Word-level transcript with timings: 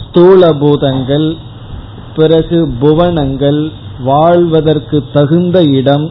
ஸ்தூல 0.00 0.52
பூதங்கள் 0.52 1.28
பிறகு 2.16 2.58
புவனங்கள் 2.80 3.62
வாழ்வதற்கு 4.04 4.98
தகுந்த 5.12 5.58
இடம் 5.62 6.06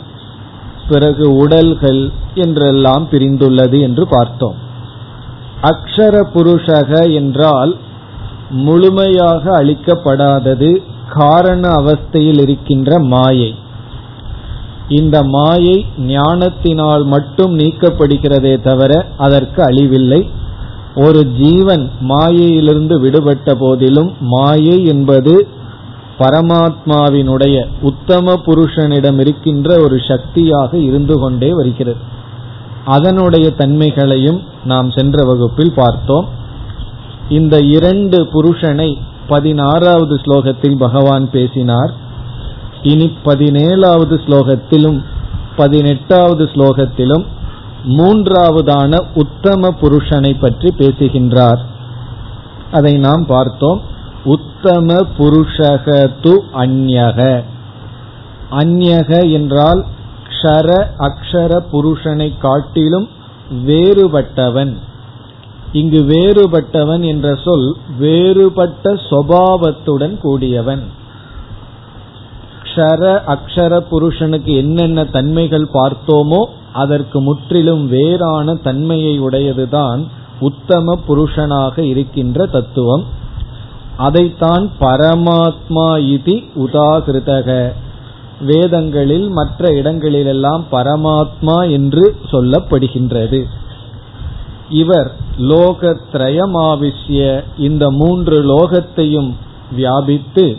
பிறகு 0.90 1.26
உடல்கள் 1.36 2.02
என்றெல்லாம் 2.36 3.08
பிரிந்துள்ளது 3.12 3.82
என்று 3.82 4.08
பார்த்தோம். 4.08 4.58
அக்ஷர 5.62 6.16
புருஷக 6.34 7.14
என்றால் 7.14 7.78
முழுமையாக 8.52 9.64
அளிக்கப்படாதது 9.64 10.78
காரண 11.10 11.70
அவஸ்தையில் 11.70 12.42
இருக்கின்ற 12.42 13.00
மாயை. 13.00 13.56
இந்த 14.88 15.24
மாயை 15.24 15.86
ஞானத்தினால் 15.98 17.04
மட்டும் 17.04 17.58
நீக்கப்படுகிறதே 17.60 18.62
தவிர 18.62 19.06
அதற்கு 19.18 19.64
அழிவில்லை. 19.64 20.30
ஒரு 20.96 21.26
ஜீவன் 21.26 21.90
மாயையிலிருந்து 22.00 23.00
விடுபட்ட 23.00 23.56
போதிலும் 23.56 24.14
மாயை 24.20 24.86
என்பது 24.86 25.48
பரமாத்மாவினுடைய 26.20 27.66
உத்தம 27.82 28.34
புருஷனிடம் 28.46 29.20
இருக்கின்ற 29.20 29.80
ஒரு 29.80 29.98
சக்தியாக 30.08 30.78
இருந்து 30.78 31.20
கொண்டே 31.20 31.50
வருகிறது. 31.50 32.00
அதனுடைய 32.86 33.54
தன்மைகளையும் 33.58 34.42
நாம் 34.64 34.92
சென்ற 34.92 35.24
வகுப்பில் 35.24 35.74
பார்த்தோம். 35.76 36.40
இந்த 37.32 37.56
இரண்டு 37.60 38.18
புருஷனை 38.34 38.90
பதினாறாவது 39.28 40.16
ஸ்லோகத்தில் 40.16 40.78
பகவான் 40.78 41.26
பேசினார். 41.30 41.92
இனி 42.84 43.08
பதினேழாவது 43.26 44.16
ஸ்லோகத்திலும் 44.26 44.98
பதினெட்டாவது 45.56 46.44
ஸ்லோகத்திலும் 46.54 47.26
மூன்றாவதான 47.98 49.00
உத்தம 49.14 49.70
புருஷனை 49.82 50.34
பற்றி 50.40 50.70
பேசுகின்றார். 50.78 51.62
அதை 52.72 52.94
நாம் 52.98 53.24
பார்த்தோம். 53.26 53.80
உத்தம 54.26 54.96
புருஷக 55.18 55.88
து 56.24 56.34
அந்யக. 56.64 57.20
அந்யக 58.52 59.32
என்றால் 59.32 59.82
க்ஷர 60.28 60.70
அக்ஷர 61.08 61.60
புருஷனை 61.72 62.30
காட்டிலும் 62.38 63.08
வேறுபட்டவன். 63.68 64.74
இங்கு 65.74 66.02
வேறுபட்டவன் 66.02 67.06
என்ற 67.06 67.36
சொல் 67.36 67.76
வேறுபட்ட 67.98 68.94
சுவாவத்துடன் 68.94 70.18
கூடியவன். 70.18 70.84
க்ஷர 72.64 73.22
அக்ஷர 73.28 73.80
புருஷனுக்கு 73.80 74.56
என்னென்ன 74.56 75.06
தன்மைகள் 75.06 75.68
பார்த்தோமோ 75.74 76.46
அதற்கு 76.74 77.22
முற்றிலும் 77.22 77.88
வேறான 77.88 78.56
தன்மையை 78.56 79.22
உடையதுதான் 79.22 80.08
உத்தம 80.40 81.00
புருஷனாக 81.08 81.80
இருக்கின்ற 81.80 82.46
தத்துவம். 82.46 83.04
அதைத்தான் 83.98 84.72
பரமாத்மா 84.80 85.88
இதி 86.14 86.46
உதாகிருதக. 86.60 87.72
வேதங்களில் 88.42 89.30
மற்ற 89.30 89.74
இடங்களிலெல்லாம் 89.74 90.66
பரமாத்மா 90.72 91.72
என்று 91.72 92.16
சொல்லப்படுகின்றது. 92.32 93.44
இவர் 94.72 95.10
லோகத்ரயமாவிஷ்ய 95.52 97.44
இந்த 97.58 97.84
மூன்று 97.92 98.38
லோகத்தையும் 98.44 99.32
வியாபித்து 99.76 100.58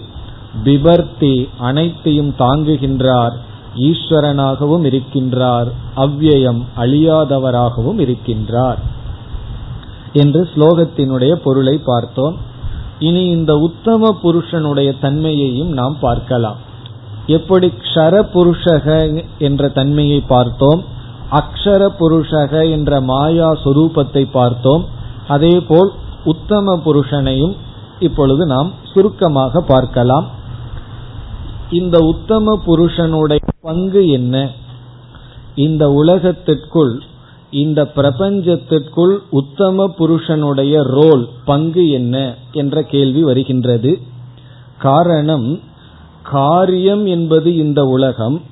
பிபர்த்தி 0.64 1.48
அனைத்தையும் 1.58 2.34
தாங்குகின்றார் 2.38 3.34
ஈஸ்வரனாகவும் 3.76 4.84
இருக்கின்றார் 4.90 5.68
அவ்யயம் 5.96 6.60
அழியாதவராகவும் 6.76 8.00
இருக்கின்றார் 8.04 8.80
என்று 10.12 10.48
ஸ்லோகத்தினுடைய 10.54 11.32
பொருளை 11.34 11.76
பார்த்தோம். 11.84 12.36
இனி 12.98 13.22
இந்த 13.26 13.52
உத்தம 13.58 14.10
புருஷனுடைய 14.22 14.94
தன்மையையும் 15.00 15.72
நாம் 15.72 15.96
பார்க்கலாம். 16.00 16.58
எப்படி 17.26 17.72
க்ஷர 17.82 18.14
புருஷக 18.34 18.86
என்ற 19.38 19.68
தன்மையை 19.68 20.20
பார்த்தோம். 20.20 20.82
அக்ஷர 21.32 21.88
புருஷக 22.00 22.70
என்ற 22.70 23.00
மாயா 23.00 23.52
சுரூபத்தை 23.64 24.28
பார்த்தோம். 24.32 24.84
அதே 25.28 25.60
போல் 25.60 25.90
உத்தம 26.24 26.76
புருஷனையும் 26.84 27.56
இப்பொழுது 28.00 28.46
நாம் 28.46 28.72
சுருக்கமாக 28.92 29.60
பார்க்கலாம். 29.60 30.26
இந்த 31.70 31.98
உத்தம 31.98 32.56
புருஷனுடைய 32.64 33.40
பங்கு 33.60 34.08
என்ன? 34.08 34.50
இந்த 35.54 35.90
உலகத்திற்குள் 35.90 37.00
இந்த 37.50 37.90
பிரபஞ்சத்திற்குள் 37.96 39.16
உத்தம 39.30 39.88
புருஷனுடைய 39.88 40.82
ரோல் 40.82 41.28
பங்கு 41.44 41.90
என்ன? 41.90 42.34
என்ற 42.52 42.82
கேள்வி 42.82 43.22
வருகின்றது. 43.22 44.00
காரணம் 44.78 45.60
காரியம் 46.22 47.06
என்பது 47.06 47.56
இந்த 47.56 47.84
உலகம் 47.84 48.42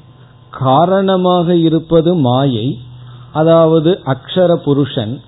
காரணமாக 0.51 1.55
இருப்பது 1.57 2.15
மாயை 2.15 2.81
அதாவது 3.33 4.01
அக்ஷர 4.05 4.55
புருஷன். 4.55 5.21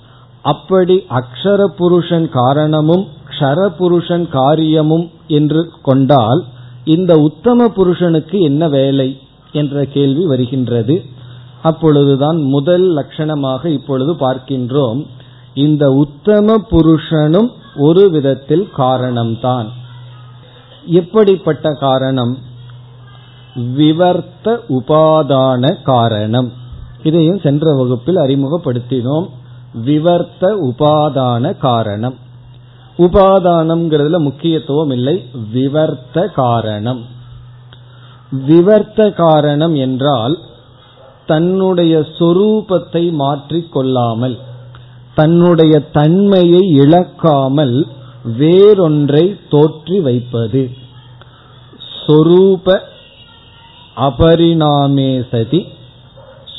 அப்படி 0.43 1.03
அக்ஷர 1.11 1.65
புருஷன் 1.65 2.29
காரணமும் 2.29 3.07
க்ஷர 3.29 3.69
புருஷன் 3.69 4.29
காரியமும் 4.29 5.11
என்று 5.27 5.71
கொண்டால் 5.83 6.45
இந்த 6.85 7.19
உத்தம 7.19 7.69
புருஷனுக்கு 7.69 8.41
என்ன 8.41 8.69
வேலை 8.69 9.21
என்ற 9.53 9.85
கேள்வி 9.85 10.27
வருகின்றது. 10.27 11.03
அப்பொழுதுதான் 11.63 12.43
முதல் 12.43 12.97
லட்சணமாக 12.97 13.67
இப்பொழுது 13.67 14.13
பார்க்கின்றோம். 14.13 15.07
இந்த 15.55 15.93
உத்தம 15.93 16.57
புருஷனும் 16.71 17.51
ஒரு 17.77 18.11
விதத்தில் 18.11 18.69
காரணம்தான். 18.77 19.67
எப்படிப்பட்ட 20.85 21.71
காரணம்? 21.81 22.39
விவர்த்த 23.55 24.59
உபாதான 24.69 25.83
காரணம். 25.83 26.53
இதையும் 27.03 27.41
சென்ற 27.41 27.75
வகுப்பில் 27.75 28.17
அறிமுகப்படுத்தினோம். 28.17 29.27
விவர்த்த 29.85 30.57
உபாதான 30.63 31.59
காரணம். 31.59 32.15
உபாதானம்ங்கிறதுல 32.99 34.19
முக்கியத்துவம் 34.19 34.91
இல்லை. 34.91 35.25
விவர்த்த 35.55 36.33
காரணம். 36.33 37.05
விவர்த்த 38.49 39.13
காரணம் 39.13 39.75
என்றால் 39.75 40.39
தன்னுடைய 41.27 41.99
சொரூபத்தை 41.99 43.13
மாற்றிக்கொள்ளாமல் 43.19 44.39
தன்னுடைய 45.15 45.81
தன்மையை 45.81 46.61
இழக்காமல் 46.61 47.87
வேறொன்றை 48.39 49.37
தோற்றி 49.51 50.01
வைப்பது. 50.01 50.71
சொரூப 52.07 52.91
அபரிணாமே 53.97 55.25
சதி. 55.31 55.67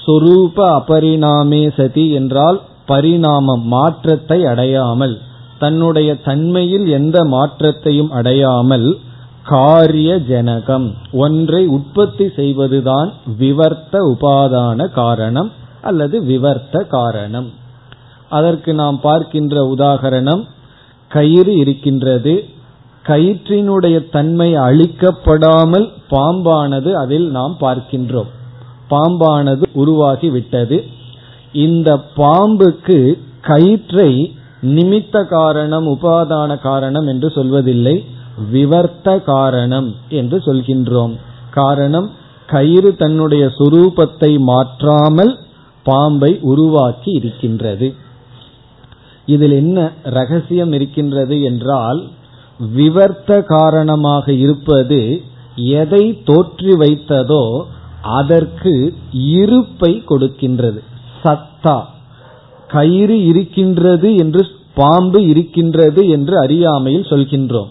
சொரூப 0.06 0.56
அபரிணாமே 0.56 1.74
சதி 1.76 2.12
என்றால் 2.12 2.62
பரிணாமம் 2.86 3.64
மாற்றத்தை 3.66 4.46
அடையாமல் 4.46 5.22
தன்னுடைய 5.60 6.16
தன்மையில் 6.16 6.88
எந்த 6.88 7.24
மாற்றத்தையும் 7.24 8.12
அடையாமல் 8.12 8.98
காரிய 9.44 10.18
ஜனகம். 10.18 10.96
ஒன்றை 11.12 11.66
உற்பத்தி 11.66 12.30
செய்வதுதான் 12.36 13.14
விவர்த்த 13.40 14.16
உபாதான 14.16 14.92
காரணம் 14.92 15.52
அல்லது 15.82 16.24
விவர்த்த 16.24 16.88
காரணம். 16.88 17.52
அதற்கு 18.30 18.74
நாம் 18.74 19.00
பார்க்கின்ற 19.00 19.76
உதாகரணம் 19.76 20.44
கயிறு 21.08 21.56
இருக்கின்றது 21.56 22.50
கயிற்றினுடைய 23.04 23.98
தன்மை 24.10 24.50
அழிக்கப்படாமல் 24.68 25.88
பாம்பானது 26.10 26.92
அதில் 26.94 27.28
நாம் 27.30 27.56
பார்க்கின்றோம். 27.60 28.30
பாம்பானது 28.90 29.66
உருவாகி 29.74 30.30
விட்டது 30.30 30.78
இந்த 31.66 31.90
பாம்புக்கு 32.16 32.98
கயிற்றை 33.42 34.10
நிமித்த 34.76 35.16
காரணம் 35.28 35.88
உபாதான 35.88 36.52
காரணம் 36.62 37.08
என்று 37.08 37.28
சொல்வதில்லை 37.28 37.96
விவர்த்த 38.52 39.08
காரணம் 39.24 39.90
என்று 40.20 40.38
சொல்கின்றோம். 40.46 41.14
காரணம் 41.52 42.08
கயிறு 42.50 42.90
தன்னுடைய 42.96 43.44
சுரூபத்தை 43.58 44.32
மாற்றாமல் 44.52 45.34
பாம்பை 45.86 46.32
உருவாக்கி 46.42 47.12
இருக்கின்றது. 47.12 47.88
இதில் 49.26 49.52
என்ன 49.52 49.78
ரகசியம் 50.04 50.72
இருக்கின்றது 50.72 51.36
என்றால் 51.42 52.00
விவர்த்த 52.60 53.42
காரணமாக 53.42 54.34
இருப்பது 54.34 55.22
எதை 55.56 56.24
தோற்றி 56.26 56.72
வைத்ததோ 56.76 57.64
அதற்கு 58.02 58.94
இருப்பை 59.12 60.04
கொடுக்கின்றது. 60.10 60.80
சத்தா. 61.24 61.82
கயிறு 62.68 63.26
இருக்கின்றது 63.26 64.16
என்று 64.16 64.48
பாம்பு 64.74 65.28
இருக்கின்றது 65.28 66.08
என்று 66.08 66.38
அறியாமையில் 66.38 67.08
சொல்கின்றோம். 67.10 67.68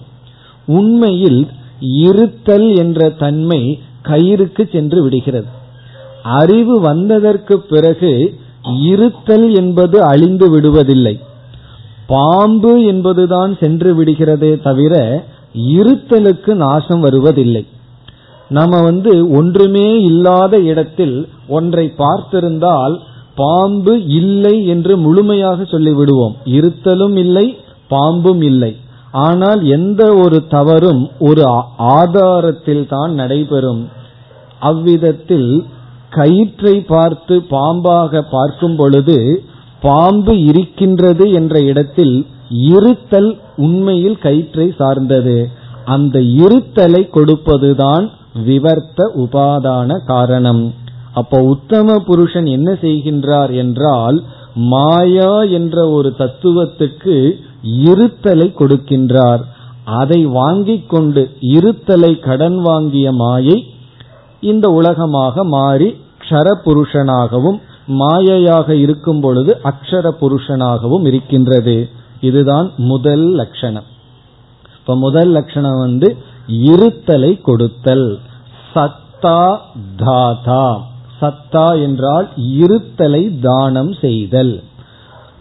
உண்மையில் 0.67 1.49
இருத்தல் 1.81 2.77
என்ற 2.77 3.11
தன்மை 3.11 3.81
கயிறுக்கு 4.03 4.73
சென்று 4.73 5.03
விடுகிறது. 5.03 5.47
அறிவு 6.23 6.81
வந்ததற்கு 6.81 7.59
பிறகு 7.59 8.39
இருத்தல் 8.81 9.55
என்பது 9.55 10.03
அழிந்து 10.03 10.51
விடுவதில்லை. 10.51 11.21
பாம்பு 12.07 12.73
என்பதுதான் 12.85 13.53
சென்று 13.61 13.91
விடுகிறதே 13.99 14.53
தவிர 14.67 14.95
இருத்தலுக்கு 15.75 16.53
நாசம் 16.65 17.01
வருவதில்லை. 17.01 17.65
நம்ம 18.51 18.81
வந்து 18.81 19.13
ஒன்றுமே 19.39 19.89
இல்லாத 20.03 20.55
இடத்தில் 20.71 21.17
ஒன்றை 21.49 21.85
பார்த்திருந்தால் 21.99 22.95
பாம்பு 23.35 23.95
இல்லை 24.21 24.55
என்று 24.67 24.95
முழுமையாக 24.97 25.65
சொல்லிவிடுவோம். 25.65 26.35
இருத்தலும் 26.57 27.17
இல்லை 27.25 27.47
பாம்பும் 27.91 28.43
இல்லை. 28.51 28.73
ஆனால் 29.27 29.61
எந்த 29.77 30.03
ஒரு 30.25 30.39
தவறும் 30.49 31.03
ஒரு 31.29 31.43
ஆதாரத்தில் 31.99 32.87
தான் 32.87 33.13
நடைபெறும். 33.15 33.83
அவ்விதத்தில் 34.71 35.51
கயிற்றை 36.11 36.77
பார்த்து 36.93 37.35
பாம்பாக 37.51 38.23
பார்க்கும் 38.31 38.77
பொழுது 38.77 39.19
பாம்பு 39.83 40.35
இருக்கின்றது 40.45 41.25
என்ற 41.33 41.55
இடத்தில் 41.61 42.15
இருத்தல் 42.71 43.31
உண்மையில் 43.57 44.19
கயிற்றை 44.19 44.67
சார்ந்தது. 44.79 45.37
அந்த 45.85 46.17
இருத்தலை 46.43 47.03
கொடுப்பதுதான் 47.17 48.05
விவர்த்த 48.47 49.07
உபாதான 49.25 49.97
காரணம். 50.07 50.63
அப்போ 51.13 51.39
உத்தம 51.45 51.97
புருஷன் 52.07 52.47
என்ன 52.47 52.71
செய்கின்றார் 52.81 53.53
என்றால் 53.55 54.19
மாயா 54.55 55.33
என்ற 55.59 55.77
ஒரு 55.89 56.11
தத்துவத்துக்கு 56.19 57.17
இருத்தலை 57.89 58.49
கொடுக்கின்றார். 58.61 59.43
அதை 59.85 60.21
வாங்கிக் 60.39 60.89
கொண்டு 60.89 61.23
இருத்தலை 61.57 62.13
கடன் 62.21 62.59
வாங்கிய 62.61 63.13
மாயை 63.13 63.59
இந்த 64.41 64.67
உலகமாக 64.71 65.45
மாறி 65.45 65.89
க்ஷர 66.23 66.49
புருஷனாகவும் 66.65 67.59
மாயையாக 67.87 68.71
இருக்கும் 68.71 69.21
பொழுது 69.21 69.61
அக்ஷர 69.65 70.11
புருஷனாகவும் 70.21 71.07
இருக்கின்றது. 71.07 71.89
இதுதான் 72.21 72.71
முதல் 72.77 73.35
லட்சணம். 73.35 73.85
இப்ப 74.79 74.97
முதல் 74.97 75.29
லட்சணம் 75.29 75.79
வந்து 75.79 76.17
இருத்தலை 76.49 77.41
கொடுத்தல். 77.41 78.19
சத்தா 78.75 79.59
தாதா. 79.97 80.81
சத்தா 81.21 81.83
என்றால் 81.83 82.29
இருத்தலை 82.37 83.39
தானம் 83.41 83.93
செய்தல். 83.93 84.63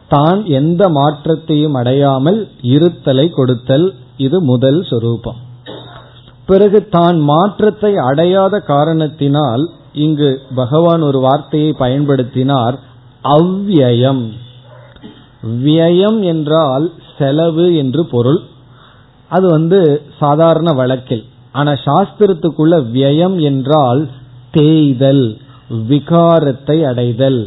தான் 0.07 0.45
எந்த 0.45 0.89
மாற்றத்தையும் 0.89 1.73
அடையாமல் 1.73 2.49
இருத்தலை 2.61 3.29
கொடுத்தல். 3.29 3.93
இது 4.17 4.41
முதல் 4.41 4.83
சொரூபம். 4.83 5.35
பிறகு 6.45 6.87
தான் 6.89 7.19
மாற்றத்தை 7.19 7.97
அடையாத 7.97 8.59
காரணத்தினால் 8.59 9.69
இங்கு 9.93 10.29
பகவான் 10.55 11.01
ஒரு 11.01 11.19
வார்த்தையை 11.19 11.71
பயன்படுத்தினார் 11.79 12.75
அவ்வியம். 13.23 14.23
வியம் 15.63 16.19
என்றால் 16.23 16.85
செலவு 17.17 17.75
என்று 17.75 18.05
பொருள். 18.05 18.41
அது 19.31 19.47
வந்து 19.47 19.79
சாதாரண 20.19 20.69
வழக்கில். 20.73 21.23
ஆனா 21.51 21.71
சாஸ்திரத்துக்குள்ள 21.85 22.75
வியம் 22.91 23.37
என்றால் 23.41 24.09
தேய்தல் 24.51 25.25
விகாரத்தை 25.89 26.77
அடைதல் 26.83 27.41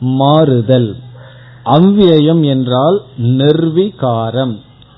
மாறுதல். 0.00 0.90
அவ்வியம் 1.64 2.42
என்றால் 2.44 2.98
நிர்விகாரம் 3.18 4.54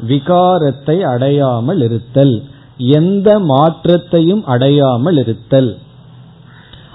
விகாரத்தை 0.08 0.96
அடையாமல் 1.02 1.80
இருத்தல் 1.82 2.34
எந்த 2.78 3.38
மாற்றத்தையும் 3.38 4.42
அடையாமல் 4.44 5.18
இருத்தல். 5.18 5.70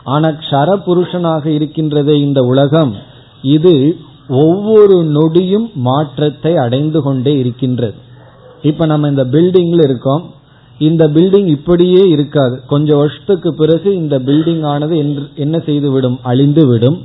ஆனா 0.06 0.30
க்ஷர 0.30 0.70
புருஷனாக 0.88 1.46
இருக்கின்றது 1.46 2.14
இந்த 2.22 2.42
உலகம் 2.42 2.94
இது 3.42 3.76
ஒவ்வொரு 4.28 4.98
நொடியும் 5.18 5.68
மாற்றத்தை 5.74 6.56
அடைந்து 6.58 7.02
கொண்டே 7.02 7.34
இருக்கின்றது. 7.38 7.96
இப்ப 8.62 8.86
நம்ம 8.86 9.08
இந்த 9.08 9.26
பில்டிங்ல 9.26 9.84
இருக்கோம். 9.84 10.24
இந்த 10.80 11.08
பில்டிங் 11.08 11.50
இப்படியே 11.58 12.02
இருக்காது. 12.10 12.56
கொஞ்சம் 12.68 12.98
வருஷத்துக்கு 12.98 13.54
பிறகு 13.54 13.96
இந்த 13.96 14.20
பில்டிங் 14.20 14.64
ஆனது 14.66 14.96
என்ன 15.36 15.60
செய்து 15.60 15.92
விடும் 15.92 16.18
அழிந்து 16.24 16.68
விடும் 16.68 16.98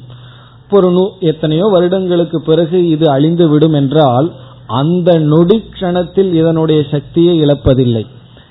ஒரு 0.73 1.13
எத்தனையோ 1.21 1.67
வருடங்களுக்கு 1.67 2.43
பிறகு 2.43 2.89
இது 2.89 3.07
அழிந்து 3.11 3.49
விடும் 3.49 3.73
என்றால் 3.73 4.33
அந்த 4.67 5.19
நொடி 5.19 5.57
கணத்தில் 5.81 6.31
இதனுடைய 6.35 6.81
சக்தியை 6.91 7.35
இழப்பதில்லை. 7.41 8.03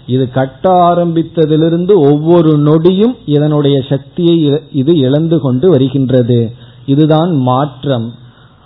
இது 0.05 0.29
கட்ட 0.29 0.73
ஆரம்பித்ததிலிருந்து 0.73 1.93
ஒவ்வொரு 1.93 2.57
நொடியும் 2.57 3.17
இதனுடைய 3.25 3.81
சக்தியை 3.89 4.61
இது 4.71 4.97
இழந்து 4.97 5.39
கொண்டு 5.39 5.69
வருகின்றது. 5.69 6.51
இதுதான் 6.85 7.31
மாற்றம். 7.31 8.13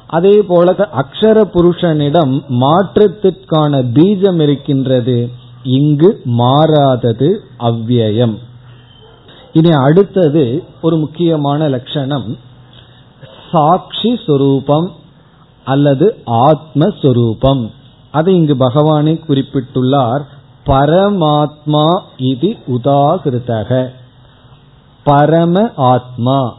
அதே 0.08 0.42
போல 0.42 0.76
அக்ஷர 0.78 1.44
புருஷனிடம் 1.54 2.44
மாற்றத்திற்கான 2.50 3.84
பீஜம் 3.94 4.40
இருக்கின்றது. 4.40 5.30
இங்கு 5.64 6.22
மாறாதது 6.24 7.44
அவ்வியம். 7.60 8.38
இனி 9.54 9.70
அடுத்தது 9.70 10.64
ஒரு 10.82 10.98
முக்கியமான 10.98 11.70
லட்சணம். 11.70 12.38
சாட்சி 13.52 14.20
சொரூபம் 14.26 14.92
அல்லது 15.66 16.18
ஆத்மஸ்வரூபம் 16.26 17.72
அதை 18.12 18.36
இங்கு 18.36 18.58
பகவானை 18.58 19.20
குறிப்பிட்டுள்ளார். 19.28 20.22
பரமாத்மா 20.66 22.02
இது 22.18 22.56
உதாகிருத்தக. 22.68 23.90
பரம 25.04 25.72
ஆத்மா. 25.76 26.56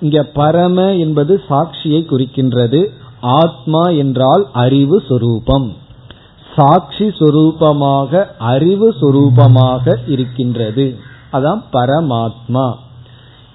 இங்க 0.00 0.22
பரம 0.22 0.94
என்பது 0.94 1.42
சாட்சியை 1.48 2.06
குறிக்கின்றது. 2.06 2.86
ஆத்மா 3.20 3.82
என்றால் 3.82 4.48
அறிவு 4.52 5.02
சொரூபம். 5.08 5.76
சாட்சி 6.56 7.04
சொரூபமாக 7.04 8.26
அறிவு 8.38 8.94
சொரூபமாக 9.00 9.96
இருக்கின்றது. 10.06 10.98
அதான் 11.32 11.62
பரமாத்மா. 11.72 12.74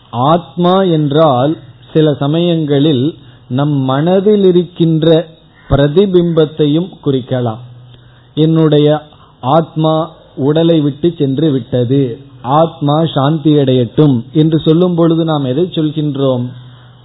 ஆத்மா 0.10 0.84
என்றால் 0.84 1.58
சில 1.94 2.14
சமயங்களில் 2.14 3.18
நம் 3.48 3.72
மனதில் 3.72 4.44
இருக்கின்ற 4.44 5.28
பிரதிபிம்பத்தையும் 5.70 6.90
குறிக்கலாம். 7.06 7.58
என்னுடைய 8.34 9.02
ஆத்மா 9.54 10.12
உடலை 10.36 10.82
விட்டு 10.82 11.14
சென்று 11.18 11.52
விட்டது. 11.52 12.20
ஆத்மா 12.42 13.06
சாந்தி 13.06 13.54
அடையட்டும் 13.54 14.24
என்று 14.34 14.60
சொல்லும் 14.60 14.96
பொழுது 14.96 15.24
நாம் 15.24 15.46
எதை 15.46 15.64
சொல்கின்றோம்? 15.64 16.46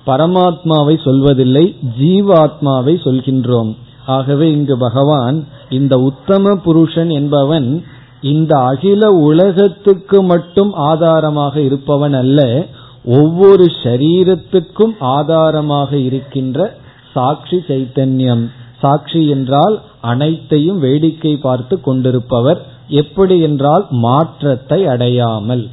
பரமாத்மாவை 0.06 0.94
சொல்வதில்லை 1.04 1.64
ஜீவாத்மாவை 2.00 2.94
சொல்கின்றோம். 3.04 3.76
ஆகவே 4.06 4.52
இங்கு 4.52 4.78
பகவான் 4.78 5.46
இந்த 5.70 5.96
உத்தம 5.98 6.54
புருஷன் 6.56 7.10
என்பவன் 7.10 7.84
இந்த 8.20 8.58
அகில 8.58 9.10
உலகத்துக்கு 9.10 10.22
மட்டும் 10.22 10.72
ஆதாரமாக 10.72 11.60
இருப்பவன் 11.60 12.14
அல்ல 12.14 12.66
ஒவ்வொரு 13.04 13.66
ஷரீரத்துக்கும் 13.82 14.94
ஆதாரமாக 15.00 15.96
இருக்கின்ற 15.96 16.76
சாட்சி 17.12 17.58
சைத்தன்யம். 17.68 18.42
சாட்சி 18.80 19.20
என்றால் 19.28 19.76
அனைத்தையும் 20.10 20.78
வேடிக்கை 20.78 21.34
பார்த்து 21.40 21.74
கொண்டிருப்பவர் 21.80 22.60
எப்படி 23.00 23.36
என்றால் 23.40 23.84
மாற்றத்தை 24.04 24.80
அடையாமல். 24.86 25.64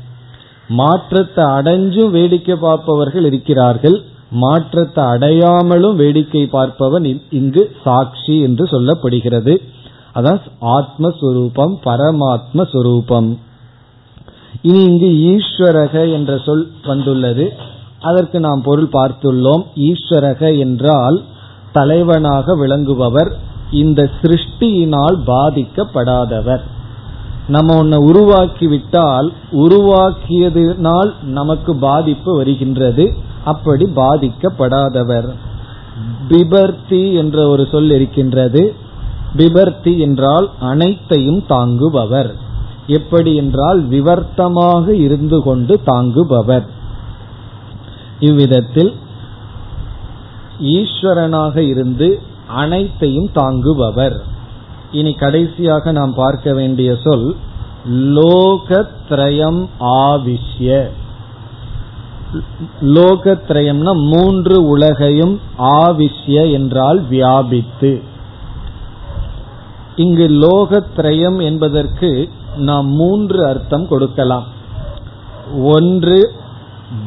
மாற்றத்தை 0.80 1.44
அடைஞ்சும் 1.58 2.14
வேடிக்கை 2.18 2.56
பார்ப்பவர்கள் 2.58 3.26
இருக்கிறார்கள். 3.26 3.98
மாற்றத்தை 4.36 5.04
அடையாமலும் 5.14 5.96
வேடிக்கை 5.96 6.44
பார்ப்பவன் 6.56 7.06
இங்கு 7.40 7.64
சாட்சி 7.84 8.36
என்று 8.48 8.64
சொல்லப்படுகிறது. 8.74 9.54
அதான் 10.16 10.42
ஆத்மஸ்வரூபம் 10.78 11.74
பரமாத்ம 11.86 12.66
சுரூபம் 12.74 13.30
இனி 14.62 14.82
இங்கு 14.90 15.10
ஈஸ்வரக 15.32 15.96
என்ற 16.12 16.32
சொல் 16.46 16.64
வந்துள்ளது. 16.88 17.46
அதற்கு 18.02 18.38
நாம் 18.40 18.62
பொருள் 18.62 18.90
பார்த்துள்ளோம். 18.94 19.64
ஈஸ்வரக 19.90 20.42
என்றால் 20.66 21.18
தலைவனாக 21.78 22.56
விளங்குபவர் 22.64 23.32
இந்த 23.82 24.02
சிருஷ்டியினால் 24.22 25.18
பாதிக்கப்படாதவர். 25.28 26.64
நம்ம 27.48 27.76
ஒன்ன 27.82 27.96
உருவாக்கி 28.10 28.68
விட்டால் 28.68 29.28
உருவாக்கியதினால் 29.64 31.12
நமக்கு 31.38 31.72
பாதிப்பு 31.76 32.32
வருகின்றது. 32.36 33.06
அப்படி 33.46 33.86
பாதிக்கப்படாதவர். 33.96 35.30
பிபர்த்தி 36.30 37.02
என்ற 37.14 37.38
ஒரு 37.48 37.64
சொல் 37.72 37.92
இருக்கின்றது. 37.92 38.64
பிபர்த்தி 39.38 39.94
என்றால் 40.00 40.48
அனைத்தையும் 40.72 41.42
தாங்குபவர். 41.50 42.32
எப்படி 42.98 43.32
என்றால் 43.36 43.80
விவர்த்தமாக 43.90 44.86
இருந்து 45.06 45.38
கொண்டு 45.42 45.74
தாங்குபவர். 45.86 46.68
இவ்விதத்தில் 48.20 48.92
ஈஸ்வரனாக 50.62 51.58
இருந்து 51.58 52.22
அனைத்தையும் 52.48 53.30
தாங்குபவர். 53.36 54.20
இனி 54.92 55.14
கடைசியாக 55.14 55.92
நாம் 55.92 56.14
பார்க்க 56.14 56.54
வேண்டிய 56.54 56.98
சொல் 57.04 57.36
லோகத்ரயம் 57.90 59.68
ஆவிஷ்ய. 59.80 60.90
லோகத்ரயம்னா 62.82 64.10
மூன்று 64.10 64.68
உலகையும் 64.68 65.40
ஆவிஷ்ய 65.58 66.52
என்றால் 66.52 67.02
வியாபித்து. 67.02 68.02
இங்கு 69.96 70.30
லோகத்ரயம் 70.30 71.44
என்பதற்கு 71.44 72.30
நாம் 72.58 72.88
மூன்று 72.88 73.46
அர்த்தம் 73.46 73.88
கொடுக்கலாம். 73.88 74.44
ஒன்று 75.64 76.32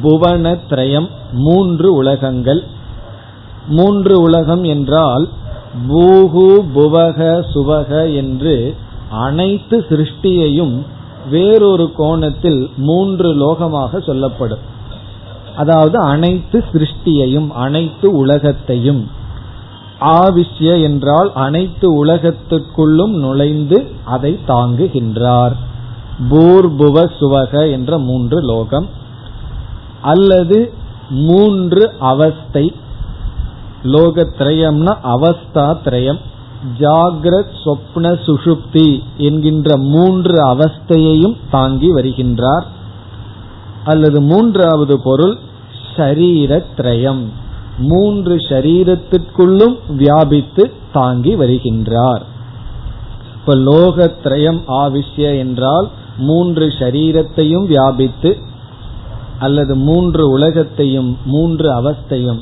புவனத்ரயம் 0.03 1.09
மூன்று 1.33 1.93
உலகங்கள். 1.93 2.70
மூன்று 3.67 4.21
உலகம் 4.21 4.63
என்றால் 4.63 5.29
பூகு 5.89 6.65
புவக 6.75 7.45
சுவக 7.53 8.15
என்று 8.15 8.75
அனைத்து 9.09 9.85
சிருஷ்டியையும் 9.89 10.85
வேறொரு 11.29 11.91
கோணத்தில் 11.91 12.69
மூன்று 12.77 13.33
லோகமாக 13.33 14.03
சொல்லப்படும். 14.03 14.59
அதாவது 15.55 15.97
அனைத்து 15.99 16.63
சிருஷ்டியையும் 16.73 17.49
அனைத்து 17.51 18.11
உலகத்தையும். 18.11 19.09
ஆவிஷ்ய 20.01 20.81
என்றால் 20.81 21.31
அனைத்து 21.33 22.05
உலகத்துக்குள்ளும் 22.05 23.11
நுழைந்து 23.11 23.87
அதை 24.03 24.39
தாங்குகின்றார். 24.47 25.55
பூர்புவ 26.29 27.09
சுவக 27.19 27.71
என்ற 27.71 27.97
மூன்று 27.97 28.41
லோகம். 28.41 28.89
அல்லது 30.01 30.73
மூன்று 31.09 31.93
அவஸ்தை 31.99 32.75
லோகத்ரயம்னா 33.83 34.97
அவஸ்தா 35.03 35.77
திரயம். 35.85 36.19
ஜாகிரத் 36.79 37.53
சொப்ன 37.65 38.17
சுஷுப்தி 38.25 39.03
என்கின்ற 39.17 39.77
மூன்று 39.77 40.45
அவஸ்தையையும் 40.45 41.37
தாங்கி 41.51 41.93
வருகின்றார். 41.93 42.63
அல்லது 43.85 44.21
மூன்றாவது 44.21 45.01
பொருள் 45.03 45.37
ஷரீரத்ரயம் 45.95 47.25
மூன்று 47.77 48.35
ஷரீரத்திற்குள்ளும் 48.35 49.77
வியாபித்து 49.95 50.71
தாங்கி 50.93 51.35
வருகின்றார். 51.35 52.21
இப்ப 53.35 53.55
லோகத்ரயம் 53.55 54.61
ஆவிஷ்ய 54.67 55.37
என்றால் 55.37 55.89
மூன்று 56.17 56.67
ஷரீரத்தையும் 56.67 57.65
வியாபித்து 57.67 58.37
அல்லது 59.39 59.75
மூன்று 59.75 60.29
உலகத்தையும் 60.29 61.17
மூன்று 61.25 61.81
அவஸ்தையும் 61.81 62.39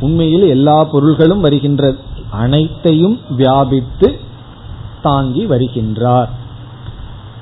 உண்மையில் 0.00 0.46
எல்லா 0.48 0.84
பொருள்களும் 0.84 1.40
வருகின்றது 1.40 1.98
அனைத்தையும் 2.30 3.18
வியாபித்து 3.36 4.08
தாங்கி 5.02 5.46
வருகின்றார். 5.46 6.28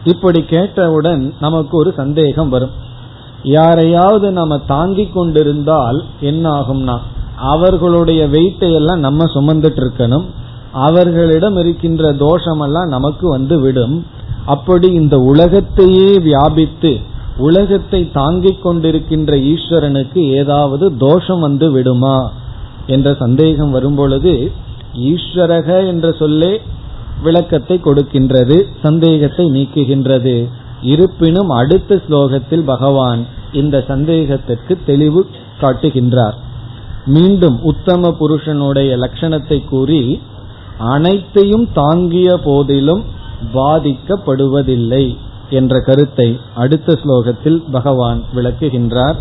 இப்படி 0.05 0.43
கேட்டவுடன் 0.43 1.35
நமக்கு 1.41 1.77
ஒரு 1.77 1.93
சந்தேகம் 1.97 2.49
வரும். 2.49 2.75
யாரையாவது 3.43 4.31
நம்ம 4.31 4.59
தாங்கி 4.59 5.07
கொண்டிருந்தால் 5.07 6.05
என்ன 6.21 6.45
ஆகும்னா 6.61 6.97
அவர்களுடைய 7.37 8.29
வெயிட்டை 8.29 8.73
எல்லாம் 8.75 8.99
நம்ம 8.99 9.25
சுமந்துட்டு 9.25 9.81
இருக்கணும். 9.83 10.25
அவர்களிடம் 10.73 11.57
இருக்கின்ற 11.57 12.13
தோஷமெல்லாம் 12.13 12.87
நமக்கு 12.87 13.29
வந்து 13.29 13.61
விடும். 13.61 14.07
அப்படி 14.47 14.89
இந்த 14.93 15.19
உலகத்தையே 15.19 16.19
வியாபித்து 16.19 17.01
உலகத்தை 17.39 18.11
தாங்கிக் 18.13 18.67
கொண்டிருக்கின்ற 18.67 19.33
ஈஸ்வரனுக்கு 19.53 20.19
ஏதாவது 20.19 20.97
தோஷம் 20.97 21.41
வந்து 21.41 21.71
விடுமா? 21.71 22.31
என்ற 22.89 23.09
சந்தேகம் 23.19 23.71
வரும்பொழுது 23.71 24.33
ஈஸ்வரக 25.11 25.69
என்ற 25.87 26.07
சொல்லே 26.21 26.53
விளக்கத்தை 27.23 27.77
கொடுக்கின்றது 27.85 28.57
சந்தேகத்தை 28.83 29.45
நீக்குகின்றது. 29.57 30.37
இருப்பினும் 30.83 31.51
அடுத்த 31.61 32.01
ஸ்லோகத்தில் 32.09 32.65
பகவான் 32.65 33.23
இந்த 33.53 33.77
சந்தேகத்திற்கு 33.89 34.75
தெளிவு 34.87 35.21
காட்டுகின்றார். 35.61 36.37
மீண்டும் 37.15 37.57
உத்தம 37.63 38.11
புருஷனுடைய 38.21 38.91
லட்சணத்தை 38.97 39.59
கூறி 39.65 40.03
அனைத்தையும் 40.95 41.67
தாங்கிய 41.73 42.29
போதிலும் 42.45 43.03
பாதிக்கப்படுவதில்லை 43.55 45.05
என்ற 45.51 45.75
கருத்தை 45.81 46.29
அடுத்த 46.55 46.99
ஸ்லோகத்தில் 47.03 47.61
பகவான் 47.71 48.21
விளக்குகின்றார். 48.35 49.19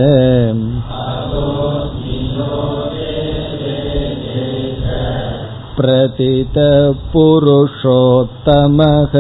பிரதித 5.80 6.94
புருஷோத்தமக 7.14 9.12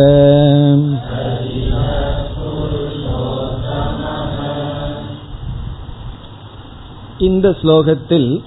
இந்த 7.18 7.56
ஸ்லோகத்தில் 7.62 8.42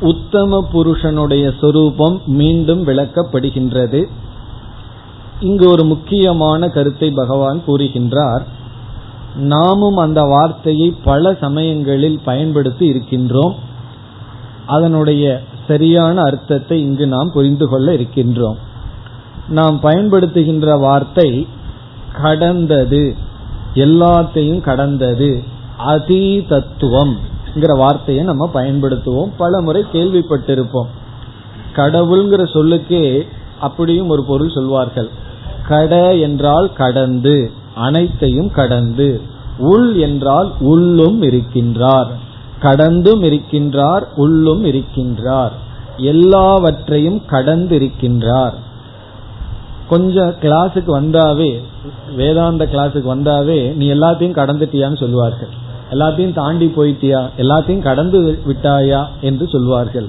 உத்தம 0.00 0.68
புருஷனுடைய 0.72 1.52
சொரூபம் 1.60 2.20
மீண்டும் 2.26 2.86
விளக்கப்படுகின்றது. 2.86 4.04
இங்கு 5.40 5.68
ஒரு 5.68 5.84
முக்கியமான 5.84 6.68
கருத்தை 6.68 7.10
பகவான் 7.10 7.62
கூறுகின்றார். 7.66 8.42
நாமும் 9.36 9.96
அந்த 9.96 10.22
வார்த்தையை 10.22 10.94
பல 11.04 11.36
சமயங்களில் 11.40 12.20
பயன்படுத்தி 12.24 12.86
இருக்கின்றோம். 12.86 13.54
அதனுடைய 14.70 15.24
சரியான 15.68 16.22
அர்த்தத்தை 16.22 16.80
இங்கு 16.80 17.06
நாம் 17.06 17.30
புரிந்து 17.32 17.66
கொள்ள 17.68 17.92
இருக்கின்றோம். 17.92 18.58
நாம் 19.48 19.80
பயன்படுத்துகின்ற 19.82 20.78
வார்த்தை 20.78 21.46
கடந்தது. 22.22 23.02
எல்லாத்தையும் 23.74 24.60
கடந்தது. 24.60 25.30
அதிதத்துவம் 25.86 27.14
வார்த்தையை 27.76 28.24
நம்ம 28.24 28.50
பயன்படுத்துவோம். 28.54 29.30
பல 29.36 29.60
முறை 29.60 29.82
கேள்விப்பட்டிருப்போம். 29.92 30.90
கடவுள்ங்கிற 31.76 32.42
சொல்லுக்கே 32.52 33.26
அப்படியும் 33.60 34.08
ஒரு 34.08 34.22
பொருள் 34.24 34.54
சொல்வார்கள். 34.54 35.10
கட 35.68 36.14
என்றால் 36.16 36.72
கடந்து 36.72 37.36
அனைத்தையும் 37.74 38.50
கடந்து 38.50 39.08
உள் 39.58 39.88
என்றால் 39.94 40.50
உள்ளும் 40.60 41.22
இருக்கின்றார். 41.22 42.10
கடந்தும் 42.62 43.22
இருக்கின்றார் 43.28 44.04
உள்ளும் 44.16 44.62
இருக்கின்றார். 44.64 45.54
எல்லாவற்றையும் 46.12 47.20
கடந்து 47.32 47.74
இருக்கின்றார் 47.78 48.56
கொஞ்சம் 49.88 50.34
கிளாஸுக்கு 50.42 50.90
வந்தாவே 50.98 51.52
வேதாந்த 52.16 52.64
கிளாஸுக்கு 52.72 53.08
வந்தாவே 53.14 53.60
நீ 53.74 53.86
எல்லாத்தையும் 53.94 54.38
கடந்துட்டியான்னு 54.38 55.02
சொல்லுவார்கள் 55.04 55.52
எல்லாத்தையும் 55.90 56.34
தாண்டி 56.34 56.66
போயிட்டியா? 56.76 57.20
எல்லாத்தையும் 57.36 57.86
கடந்து 57.86 58.18
விட்டாயா 58.48 59.00
என்று 59.20 59.44
சொல்வார்கள். 59.54 60.06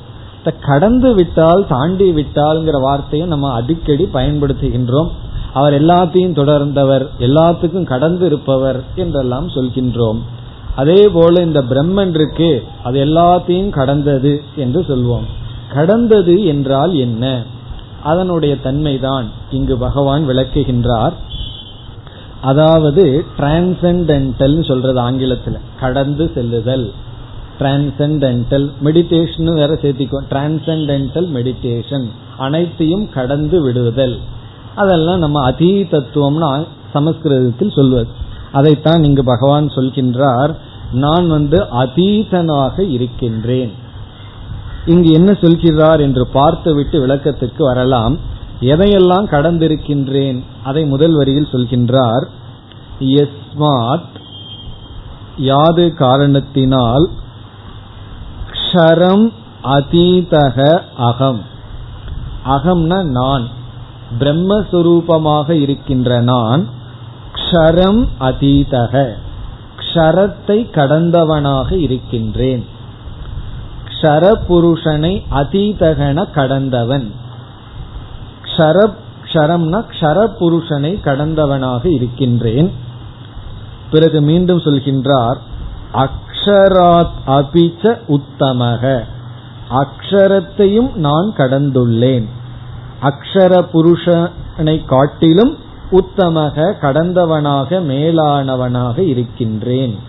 கடந்து 0.67 1.09
விட்டால் 1.13 1.63
தாண்டி 1.67 2.07
விட்டால்ங்கிற 2.17 2.77
வார்த்தையை 2.81 3.25
நம்ம 3.27 3.47
அடிக்கடி 3.59 4.05
பயன்படுத்துகின்றோம். 4.13 5.09
அவர் 5.53 5.75
எல்லாத்தையும் 5.81 6.37
தொடர்ந்தவர் 6.39 7.05
எல்லாத்துக்கும் 7.27 7.89
கடந்து 7.93 8.25
இருப்பவர் 8.25 8.79
என்றெல்லாம் 8.95 9.47
சொல்கின்றோம். 9.47 10.19
அதே 10.75 11.09
போல 11.09 11.41
இந்த 11.41 11.61
பிரம்மன் 11.61 12.09
இருக்கு 12.09 12.63
அது 12.83 13.05
எல்லாத்தையும் 13.05 13.69
கடந்தது 13.69 14.41
என்று 14.55 14.81
சொல்வோம். 14.81 15.25
கடந்தது 15.73 16.45
என்றால் 16.45 16.93
என்ன? 16.93 17.43
அதனுடைய 18.03 18.55
தன்மைதான் 18.63 19.25
இங்கு 19.51 19.77
பகவான் 19.77 20.27
விளக்குகின்றார். 20.27 21.11
அதாவது 22.41 23.25
டிரான்சென்டென்டல் 23.39 24.63
சொல்றது 24.63 24.99
ஆங்கிலத்தில் 24.99 25.57
கடந்து 25.79 26.31
செல்லுதல். 26.35 26.91
டிரான்சென்டென்டல் 27.59 28.71
மெடிடேஷன் 28.83 29.53
வேற 29.53 29.73
சேர்த்திக்கும் 29.73 30.23
டிரான்சென்டென்டல் 30.29 31.27
மெடிடேஷன் 31.33 32.05
அனைத்தையும் 32.37 33.09
கடந்து 33.09 33.61
விடுதல். 33.61 34.19
அதெல்லாம் 34.75 35.19
நம்ம 35.19 35.51
அதீதத்துவம்னு 35.51 36.67
சமஸ்கிருதத்தில் 36.93 37.71
சொல்வது. 37.71 38.07
அதைத்தான் 38.51 39.03
இங்கு 39.03 39.23
பகவான் 39.23 39.67
சொல்கின்றார். 39.67 40.55
நான் 40.91 41.27
வந்து 41.27 41.61
அதீதனாக 41.61 42.79
இருக்கின்றேன். 42.79 43.73
இங்கு 44.85 45.11
என்ன 45.11 45.33
சொல்கிறார் 45.33 45.99
என்று 45.99 46.27
பார்த்துவிட்டு 46.27 47.07
விளக்கத்துக்கு 47.07 47.63
வரலாம். 47.63 48.17
எதையெல்லாம் 48.61 49.25
கடந்திருக்கின்றேன்? 49.25 50.43
அதை 50.63 50.85
முதல் 50.85 51.15
வரியில் 51.15 51.47
சொல்கின்றார். 51.51 52.25
எஸ்மாத் 52.99 54.19
யாது 55.37 55.93
காரணத்தினால் 55.93 57.09
க்ஷரம் 58.51 59.33
அதீதக 59.63 60.81
அகம். 60.97 61.41
அகம்னா 62.45 63.03
நான். 63.03 63.47
பிரம்மஸ்வரூபமாக 64.19 65.49
இருக்கின்ற 65.49 66.21
நான். 66.21 66.67
க்ஷரம் 67.51 68.07
அதீதக. 68.19 69.13
க்ஷரத்தை 69.77 70.69
கடந்தவனாக 70.71 71.71
இருக்கின்றேன். 71.71 72.65
க்ஷர 73.87 74.33
புருஷனை 74.49 75.23
அதீதகன 75.31 76.31
கடந்தவன். 76.31 77.11
க்ஷர 78.43 78.93
க்ஷரம்னா 79.23 79.85
க்ஷர 79.91 80.27
புருஷனை 80.39 80.99
கடந்தவனாக 81.05 81.85
இருக்கின்றேன். 81.85 82.73
பிறகு 83.91 84.21
மீண்டும் 84.21 84.57
சொல்கின்றார் 84.57 85.37
அக்ஷராத் 85.93 87.09
அபிச்ச 87.27 87.99
உத்தமக. 88.07 89.03
அக்ஷரத்தையும் 89.69 90.95
நான் 90.95 91.33
கடந்துள்ளேன். 91.37 92.25
அக்ஷர 93.01 93.65
புருஷனை 93.73 94.85
காட்டிலும் 94.85 95.57
உத்தமக 95.91 96.75
கடந்தவனாக 96.81 97.81
மேலானவனாக 97.81 98.97
இருக்கின்றேன். 98.99 99.99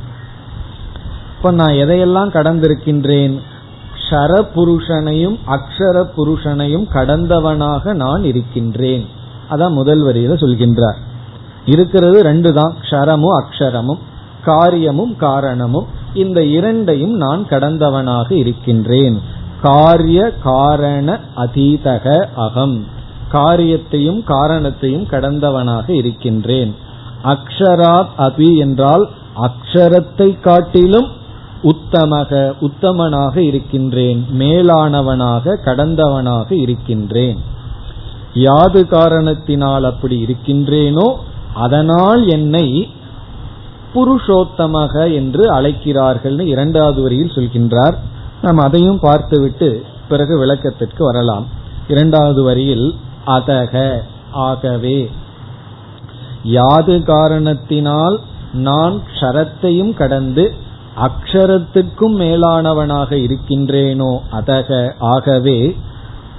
இப்ப 1.37 1.51
நான் 1.51 1.73
எதையெல்லாம் 1.73 2.31
கடந்திருக்கின்றேன்? 2.31 3.39
ஷர 4.11 4.47
புருஷனையும் 4.55 5.39
அக்ஷர 5.47 6.09
புருஷனையும் 6.17 6.87
கடந்தவனாக 6.95 7.95
நான் 7.95 8.25
இருக்கின்றேன். 8.25 9.07
அதான் 9.51 9.71
முதல் 9.71 10.03
வரியில 10.03 10.35
சொல்கின்றார். 10.35 10.97
இருக்கிறது 11.67 12.23
ரெண்டு 12.23 12.53
தான் 12.53 12.75
க்ஷரமும் 12.83 13.43
அக்ஷரமும் 13.43 13.99
காரியமும் 14.45 15.17
காரணமும். 15.17 15.87
இந்த 16.15 16.45
இரண்டையும் 16.45 17.15
நான் 17.17 17.47
கடந்தவனாக 17.51 18.33
இருக்கின்றேன். 18.33 19.21
காரிய 19.63 20.33
காரண 20.43 21.21
அதீதக 21.37 22.27
அகம். 22.37 22.87
காரியத்தையும் 23.33 24.21
காரணத்தையும் 24.25 25.09
கடந்தவனாக 25.11 25.87
இருக்கின்றேன். 26.01 26.73
அக்ஷராத் 27.33 28.15
அபி 28.27 28.51
என்றால் 28.59 29.05
அக்ஷரத்தை 29.47 30.29
காட்டிலும் 30.41 31.09
உத்தமக 31.73 32.31
உத்தமனாக 32.67 33.35
இருக்கின்றேன். 33.51 34.21
மேலானவனாக 34.41 35.55
கடந்தவனாக 35.67 36.49
இருக்கின்றேன். 36.65 37.39
யாது 38.47 38.81
காரணத்தினால் 38.97 39.85
அப்படி 39.85 40.17
இருக்கின்றேனோ 40.27 41.09
அதனால் 41.65 42.23
என்னை 42.37 42.67
புருஷோத்தமக 43.95 44.95
என்று 45.15 45.45
அழைக்கிறார்கள் 45.51 46.39
இரண்டாவது 46.53 47.01
வரியில் 47.03 47.35
சொல்கின்றார். 47.37 47.97
நாம் 48.45 48.61
அதையும் 48.67 49.01
பார்த்துவிட்டு 49.01 49.69
பிறகு 50.09 50.35
விளக்கத்திற்கு 50.39 51.03
வரலாம். 51.05 51.47
இரண்டாவது 51.89 52.41
வரியில் 52.43 52.87
அதக 53.27 54.01
ஆகவே. 54.31 55.11
யாது 56.43 57.03
காரணத்தினால் 57.03 58.21
நான் 58.53 59.03
க்ஷரத்தையும் 59.15 59.95
கடந்து 59.95 60.55
அக்ஷரத்துக்கும் 60.97 62.17
மேலானவனாக 62.17 63.15
இருக்கின்றேனோ 63.15 64.19
அதக 64.33 64.93
ஆகவே 64.99 65.77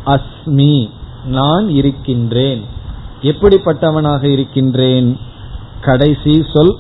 அஸ்மி 0.05 0.89
நான் 1.25 1.69
இருக்கின்றேன். 1.69 2.63
எப்படிப்பட்டவனாக 3.21 4.23
இருக்கின்றேன்? 4.23 5.19
கடைசி 5.81 6.45
சொல் 6.53 6.77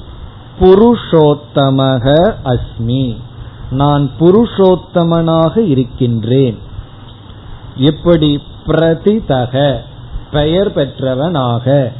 புருஷோத்தமக 0.59 2.33
அஸ்மி. 2.43 3.17
நான் 3.71 4.09
புருஷோத்தமனாக 4.19 5.57
இருக்கின்றேன். 5.57 6.59
எப்படி? 7.75 8.39
பிரதிதக. 8.67 9.79
பெயர் 10.33 10.73
பெற்றவனாக 10.73 11.91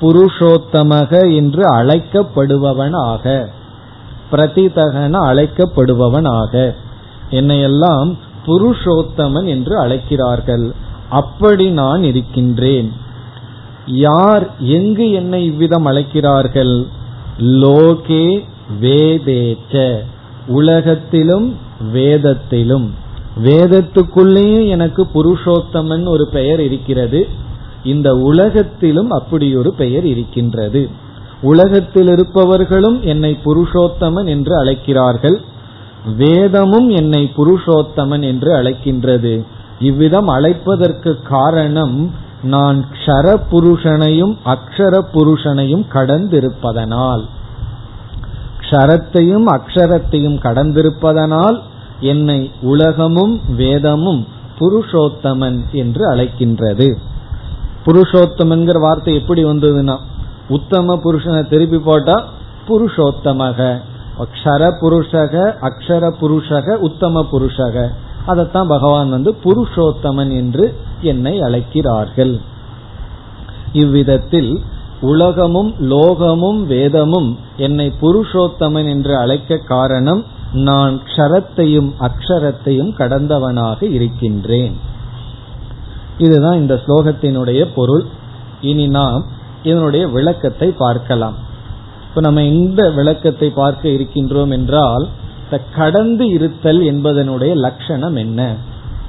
புருஷோத்தமக 0.00 1.34
என்று 1.34 1.62
அழைக்கப்படுபவனாக 1.74 3.48
பிரதிதகன 4.32 5.14
அழைக்கப்படுபவனாக. 5.30 6.74
என்னையெல்லாம் 7.30 8.16
புருஷோத்தமன் 8.46 9.46
என்று 9.46 9.78
அழைக்கிறார்கள். 9.78 10.72
அப்படி 11.10 11.70
நான் 11.70 12.02
இருக்கின்றேன். 12.02 12.92
யார் 13.86 14.58
எங்கு 14.58 15.10
என்னை 15.10 15.44
இவ்விதம் 15.44 15.84
அழைக்கிறார்கள்? 15.84 16.86
லோகே 17.38 18.44
வேதேச்ச. 18.80 19.98
உலகத்திலும் 20.46 21.56
வேதத்திலும். 21.94 22.90
வேதத்துக்குள்ளேயும் 23.44 24.68
எனக்கு 24.68 25.06
புருஷோத்தமன் 25.14 26.08
ஒரு 26.08 26.28
பெயர் 26.32 26.60
இருக்கிறது. 26.60 27.28
இந்த 27.84 28.16
உலகத்திலும் 28.16 29.10
அப்படி 29.10 29.56
ஒரு 29.56 29.74
பெயர் 29.74 30.04
இருக்கின்றது. 30.04 30.90
உலகத்தில் 31.40 32.06
இருப்பவர்களும் 32.06 33.02
என்னை 33.02 33.38
புருஷோத்தமன் 33.44 34.26
என்று 34.26 34.58
அழைக்கிறார்கள். 34.58 35.40
வேதமும் 36.16 36.90
என்னை 36.90 37.30
புருஷோத்தமன் 37.36 38.22
என்று 38.22 38.54
அழைக்கின்றது. 38.54 39.44
இவ்விதம் 39.80 40.28
அழைப்பதற்கு 40.28 41.22
காரணம் 41.22 42.14
நான் 42.42 42.86
க்ஷர 42.92 43.40
புருஷனையும் 43.50 44.36
அக்ஷர 44.44 45.00
புருஷனையும் 45.12 45.84
கடந்திருப்பதனால். 45.92 47.22
க்ஷரத்தையும் 48.60 49.46
அக்ஷரத்தையும் 49.46 50.38
கடந்திருப்பதனால் 50.38 51.60
என்னை 52.00 52.50
உலகமும் 52.62 53.40
வேதமும் 53.56 54.26
புருஷோத்தமன் 54.58 55.58
என்று 55.72 56.14
அழைக்கின்றது. 56.14 56.96
புருஷோத்தமன்கிற 57.86 58.80
வார்த்தை 58.80 59.14
எப்படி 59.14 59.44
வந்ததுன்னா 59.44 59.96
உத்தம 60.48 60.96
புருஷனை 61.04 61.48
திருப்பி 61.48 61.78
போட்டா 61.78 62.24
புருஷோத்தமக. 62.68 63.80
அக்ஷர 64.18 64.62
புருஷக 64.80 65.34
அக்ஷர 65.68 66.10
புருஷக 66.20 66.74
உத்தம 66.74 67.26
புருஷக. 67.32 67.88
அதைத்தான் 68.26 68.66
பகவான் 68.66 69.10
வந்து 69.10 69.36
புருஷோத்தமன் 69.44 70.32
என்று 70.32 70.74
என்னை 71.00 71.40
அழைக்கிறார்கள். 71.40 72.40
இவ்விதத்தில் 73.72 74.60
உலகமும் 75.00 75.74
லோகமும் 75.90 76.66
வேதமும் 76.66 77.38
என்னை 77.56 77.92
புருஷோத்தமன் 78.00 78.88
என்று 78.88 79.16
அழைக்க 79.16 79.56
காரணம் 79.56 80.24
நான் 80.52 81.00
க்ஷரத்தையும் 81.06 81.90
அக்ஷரத்தையும் 82.00 82.92
கடந்தவனாக 82.98 83.82
இருக்கின்றேன். 83.82 84.76
இதுதான் 86.18 86.56
இந்த 86.56 86.74
ஸ்லோகத்தினுடைய 86.86 87.68
பொருள். 87.74 88.04
இனி 88.60 88.86
நாம் 88.88 89.26
இதனுடைய 89.62 90.08
விளக்கத்தை 90.08 90.68
பார்க்கலாம். 90.70 91.36
இப்ப 92.08 92.20
நம்ம 92.20 92.44
இந்த 92.44 92.90
விளக்கத்தை 92.90 93.50
பார்க்க 93.50 93.88
இருக்கின்றோம் 93.88 94.50
என்றால் 94.50 95.08
கடந்து 95.74 96.28
இருத்தல் 96.28 96.80
என்பதனுடைய 96.80 97.54
லட்சணம் 97.54 98.16
என்ன? 98.16 98.54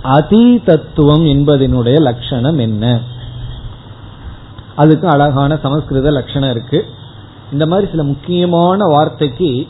அதீதத்துவம் 0.04 1.26
என்பதனுடைய 1.34 2.00
லட்சணம் 2.00 2.58
என்ன? 2.58 3.00
அதுக்கு 4.76 5.08
அழகான 5.08 5.58
சமஸ்கிருத 5.62 6.12
லட்சணம் 6.12 6.50
இருக்கு. 6.50 6.86
இந்த 7.52 7.66
மாதிரி 7.66 7.92
சில 7.92 8.04
முக்கியமான 8.04 8.86
வார்த்தைக்கு 8.86 9.68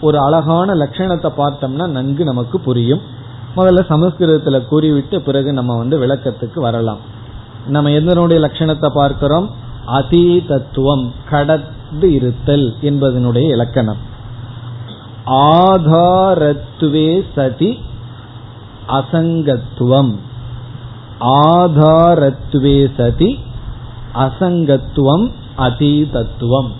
ஒரு 0.00 0.18
அழகான 0.18 0.74
லட்சணத்தை 0.74 1.30
பார்த்தோம்னா 1.38 1.86
நன்கு 1.88 2.24
நமக்கு 2.24 2.60
புரியும். 2.60 3.16
முதல்ல 3.58 3.80
சமஸ்கிருதத்துல 3.88 4.66
கூறிவிட்டு 4.66 5.20
பிறகு 5.20 5.52
நம்ம 5.52 5.76
வந்து 5.76 6.06
விளக்கத்துக்கு 6.06 6.60
வரலாம். 6.60 6.98
நம்ம 7.66 7.90
எதனுடைய 7.90 8.38
லட்சணத்தை 8.44 8.88
பார்க்கிறோம்? 8.88 9.50
அதீதத்துவம் 9.86 11.10
கடந்து 11.30 12.12
இருத்தல் 12.12 12.74
என்பதனுடைய 12.82 13.48
இலக்கணம். 13.50 13.96
ஆதாரத்துவே 15.26 17.24
சதி 17.34 17.80
அசங்கத்துவம். 18.88 20.14
ஆதாரத்துவே 21.20 22.90
சதி 22.96 23.40
அசங்கத்துவம் 24.14 25.32
அதீதத்துவம். 25.58 26.70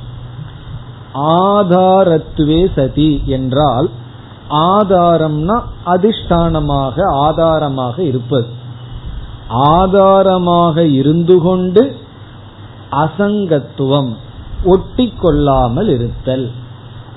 ஆதாரத்துவே 1.15 2.71
சதி 2.75 3.23
என்றால் 3.27 3.91
ஆதாரம்னா 4.51 5.63
அதிஷ்டானமாக 5.87 7.03
ஆதாரமாக 7.05 8.03
இருப்பது. 8.03 8.47
ஆதாரமாக 9.49 10.85
இருந்து 10.85 11.41
கொண்டு 11.41 11.97
அசங்கத்துவம் 12.93 14.15
ஒட்டி 14.65 15.15
கொள்ளாமல் 15.21 15.89
இருத்தல். 15.89 16.51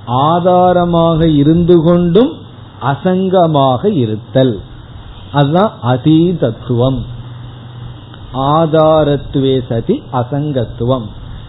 ஆதாரமாக 0.06 1.28
இருந்து 1.28 1.84
கொண்டும் 1.84 2.34
அசங்கமாக 2.82 3.86
இருத்தல். 3.86 4.62
அதுதான் 5.34 5.74
அதீதத்துவம். 5.84 7.02
ஆதாரத்துவே 8.34 9.62
சதி 9.70 10.04
அசங்கத்துவம். 10.13 11.06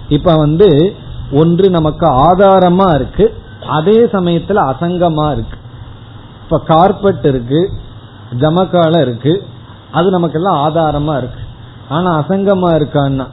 இப்ப 0.09 0.37
வந்து 0.37 0.95
ஒன்று 1.33 1.71
நமக்கு 1.71 2.07
ஆதாரமா 2.07 2.95
இருக்கு 2.95 3.35
அதே 3.69 4.05
சமயத்துல 4.05 4.75
அசங்கமா 4.75 5.33
இருக்கு. 5.33 5.61
இப்ப 6.53 6.75
கார்பெட் 6.75 7.25
இருக்கு 7.25 7.71
ஜமக்கால 8.39 9.01
இருக்கு 9.01 9.43
அது 9.93 10.11
நமக்கெல்லாம் 10.11 10.59
ஆதாரமா 10.65 11.17
இருக்கு. 11.17 11.41
ஆனா 11.89 12.25
அசங்கமா 12.25 12.69
இருக்கான்னா 12.81 13.27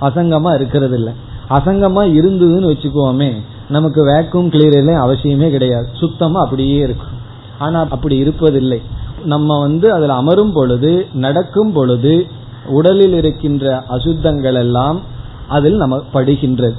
அசங்கமா 0.00 0.54
இருக்கிறது 0.54 0.96
இல்ல 0.96 1.10
அசங்கமா 1.50 2.02
இருந்ததுன்னு 2.18 2.70
வச்சுக்கோமே 2.72 3.40
நமக்கு 3.68 4.06
வேக்யூம் 4.06 4.50
கிளீனர்ல 4.54 4.92
அவசியமே 5.06 5.50
கிடையாது. 5.50 5.88
சுத்தமா 5.92 6.40
அப்படியே 6.40 6.76
இருக்கும். 6.76 7.16
ஆனா 7.58 7.86
அப்படி 7.90 8.22
இருப்பதில்லை. 8.22 8.82
நம்ம 9.24 9.60
வந்து 9.60 9.92
அதில் 9.92 10.08
அமரும் 10.08 10.52
பொழுது 10.52 11.06
நடக்கும் 11.12 11.72
பொழுது 11.72 12.26
உடலில் 12.66 13.12
இருக்கின்ற 13.12 13.84
அசுத்தங்கள் 13.88 14.54
எல்லாம் 14.54 15.00
அதில் 15.48 15.76
நம்ம 15.76 16.02
படுகின்றது. 16.14 16.76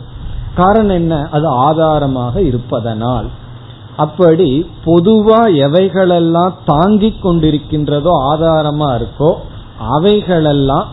காரணம் 0.56 0.96
என்ன? 0.96 1.28
அது 1.32 1.48
ஆதாரமாக 1.48 2.42
இருப்பதனால். 2.42 3.28
அப்படி 3.98 4.50
பொதுவா 4.86 5.42
எவைகளெல்லாம் 5.66 6.54
தாங்கிக் 6.66 7.22
கொண்டிருக்கின்றதோ 7.24 8.12
ஆதாரமா 8.32 8.90
இருக்கோ 9.00 9.32
அவைகளெல்லாம் 9.96 10.88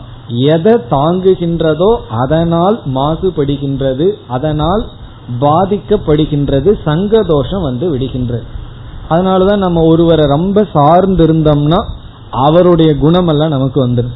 எதை 0.53 0.73
தாங்குகின்றதோ 0.93 1.89
அதனால் 2.21 2.77
மாசுபடுகின்றது 2.95 4.07
அதனால் 4.27 4.83
பாதிக்கப்படுகின்றது 5.41 6.69
சங்க 6.87 7.21
தோஷம் 7.33 7.61
வந்து 7.61 7.85
விடுகின்றது. 7.93 8.45
அதனாலதான் 9.09 9.63
நம்ம 9.65 9.83
ஒருவரை 9.91 10.25
ரொம்ப 10.35 10.59
சார்ந்து 10.73 11.23
இருந்தோம்னா 11.27 11.79
அவருடைய 12.45 12.91
குணமெல்லாம் 13.03 13.55
நமக்கு 13.55 13.79
வந்துடும் 13.87 14.15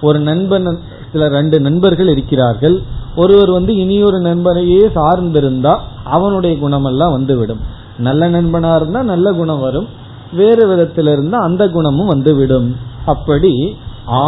ஒரு 0.00 0.18
நண்பன் 0.28 0.68
சில 1.12 1.28
ரெண்டு 1.28 1.56
நண்பர்கள் 1.60 2.08
இருக்கிறார்கள். 2.08 2.76
ஒருவர் 3.16 3.50
வந்து 3.50 3.72
இனியொரு 3.76 4.18
நண்பனையே 4.20 4.82
சார்ந்திருந்தா 4.98 5.74
அவனுடைய 6.16 6.54
குணமெல்லாம் 6.64 7.14
வந்துவிடும். 7.16 7.62
நல்ல 8.00 8.28
நண்பனா 8.28 8.70
இருந்தா 8.76 9.00
நல்ல 9.02 9.32
குணம் 9.32 9.60
வரும். 9.60 9.88
வேறு 10.32 10.64
விதத்தில் 10.66 11.06
இருந்தா 11.06 11.38
அந்த 11.38 11.62
குணமும் 11.68 12.06
வந்துவிடும். 12.06 12.68
அப்படி 13.06 13.52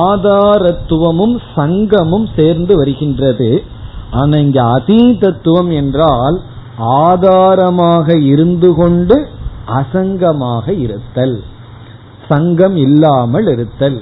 ஆதாரத்துவமும் 0.07 1.37
சங்கமும் 1.57 2.27
சேர்ந்து 2.37 2.73
வருகின்றது. 2.77 3.51
ஆனா 4.11 4.37
இங்க 4.37 4.61
அதீதத்துவம் 4.79 5.71
என்றால் 5.73 6.37
ஆதாரமாக 7.03 8.17
இருந்து 8.33 8.71
கொண்டு 8.75 9.17
அசங்கமாக 9.79 10.67
இருத்தல். 10.85 11.37
சங்கம் 12.29 12.77
இல்லாமல் 12.77 13.49
இருத்தல். 13.49 13.99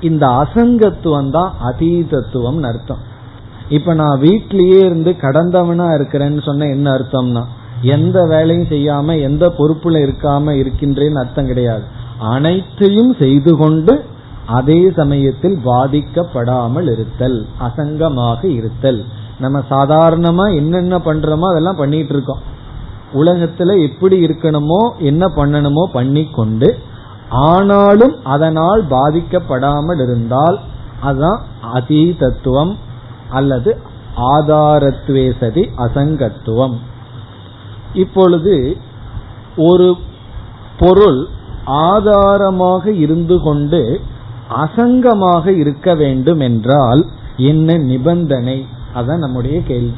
இந்த 0.00 0.24
அசங்கத்துவம் 0.42 1.30
தான் 1.30 1.52
அதீதத்துவம் 1.68 2.62
அர்த்தம். 2.62 3.02
இப்ப 3.68 3.94
நான் 3.94 4.20
வீட்லயே 4.20 4.80
இருந்து 4.88 5.10
கடந்தவனா 5.20 5.86
இருக்கிறேன்னு 5.96 6.42
சொன்ன 6.44 6.66
என்ன 6.66 6.86
அர்த்தம்னா 6.96 7.42
எந்த 7.82 8.26
வேலையும் 8.26 8.68
செய்யாம 8.70 9.20
எந்த 9.20 9.44
பொறுப்புல 9.58 10.00
இருக்காம 10.06 10.52
இருக்கின்றேன்னு 10.52 11.22
அர்த்தம் 11.22 11.46
கிடையாது. 11.46 11.84
அனைத்தையும் 12.18 13.14
செய்து 13.18 13.56
கொண்டு 13.56 14.04
அதே 14.46 14.90
சமயத்தில் 14.90 15.56
பாதிக்கப்படாமல் 15.64 16.88
இருத்தல் 16.92 17.46
அசங்கமாக 17.66 18.44
இருத்தல். 18.44 19.04
நம்ம 19.38 19.62
சாதாரணமா 19.70 20.54
என்னென்ன 20.54 20.98
பண்றோமோ 20.98 21.46
அதெல்லாம் 21.50 21.76
பண்ணிட்டு 21.76 22.14
இருக்கோம். 22.14 22.42
உலகத்துல 23.14 23.74
எப்படி 23.88 24.16
இருக்கணுமோ 24.26 24.80
என்ன 24.98 25.26
பண்ணணுமோ 25.36 25.84
பண்ணி 25.92 26.24
கொண்டு 26.24 26.68
ஆனாலும் 27.28 28.14
அதனால் 28.22 28.82
பாதிக்கப்படாமல் 28.90 30.00
இருந்தால் 30.00 30.58
அதுதான் 31.00 31.40
அதீதத்துவம் 31.74 32.74
அல்லது 33.30 33.76
ஆதாரத்துவே 34.34 35.24
சதி 35.40 35.70
அசங்கத்துவம். 35.76 36.76
இப்பொழுது 37.94 38.76
ஒரு 39.56 39.94
பொருள் 40.78 41.26
ஆதாரமாக 41.64 42.92
இருந்து 42.92 43.40
கொண்டு 43.40 44.00
அசங்கமாக 44.50 45.46
இருக்க 45.46 45.94
வேண்டும் 45.94 46.40
என்றால் 46.40 47.06
என்ன 47.36 47.76
நிபந்தனை? 47.76 48.66
அதான் 48.94 49.16
நம்முடைய 49.16 49.62
கேள்வி. 49.62 49.92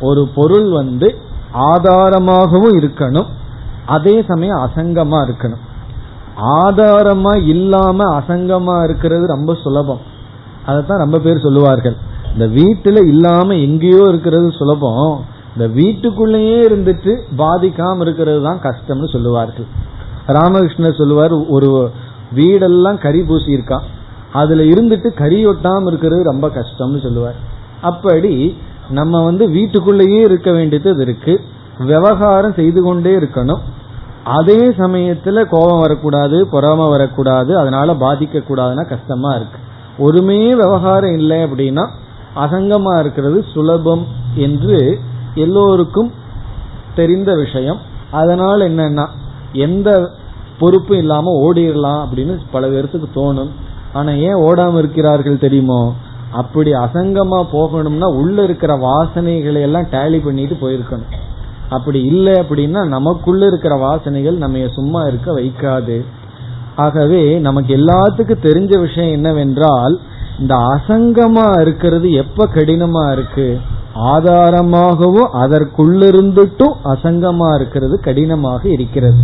ஒரு 0.00 0.28
பொருள் 0.34 0.70
வந்து 0.70 1.18
ஆதாரமாகவும் 1.54 2.78
இருக்கணும் 2.78 3.26
அதே 3.86 4.24
சமயம் 4.28 4.58
அசங்கமா 4.58 5.30
இருக்கணும். 5.30 5.64
ஆதாரமா 6.40 7.46
இல்லாம 7.46 8.18
அசங்கமா 8.18 8.84
இருக்கிறது 8.84 9.26
ரொம்ப 9.26 9.54
சுலபம். 9.54 10.00
அதைத்தான் 10.66 10.98
ரொம்ப 10.98 11.18
பேர் 11.18 11.40
சொல்லுவார்கள். 11.40 11.96
இந்த 12.32 12.46
வீட்டுல 12.46 13.06
இல்லாம 13.06 13.54
எங்கேயோ 13.54 14.04
இருக்கிறது 14.08 14.50
சுலபம். 14.50 15.24
இந்த 15.56 15.66
வீட்டுக்குள்ளேயே 15.76 16.56
இருந்துட்டு 16.68 17.12
பாதிக்காம 17.38 18.00
இருக்கிறது 18.00 18.40
தான் 18.42 18.60
கஷ்டம்னு 18.62 19.08
சொல்லுவார்கள். 19.12 19.68
ராமகிருஷ்ணர் 20.28 20.98
சொல்லுவார் 20.98 21.34
ஒரு 21.56 21.90
வீடெல்லாம் 22.34 22.98
கறி 23.04 23.20
பூசி 23.22 23.50
இருக்கான் 23.56 23.86
அதுல 24.32 24.62
இருந்துட்டு 24.62 25.08
கறி 25.22 25.38
ஒட்டாம 25.46 25.86
இருக்கிறது 25.86 26.22
ரொம்ப 26.22 26.46
கஷ்டம்னு 26.56 27.00
சொல்லுவார். 27.02 27.38
அப்படி 27.80 28.34
நம்ம 28.90 29.22
வந்து 29.24 29.44
வீட்டுக்குள்ளேயே 29.50 30.20
இருக்க 30.20 30.50
வேண்டியது 30.52 31.02
இருக்கு. 31.06 31.34
விவகாரம் 31.78 32.54
செய்து 32.54 32.82
கொண்டே 32.82 33.16
இருக்கணும். 33.16 33.62
அதே 34.24 34.60
சமயத்துல 34.82 35.44
கோபம் 35.50 35.80
வரக்கூடாது 35.80 36.36
பொறாம 36.52 36.88
வரக்கூடாது 36.90 37.52
அதனால 37.58 37.94
பாதிக்க 38.04 38.42
கூடாதுன்னா 38.48 38.84
கஷ்டமா 38.88 39.32
இருக்கு. 39.34 39.58
ஒருமே 39.98 40.38
விவகாரம் 40.54 41.16
இல்லை 41.18 41.38
அப்படின்னா 41.44 41.84
அசங்கமா 42.44 42.94
இருக்கிறது 42.98 43.38
சுலபம் 43.52 44.06
என்று 44.46 44.80
எல்லோருக்கும் 45.36 46.12
தெரிந்த 46.94 47.34
விஷயம். 47.34 47.78
அதனால 48.10 48.68
என்னன்னா 48.68 49.06
எந்த 49.52 50.10
பொறுப்பும் 50.58 50.98
இல்லாம 50.98 51.30
ஓடிடலாம் 51.42 52.04
அப்படின்னு 52.04 52.38
பல 52.50 52.68
பேர்த்துக்கு 52.68 53.08
தோணும். 53.14 53.50
ஆனா 53.92 54.10
ஏன் 54.10 54.34
ஓடாம 54.34 54.78
இருக்கிறார்கள் 54.78 55.38
தெரியுமோ? 55.38 55.94
அப்படி 56.30 56.72
அசங்கமா 56.72 57.46
போகணும்னா 57.52 58.04
உள்ள 58.04 58.42
இருக்கிற 58.42 58.76
வாசனைகளை 58.76 59.60
எல்லாம் 59.60 59.86
டேலி 59.90 60.24
பண்ணிட்டு 60.24 60.56
போயிருக்கணும். 60.60 61.12
அப்படி 61.68 62.02
இல்லை 62.02 62.32
அப்படின்னா 62.32 62.86
நமக்குள்ள 62.86 63.46
இருக்கிற 63.46 63.74
வாசனைகள் 63.74 64.36
நம்ம 64.36 64.58
சும்மா 64.74 65.04
இருக்க 65.04 65.40
வைக்காது. 65.40 66.04
ஆகவே 66.76 67.38
நமக்கு 67.38 67.76
எல்லாத்துக்கும் 67.76 68.42
தெரிஞ்ச 68.42 68.80
விஷயம் 68.80 69.10
என்னவென்றால் 69.10 70.00
இந்த 70.40 70.54
அசங்கமா 70.54 71.60
இருக்கிறது 71.60 72.12
எப்ப 72.12 72.48
கடினமா 72.54 73.12
இருக்கு? 73.12 73.58
ஆதாரமாகவும் 74.04 75.30
அதற்குள்ளிருந்துட்டும் 75.32 76.76
அசங்கமா 76.84 77.54
இருக்கிறது 77.54 78.00
கடினமாக 78.00 78.68
இருக்கிறது. 78.68 79.20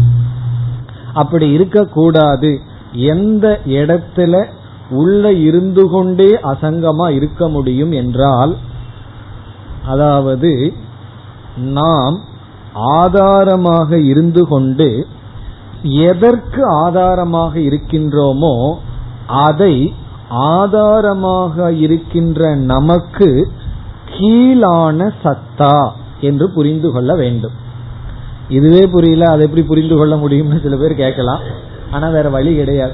அப்படி 1.13 1.51
இருக்கக்கூடாது. 1.51 2.61
எந்த 2.95 3.47
இடத்துல 3.65 4.35
உள்ள 4.91 5.33
இருந்து 5.33 5.89
கொண்டே 5.89 6.31
அசங்கமா 6.43 7.07
இருக்க 7.11 7.49
முடியும் 7.49 7.93
என்றால் 7.93 8.57
அதாவது 9.87 10.53
நாம் 11.57 12.17
ஆதாரமாக 12.75 13.99
இருந்து 13.99 14.43
கொண்டு 14.49 15.07
எதற்கு 16.07 16.67
ஆதாரமாக 16.67 17.59
இருக்கின்றோமோ 17.59 18.77
அதை 19.27 19.75
ஆதாரமாக 20.31 21.73
இருக்கின்ற 21.73 22.55
நமக்கு 22.55 23.29
கீழான 24.19 25.13
சத்தா 25.25 25.91
என்று 26.21 26.51
புரிந்து 26.51 26.91
கொள்ள 26.93 27.15
வேண்டும். 27.15 27.53
இதுவே 28.49 28.87
புரியல 28.87 29.31
அதை 29.31 29.47
எப்படி 29.47 29.63
புரிந்து 29.63 29.97
கொள்ள 29.97 30.17
முடியும்னு 30.17 30.63
சில 30.63 30.77
பேர் 30.77 30.95
கேட்கலாம். 30.95 31.41
ஆனா 31.91 32.09
வேற 32.09 32.29
வழி 32.29 32.57
கிடையாது. 32.57 32.93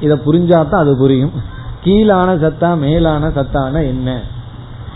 இதை 0.00 0.16
புரிஞ்சாதான் 0.26 0.82
அது 0.84 0.96
புரியும். 0.96 1.32
கீழான 1.84 2.34
சத்தா 2.34 2.78
மேலான 2.78 3.30
சத்தான 3.30 3.82
என்ன? 3.84 4.20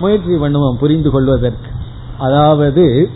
முயற்சி 0.00 0.34
பண்ணுவோம் 0.34 0.78
புரிந்து 0.78 1.10
கொள்வதற்கு. 1.10 1.70
அதாவது 2.18 3.10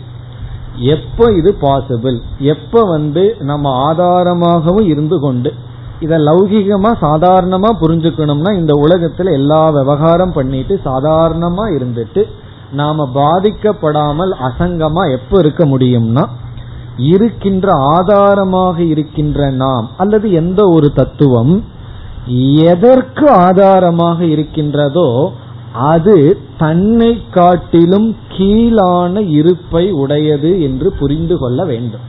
எப்ப 0.75 1.31
இது 1.31 1.57
பாசிபிள் 1.61 2.19
எப்ப 2.39 2.81
வந்து 2.83 3.35
நம்ம 3.39 3.93
ஆதாரமாகவும் 3.93 4.85
இருந்து 4.85 5.19
கொண்டு 5.19 5.53
இத 5.99 6.17
லௌகிகமா 6.17 6.91
சாதாரணமா 7.01 7.69
புரிஞ்சுக்கணும்னா 7.81 8.51
இந்த 8.53 8.73
உலகத்துல 8.73 9.31
எல்லா 9.31 9.69
விவகாரம் 9.69 10.33
பண்ணிட்டு 10.33 10.79
சாதாரணமா 10.83 11.65
இருந்துட்டு 11.77 12.23
நாம 12.71 13.07
பாதிக்கப்படாமல் 13.13 14.33
அசங்கமா 14.47 15.03
எப்ப 15.11 15.39
இருக்க 15.39 15.65
முடியும்னா 15.65 16.23
இருக்கின்ற 16.97 17.67
ஆதாரமாக 17.95 18.77
இருக்கின்ற 18.83 19.49
நாம் 19.51 19.87
அல்லது 19.97 20.31
எந்த 20.31 20.61
ஒரு 20.67 20.93
தத்துவம் 20.93 21.53
எதற்கு 22.69 23.25
ஆதாரமாக 23.29 24.19
இருக்கின்றதோ 24.25 25.09
அது 25.73 26.15
தன்னை 26.57 27.23
காட்டிலும் 27.31 28.15
கீழான 28.27 29.19
இருப்பை 29.29 29.91
உடையது 29.91 30.61
என்று 30.61 30.91
புரிந்து 30.99 31.37
கொள்ள 31.37 31.65
வேண்டும். 31.65 32.05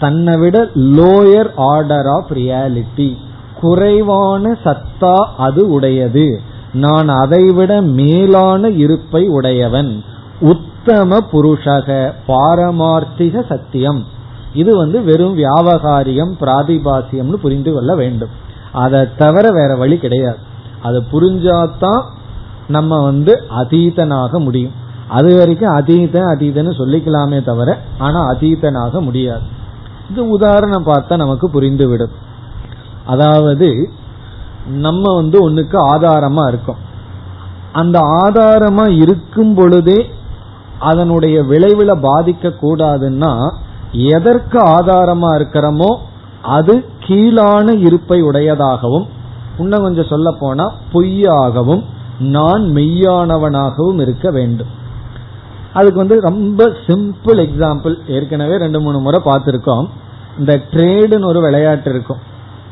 தன்னை 0.00 0.34
விட 0.36 0.58
லோயர் 0.74 1.50
ஆர்டர் 1.56 2.06
ஆஃப் 2.06 2.30
ரியாலிட்டி 2.32 3.16
குறைவான 3.60 4.56
சத்தா 4.64 5.14
அது 5.36 5.70
உடையது. 5.70 6.40
நான் 6.74 7.08
அதைவிட 7.08 7.80
மேலான 7.80 8.68
இருப்பை 8.68 9.28
உடையவன். 9.28 10.04
உத்தம 10.40 11.18
புருஷக 11.32 12.12
பாரமார்த்திக 12.28 13.46
சத்தியம். 13.48 14.04
இது 14.54 14.76
வந்து 14.76 15.02
வெறும் 15.02 15.38
வியாபகாரியம் 15.38 16.32
பிராதிபாசியம்னு 16.40 17.32
புரிந்து 17.32 17.72
கொள்ள 17.72 17.94
வேண்டும். 17.94 18.28
அதை 18.72 19.00
தவிர 19.16 19.48
வேற 19.50 19.76
வழி 19.76 19.98
கிடையாது. 19.98 20.38
அது 20.82 21.02
புரிஞ்சாதான் 21.12 22.02
நம்ம 22.68 23.02
வந்து 23.02 23.42
அதீதனாக 23.58 24.38
முடியும். 24.38 24.72
அது 25.08 25.36
வரைக்கும் 25.36 25.76
அதீதன் 25.76 26.28
அதீதன்னு 26.32 26.72
சொல்லிக்கலாமே 26.78 27.44
தவிர 27.44 27.78
ஆனா 27.98 28.20
அதீதனாக 28.32 29.00
முடியாது. 29.00 29.58
இது 30.10 30.22
உதாரணம் 30.28 30.86
பார்த்தா 30.86 31.16
நமக்கு 31.16 31.46
புரிந்துவிடும். 31.48 32.14
அதாவது 33.06 33.68
நம்ம 34.66 35.14
வந்து 35.14 35.36
ஒண்ணுக்கு 35.50 35.76
ஆதாரமா 35.92 36.44
இருக்கோம். 36.48 36.80
அந்த 37.72 37.98
ஆதாரமா 38.22 38.86
இருக்கும் 39.02 39.54
பொழுதே 39.54 40.00
அதனுடைய 40.78 41.42
விளைவுல 41.42 41.92
பாதிக்க 42.08 42.52
கூடாதுன்னா 42.60 43.32
எதற்கு 43.92 44.58
ஆதாரமா 44.76 45.30
இருக்கிறோமோ 45.38 45.90
அது 46.42 46.74
கீழான 47.06 47.72
இருப்பை 47.78 48.18
உடையதாகவும் 48.22 49.06
இன்னும் 49.58 49.82
கொஞ்சம் 49.82 50.10
சொல்ல 50.12 50.28
போனா 50.32 50.66
பொய்யாகவும் 50.92 51.82
நான் 52.18 52.64
மெய்யானவனாகவும் 52.76 54.00
இருக்க 54.00 54.30
வேண்டும். 54.30 54.70
அதுக்கு 55.72 55.96
வந்து 55.96 56.20
ரொம்ப 56.20 56.64
சிம்பிள் 56.86 57.48
எக்ஸாம்பிள் 57.48 57.94
ஏற்கனவே 58.06 58.56
ரெண்டு 58.56 58.80
மூணு 58.80 58.98
முறை 58.98 59.20
பார்த்துருக்கோம். 59.24 59.88
இந்த 60.38 60.60
ட்ரேடுன்னு 60.70 61.24
ஒரு 61.24 61.40
விளையாட்டு 61.40 61.90
இருக்கும். 61.90 62.16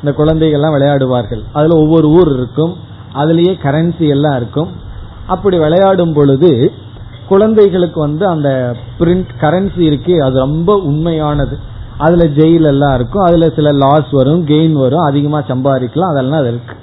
இந்த 0.04 0.24
குழந்தைகள்லாம் 0.24 0.74
விளையாடுவார்கள். 0.74 1.42
அதுல 1.52 1.78
ஒவ்வொரு 1.78 2.08
ஊர் 2.08 2.32
இருக்கும். 2.32 2.76
அதுலேயே 3.14 3.54
கரன்சி 3.62 4.08
எல்லாம் 4.08 4.36
இருக்கும். 4.36 4.68
அப்படி 5.26 5.58
விளையாடும் 5.58 6.12
பொழுது 6.12 6.72
குழந்தைகளுக்கு 7.28 8.00
வந்து 8.00 8.26
அந்த 8.26 8.76
பிரிண்ட் 8.98 9.26
கரன்சி 9.40 9.78
இருக்கு 9.78 10.22
அது 10.22 10.38
ரொம்ப 10.38 10.76
உண்மையானது. 10.76 11.58
அதுல 11.98 12.24
ஜெயில் 12.24 12.66
எல்லாம் 12.66 12.94
இருக்கும். 12.94 13.22
அதுல 13.22 13.48
சில 13.48 13.72
லாஸ் 13.72 14.10
வரும் 14.10 14.46
கெயின் 14.46 14.72
வரும். 14.72 15.00
அதிகமா 15.00 15.40
சம்பாதிக்கலாம். 15.40 16.10
அதெல்லாம் 16.10 16.38
அது 16.38 16.48
இருக்கு. 16.48 16.74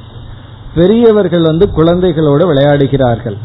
பெரியவர்கள் 0.76 1.42
வந்து 1.42 1.70
குழந்தைகளோடு 1.76 2.48
விளையாடுகிறார்கள். 2.48 3.38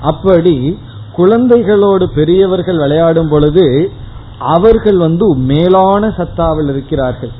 அப்படி 0.00 0.78
குழந்தைகளோடு 1.18 2.04
பெரியவர்கள் 2.14 2.76
விளையாடும் 2.76 3.28
பொழுது 3.28 3.90
அவர்கள் 4.38 4.96
வந்து 4.96 5.34
மேலான 5.34 6.10
சத்தாவில் 6.10 6.68
இருக்கிறார்கள். 6.68 7.30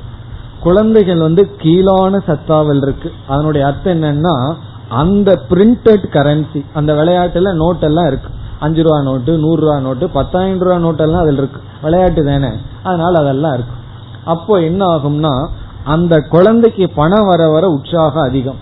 குழந்தைகள் 0.59 1.17
வந்து 1.17 1.51
கீழான 1.57 2.19
சத்தாவில் 2.19 2.81
இருக்கு. 2.81 3.11
அதனுடைய 3.27 3.67
அர்த்தம் 3.67 4.01
என்னன்னா 4.01 4.55
அந்த 4.89 5.39
பிரிண்டட் 5.49 6.05
கரன்சி 6.11 6.65
அந்த 6.73 6.93
விளையாட்டுல 6.93 7.53
நோட் 7.53 7.79
எல்லாம் 7.79 8.07
இருக்கு. 8.07 8.29
அஞ்சு 8.59 8.81
ரூபா 8.83 9.01
நோட்டு 9.01 9.37
நூறு 9.37 9.61
ரூபா 9.61 9.79
நோட்டு 9.79 10.09
பத்தாயிரம் 10.09 10.59
ரூபா 10.59 10.75
நோட்டெல்லாம் 10.75 11.19
அதில் 11.19 11.37
இருக்கு. 11.37 11.61
விளையாட்டு 11.81 12.25
தானே? 12.25 12.49
அதனால 12.83 13.19
அதெல்லாம் 13.19 13.53
இருக்கு. 13.53 13.73
அப்போ 14.25 14.57
என்ன 14.57 14.85
ஆகும்னா 14.85 15.47
அந்த 15.83 16.19
குழந்தைக்கு 16.19 16.89
பணம் 16.89 17.27
வர 17.27 17.49
வர 17.49 17.67
உற்சாகம் 17.67 18.23
அதிகம். 18.23 18.55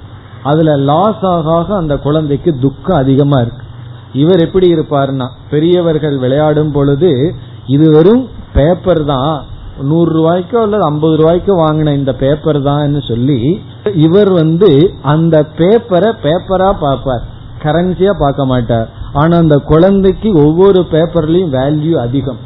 அதுல 0.43 0.77
லாஸ் 0.77 1.21
ஆக 1.21 1.75
அந்த 1.75 1.97
குழந்தைக்கு 1.97 2.59
துக்கம் 2.59 2.97
அதிகமா 2.97 3.39
இருக்கு. 3.39 3.65
இவர் 4.23 4.41
எப்படி 4.45 4.67
இருப்பார்னா 4.75 5.27
பெரியவர்கள் 5.51 6.17
விளையாடும் 6.23 6.73
பொழுது 6.77 7.11
இது 7.75 7.85
வெறும் 7.95 8.23
பேப்பர் 8.57 9.01
தான். 9.13 9.37
நூறு 9.89 10.09
ரூபாய்க்கோ 10.17 10.59
அல்லது 10.65 10.83
ஐம்பது 10.91 11.15
ரூபாய்க்கோ 11.21 11.55
வாங்கின 11.63 11.93
இந்த 11.99 12.11
பேப்பர் 12.21 12.59
தான் 12.67 12.95
சொல்லி 13.09 13.39
இவர் 14.05 14.31
வந்து 14.41 14.69
அந்த 15.13 15.35
பேப்பரை 15.59 16.09
பேப்பரா 16.25 16.69
பார்ப்பார். 16.83 17.25
கரன்சியா 17.63 18.13
பார்க்க 18.23 18.51
மாட்டார். 18.51 18.87
ஆனா 19.21 19.35
அந்த 19.43 19.57
குழந்தைக்கு 19.71 20.29
ஒவ்வொரு 20.45 20.79
பேப்பர்லயும் 20.93 21.53
வேல்யூ 21.57 21.93
அதிகம். 22.05 22.39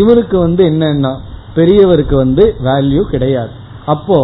இவருக்கு 0.00 0.36
வந்து 0.46 0.62
என்னன்னா 0.70 1.12
பெரியவருக்கு 1.58 2.16
வந்து 2.24 2.44
வேல்யூ 2.68 3.02
கிடையாது. 3.12 3.52
அப்போ 3.94 4.18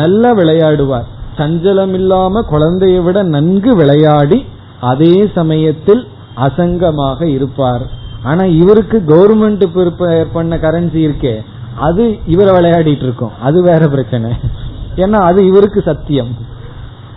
நல்லா 0.00 0.30
விளையாடுவார். 0.40 1.08
சஞ்சலம் 1.38 1.94
இல்லாம 2.00 2.42
குழந்தைய 2.52 2.96
விட 3.06 3.18
நன்கு 3.34 3.72
விளையாடி 3.80 4.38
அதே 4.90 5.14
சமயத்தில் 5.38 6.02
அசங்கமாக 6.36 7.22
இருப்பார். 7.22 7.90
ஆனா 8.22 8.44
இவருக்கு 8.44 9.02
கவர்மெண்ட் 9.06 10.26
பண்ண 10.32 10.56
கரன்சி 10.56 11.10
இருக்கே. 11.10 11.44
அது 11.78 12.18
இவரை 12.26 12.54
விளையாடிட்டு 12.54 13.02
இருக்கும். 13.02 13.30
அது 13.42 13.62
வேற 13.62 13.88
பிரச்சனை. 13.88 14.32
ஏன்னா 14.96 15.20
அது 15.28 15.46
இவருக்கு 15.46 15.82
சத்தியம். 15.82 16.36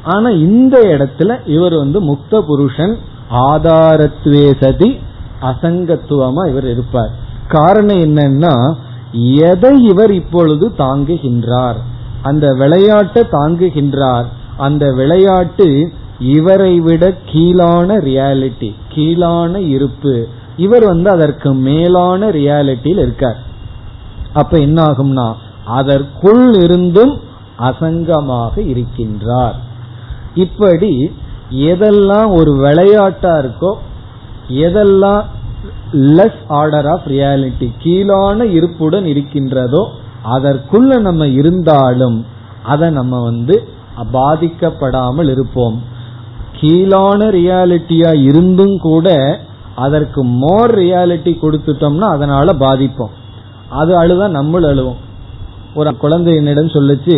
ஆனா 0.03 0.29
இந்த 0.29 0.79
இடத்துல 0.79 1.47
இவர் 1.47 1.75
வந்து 1.75 2.13
முக்த 2.13 2.41
புருஷன் 2.41 2.97
ஆதாரத்துவே 3.31 4.63
சதி 4.63 4.99
அசங்கத்துவமா 5.41 6.49
இவர் 6.49 6.69
இருப்பார். 6.69 7.11
காரணம் 7.47 7.97
என்னன்னா 7.97 8.75
எதை 9.39 9.83
இவர் 9.83 10.13
இப்பொழுது 10.13 10.71
தாங்குகின்றார்? 10.77 11.75
அந்த 12.21 12.53
விளையாட்டை 12.53 13.23
தாங்குகின்றார். 13.31 14.25
அந்த 14.57 14.93
விளையாட்டு 14.93 15.93
இவரை 16.31 16.73
விட 16.87 17.03
கீழான 17.31 17.97
ரியாலிட்டி 18.07 18.69
கீழான 18.93 19.59
இருப்பு 19.75 20.13
இவர் 20.63 20.85
வந்து 20.91 21.09
அதற்கு 21.15 21.49
மேலான 21.67 22.29
ரியாலிட்டியில் 22.37 23.01
இருக்கார். 23.05 23.39
அப்ப 24.41 24.53
என்ன 24.65 24.79
ஆகும்னா 24.89 25.27
அதற்குள் 25.77 26.45
இருந்தும் 26.65 27.13
அசங்கமாக 27.69 28.55
இருக்கின்றார். 28.73 29.57
இப்படி 30.43 30.93
எதெல்லாம் 31.71 32.29
ஒரு 32.39 32.51
விளையாட்டா 32.65 33.33
இருக்கோ 33.43 33.71
எதெல்லாம் 34.65 35.23
லெஸ் 36.17 36.41
ஆர்டர் 36.59 36.87
ஆஃப் 36.93 37.07
ரியாலிட்டி 37.13 37.67
கீழான 37.83 38.45
இருப்புடன் 38.57 39.07
இருக்கின்றதோ 39.13 39.83
அதற்குள்ள 40.35 40.91
நம்ம 41.07 41.23
இருந்தாலும் 41.39 42.17
அதை 42.73 42.87
நம்ம 42.99 43.15
வந்து 43.29 43.55
பாதிக்கப்படாமல் 44.17 45.29
இருப்போம். 45.33 45.77
கீழான 46.59 47.29
ரியாலிட்டியா 47.29 48.11
இருந்தும் 48.29 48.77
கூட 48.77 49.07
அதற்கு 49.75 50.23
மோர் 50.23 50.73
ரியாலிட்டி 50.77 51.31
கொடுத்துட்டோம்னா 51.41 52.07
அதனால 52.15 52.51
பாதிப்போம். 52.59 53.13
அது 53.69 53.91
அழுதா 54.01 54.27
நம்மளும் 54.29 54.71
அழுவோம். 54.71 54.99
ஒரு 55.75 55.91
குழந்தையினிடம் 56.01 56.75
சொல்லுச்சு 56.75 57.15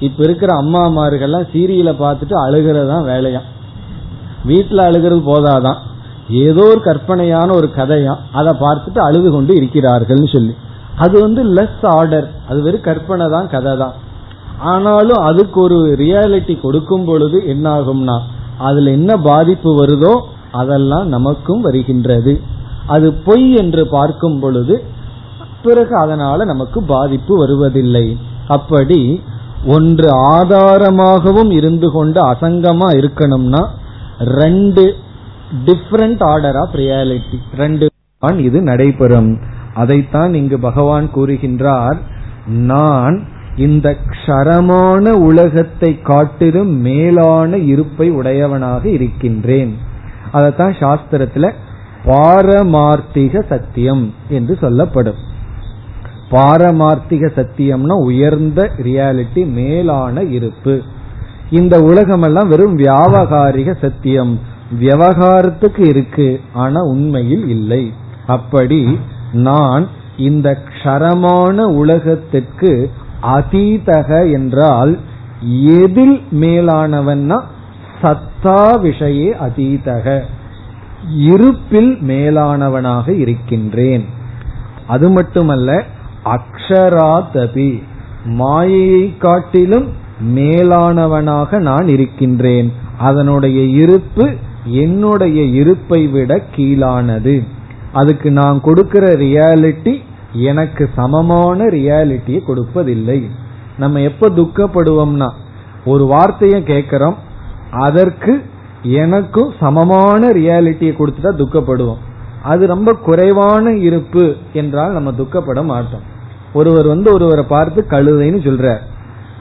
இப்ப 0.00 0.22
இருக்கிற 0.24 0.50
அம்மாமார்கள்லாம் 0.62 1.46
சீரியலை 1.52 1.94
பார்த்துட்டு 2.02 2.34
அழுகிறதா 2.44 2.98
வேலையா? 3.10 3.40
வீட்டுல 4.46 4.84
அழுகிறது 4.88 5.22
போதாதான் 5.32 5.78
ஏதோ 6.28 6.62
ஒரு 6.62 6.80
கற்பனையான 6.84 7.48
ஒரு 7.54 7.70
கதையா? 7.76 8.14
அதை 8.32 8.52
பார்த்துட்டு 8.60 8.98
அழுது 8.98 9.30
கொண்டு 9.30 9.52
இருக்கிறார்கள்னு 9.60 10.28
சொல்லி. 10.32 10.54
அது 10.96 11.20
வந்து 11.20 11.44
லெஸ் 11.54 11.82
ஆர்டர் 11.82 12.28
அது 12.48 12.62
வெறும் 12.62 12.80
கற்பனை 12.80 13.26
தான் 13.28 13.48
கதை 13.48 13.76
தான். 13.76 13.94
ஆனாலும் 14.58 15.20
அதுக்கு 15.22 15.58
ஒரு 15.60 15.78
ரியாலிட்டி 15.98 16.60
கொடுக்கும் 16.60 17.04
பொழுது 17.04 17.46
என்ன 17.46 17.70
ஆகும்னா 17.70 18.16
அதுல 18.58 18.90
என்ன 18.90 19.12
பாதிப்பு 19.28 19.70
வருதோ 19.80 20.14
அதெல்லாம் 20.60 21.08
நமக்கும் 21.08 21.60
வருகின்றது. 21.60 22.34
அது 22.86 23.08
பொய் 23.26 23.46
என்று 23.62 23.82
பார்க்கும் 23.88 24.40
பொழுது 24.40 24.74
பிறகு 25.62 25.94
அதனால 25.96 26.44
நமக்கு 26.44 26.78
பாதிப்பு 26.82 27.34
வருவதில்லை. 27.38 28.06
அப்படி 28.48 29.00
ஒன்று 29.66 30.08
ஆதாரமாகவும் 30.34 31.50
இருந்து 31.50 31.88
கொண்டு 31.90 32.20
அசங்கமா 32.32 32.88
இருக்கணும்னா 33.00 33.62
ரெண்டு 34.40 34.84
டிஃப்ரெண்ட் 35.66 36.22
ஆர்டர் 36.32 36.58
ஆஃப் 36.62 36.74
ரியாலிட்டி 36.82 37.38
ரெண்டு 37.56 37.86
இது 38.48 38.58
நடைபெறும். 38.62 39.30
அதைத்தான் 39.74 40.34
இங்கு 40.34 40.58
பகவான் 40.58 41.06
கூறுகின்றார் 41.14 41.98
நான் 42.70 43.16
இந்த 43.56 43.96
க்ஷரமான 44.10 45.08
உலகத்தை 45.08 46.00
காட்டிலும் 46.00 46.70
மேலான 46.70 47.56
இருப்பை 47.56 48.10
உடையவனாக 48.10 48.88
இருக்கின்றேன். 48.88 49.78
அதத்தான் 50.32 50.74
சாஸ்திரத்துல 50.80 51.52
பாரமார்த்திக 52.04 53.46
சத்தியம் 53.48 54.14
என்று 54.28 54.58
சொல்லப்படும். 54.60 55.14
பாரமார்த்திக 56.30 57.30
சத்தியம்னா 57.36 57.92
உயர்ந்த 57.92 58.70
ரியாலிட்டி 58.82 59.52
மேலான 59.52 60.22
இருப்பு. 60.22 60.82
இந்த 61.50 61.80
உலகமெல்லாம் 61.80 62.48
வெறும் 62.48 62.78
வியாபகாரிக 62.78 63.74
சத்தியம். 63.80 64.40
விவகாரத்துக்கு 64.80 65.86
இருக்கு 65.86 66.40
ஆனா 66.52 66.80
உண்மையில் 66.80 67.48
இல்லை. 67.48 67.92
அப்படி 68.26 68.98
நான் 69.32 69.88
இந்த 70.16 70.58
க்ஷரமான 70.68 71.60
உலகத்திற்கு 71.60 72.90
அதீதக 73.24 74.32
என்றால் 74.32 74.98
எதில் 75.64 76.22
மேலானவன்னா 76.40 77.40
சத்தா 78.02 78.76
விஷயே 78.82 79.34
அதீதக. 79.46 80.20
இருப்பில் 81.16 81.98
மேலானவனாக 82.08 83.08
இருக்கின்றேன். 83.08 84.04
அது 84.86 85.10
மட்டுமல்ல 85.10 85.84
அக்ஷராதபி. 86.24 87.82
மாயையை 88.24 89.16
காட்டிலும் 89.16 89.92
மேலானவனாக 90.34 91.58
நான் 91.58 91.88
இருக்கின்றேன். 91.88 92.72
அதனுடைய 92.98 93.62
இருப்பு 93.62 94.34
என்னுடைய 94.64 95.42
இருப்பை 95.42 96.06
விட 96.06 96.42
கீழானது. 96.56 97.44
அதுக்கு 97.92 98.30
நான் 98.30 98.60
கொடுக்கிற 98.60 99.06
ரியாலிட்டி 99.12 100.00
எனக்கு 100.34 100.90
சமமான 100.94 101.64
ரியாலிட்டியை 101.64 102.40
கொடுப்பதில்லை. 102.46 103.30
நம்ம 103.78 104.00
எப்ப 104.00 104.28
துக்கப்படுவோம்னா 104.28 105.28
ஒரு 105.84 106.06
வார்த்தையை 106.06 106.62
கேட்கிறோம் 106.62 107.16
அதற்கு 107.70 108.44
எனக்கும் 108.82 109.52
சமமான 109.60 110.28
ரியாலிட்டியை 110.28 110.92
கொடுத்துட்டா 110.96 111.32
துக்கப்படுவோம். 111.42 112.02
அது 112.42 112.66
ரொம்ப 112.66 112.92
குறைவான 112.92 113.72
இருப்பு 113.72 114.36
என்றால் 114.52 114.92
நம்ம 114.92 115.12
துக்கப்பட 115.12 115.62
மாட்டோம். 115.62 116.04
ஒருவர் 116.52 116.86
வந்து 116.86 117.12
ஒருவரை 117.12 117.44
பார்த்து 117.44 117.86
கழுதைன்னு 117.90 118.40
சொல்றார். 118.48 118.82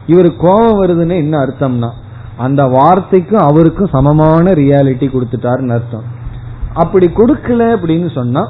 இவர் 0.07 0.35
கோபம் 0.35 0.81
வருதுன்னு 0.81 1.15
என்ன 1.15 1.37
அர்த்தம்னா 1.37 1.89
அந்த 2.37 2.65
வார்த்தைக்கும் 2.65 3.45
அவருக்கும் 3.47 3.91
சமமான 3.91 4.51
ரியாலிட்டி 4.51 5.07
கொடுத்துட்டாருன்னு 5.09 5.73
அர்த்தம். 5.73 6.03
அப்படி 6.73 7.07
கொடுக்கல 7.07 7.61
அப்படின்னு 7.75 8.11
சொன்னா 8.13 8.47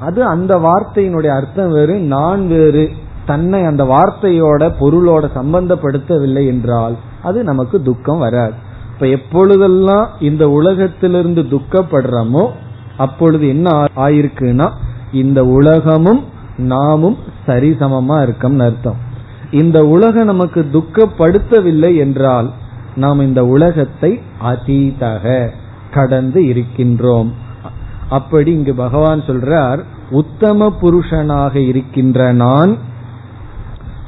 அது 0.00 0.24
அந்த 0.24 0.58
வார்த்தையினுடைய 0.58 1.26
அர்த்தம் 1.26 1.68
வேறு 1.68 1.98
நான் 1.98 2.46
வேறு 2.46 2.90
தன்னை 3.26 3.64
அந்த 3.64 3.84
வார்த்தையோட 3.84 4.72
பொருளோட 4.80 5.24
சம்பந்தப்படுத்தவில்லை 5.34 6.46
என்றால் 6.46 6.96
அது 7.22 7.44
நமக்கு 7.44 7.82
துக்கம் 7.82 8.18
வராது. 8.18 8.52
இப்ப 8.94 9.06
எப்பொழுதெல்லாம் 9.06 10.08
இந்த 10.20 10.50
உலகத்திலிருந்து 10.50 11.42
துக்கப்படுறோமோ 11.42 12.50
அப்பொழுது 12.96 13.48
என்ன 13.48 13.86
ஆயிருக்குன்னா 13.96 14.70
இந்த 15.12 15.44
உலகமும் 15.44 16.22
நாமும் 16.56 17.16
சரிசமமா 17.46 18.16
இருக்கோம்னு 18.22 18.64
அர்த்தம். 18.64 18.96
இந்த 19.50 19.86
உலகம் 19.86 20.24
நமக்கு 20.24 20.66
துக்கப்படுத்தவில்லை 20.72 21.96
என்றால் 21.96 22.50
நாம் 22.94 23.20
இந்த 23.20 23.46
உலகத்தை 23.46 24.20
அதீதக 24.42 25.48
கடந்து 25.90 26.46
இருக்கின்றோம். 26.46 27.32
அப்படி 28.08 28.52
இங்கு 28.52 28.74
பகவான் 28.74 29.20
சொல்றார் 29.20 29.84
உத்தம 30.10 30.72
புருஷனாக 30.82 31.54
இருக்கின்ற 31.54 32.32
நான் 32.32 32.78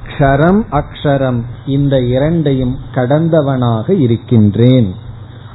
க்ஷரம் 0.06 0.60
அக்ஷரம் 0.70 1.42
இந்த 1.66 2.02
இரண்டையும் 2.02 2.76
கடந்தவனாக 2.94 3.90
இருக்கின்றேன். 3.90 4.94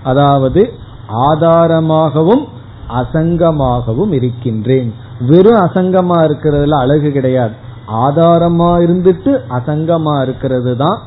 அதாவது 0.03 0.73
ஆதாரமாகவும் 1.07 2.45
அசங்கமாகவும் 2.89 4.11
இருக்கின்றேன். 4.11 4.93
வெறும் 5.27 5.59
அசங்கமா 5.59 6.15
இருக்கிறதுல 6.15 6.69
அழகு 6.69 7.11
கிடையாது. 7.11 7.53
ஆதாரமா 7.87 8.71
இருந்துட்டு 8.87 9.37
அசங்கமா 9.49 10.21
இருக்கிறது 10.21 10.77
தான் 10.77 10.99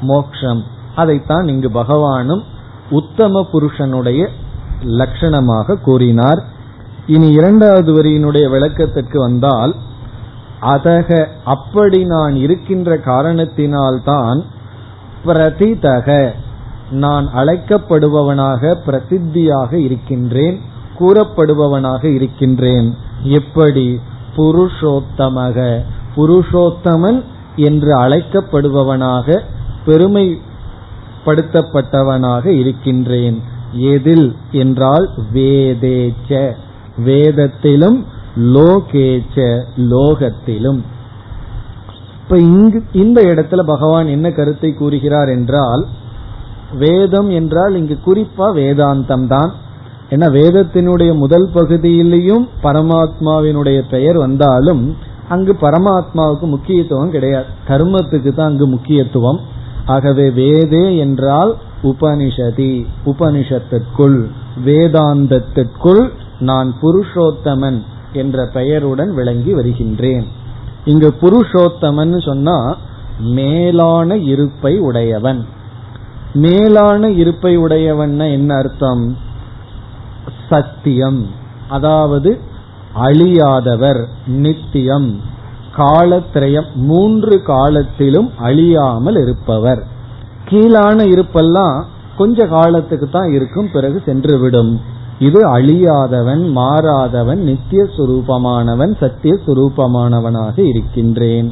மோக்ஷம். 0.00 0.64
அதைத்தான் 0.94 1.48
இங்கு 1.48 1.68
பகவானும் 1.68 2.42
உத்தம 2.90 3.46
புருஷனுடைய 3.52 4.28
லட்சணமாக 4.84 5.80
கூறினார். 5.80 6.51
இனி 7.06 7.30
இரண்டாவது 7.30 7.92
வரியினுடைய 7.92 8.50
விளக்கத்திற்கு 8.50 9.20
வந்தால் 9.20 9.74
அதக 10.62 11.26
அப்படி 11.44 12.04
நான் 12.04 12.36
இருக்கின்ற 12.36 12.96
காரணத்தினால்தான் 12.96 14.44
பிரதிதக 15.26 16.32
நான் 16.90 17.34
அழைக்கப்படுபவனாக 17.34 18.78
பிரசித்தியாக 18.86 19.72
இருக்கின்றேன் 19.72 20.60
கூறப்படுபவனாக 21.00 22.04
இருக்கின்றேன். 22.04 22.94
எப்படி? 23.22 24.00
புருஷோத்தமக. 24.36 25.84
புருஷோத்தமன் 26.16 27.22
என்று 27.56 27.96
அழைக்கப்படுபவனாக 27.96 29.42
பெருமைப்படுத்தப்பட்டவனாக 29.86 32.46
இருக்கின்றேன். 32.46 33.42
எதில்? 33.72 34.36
என்றால் 34.52 35.10
வேதேச்ச. 35.34 36.54
வேதத்திலும் 36.96 38.04
லோகேச்ச 38.36 39.64
லோகத்திலும். 39.76 40.80
இப்ப 42.22 42.38
இங்கு 42.38 42.82
இந்த 42.92 43.20
இடத்துல 43.22 43.62
பகவான் 43.62 44.06
என்ன 44.06 44.30
கருத்தை 44.30 44.72
கூறுகிறார் 44.72 45.28
என்றால் 45.28 45.86
வேதம் 46.78 47.30
என்றால் 47.30 47.74
இங்கு 47.74 47.98
குறிப்பா 48.06 48.46
வேதாந்தம் 48.54 49.26
தான். 49.26 49.52
ஏன்னா 50.10 50.26
வேதத்தினுடைய 50.32 51.14
முதல் 51.14 51.48
பகுதியிலையும் 51.54 52.48
பரமாத்மாவினுடைய 52.62 53.82
பெயர் 53.90 54.18
வந்தாலும் 54.18 54.96
அங்கு 55.28 55.52
பரமாத்மாவுக்கு 55.60 56.46
முக்கியத்துவம் 56.46 57.10
கிடையாது. 57.10 57.46
கர்மத்துக்கு 57.68 58.34
தான் 58.34 58.50
அங்கு 58.50 58.66
முக்கியத்துவம். 58.66 59.40
ஆகவே 59.86 60.30
வேதே 60.30 60.96
என்றால் 60.96 61.56
உபனிஷதி 61.82 62.86
உபனிஷத்திற்குள் 63.06 64.18
வேதாந்தத்திற்குள் 64.64 66.02
நான் 66.42 66.74
புருஷோத்தமன் 66.82 67.78
என்ற 68.12 68.44
பெயருடன் 68.54 69.14
விளங்கி 69.14 69.52
வருகின்றேன். 69.52 70.26
இங்கு 70.84 71.10
புருஷோத்தமன் 71.20 72.14
சொன்னா 72.24 72.76
மேலான 73.18 74.16
இருப்பை 74.16 74.78
உடையவன். 74.78 75.46
மேலான 76.34 77.10
இருப்பை 77.10 77.56
உடையவன் 77.56 78.18
என்ன 78.18 78.54
அர்த்தம்? 78.54 79.16
சத்தியம். 80.48 81.20
அதாவது 81.68 82.30
அழியாதவர் 82.96 84.00
நித்தியம். 84.26 85.10
காலத்திரயம் 85.76 86.70
மூன்று 86.74 87.42
காலத்திலும் 87.42 88.30
அழியாமல் 88.38 89.16
இருப்பவர். 89.16 89.82
கீழான 90.48 91.04
இருப்பெல்லாம் 91.04 91.76
கொஞ்ச 92.16 92.46
காலத்துக்கு 92.46 93.06
தான் 93.08 93.30
இருக்கும் 93.32 93.70
பிறகு 93.72 94.02
சென்றுவிடும் 94.06 94.72
இது 95.26 95.40
அழியாதவன் 95.56 96.44
மாறாதவன் 96.58 97.40
நித்திய 97.48 97.82
சுரூபமானவன் 97.96 98.92
சத்திய 99.00 99.34
சுரூபமானவனாக 99.46 100.56
இருக்கின்றேன். 100.70 101.48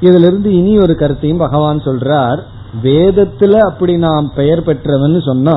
இதிலிருந்து 0.00 0.50
இனி 0.52 0.72
ஒரு 0.78 0.94
கருத்தையும் 0.96 1.42
பகவான் 1.44 1.80
சொல்றார். 1.80 2.40
வேதத்துல 2.82 3.54
அப்படி 3.68 3.94
நாம் 3.96 4.28
பெயர் 4.34 4.62
பெற்றவன் 4.62 5.16
சொன்னா 5.20 5.56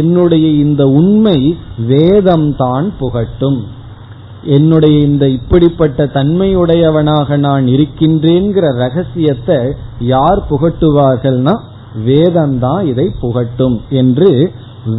என்னுடைய 0.00 0.46
இந்த 0.64 0.82
உண்மை 1.00 1.38
வேதம் 1.86 2.48
தான் 2.56 2.88
புகட்டும். 3.00 3.60
என்னுடைய 4.56 4.96
இந்த 5.08 5.24
இப்படிப்பட்ட 5.28 6.04
தன்மையுடையவனாக 6.14 7.36
நான் 7.46 7.64
இருக்கின்றேங்கிற 7.66 8.66
ரகசியத்தை 8.84 9.58
யார் 10.12 10.40
புகட்டுவார்கள்னா 10.50 11.54
வேதம்தான் 12.06 12.84
இதை 12.84 13.06
புகட்டும் 13.20 13.76
என்று 14.00 14.30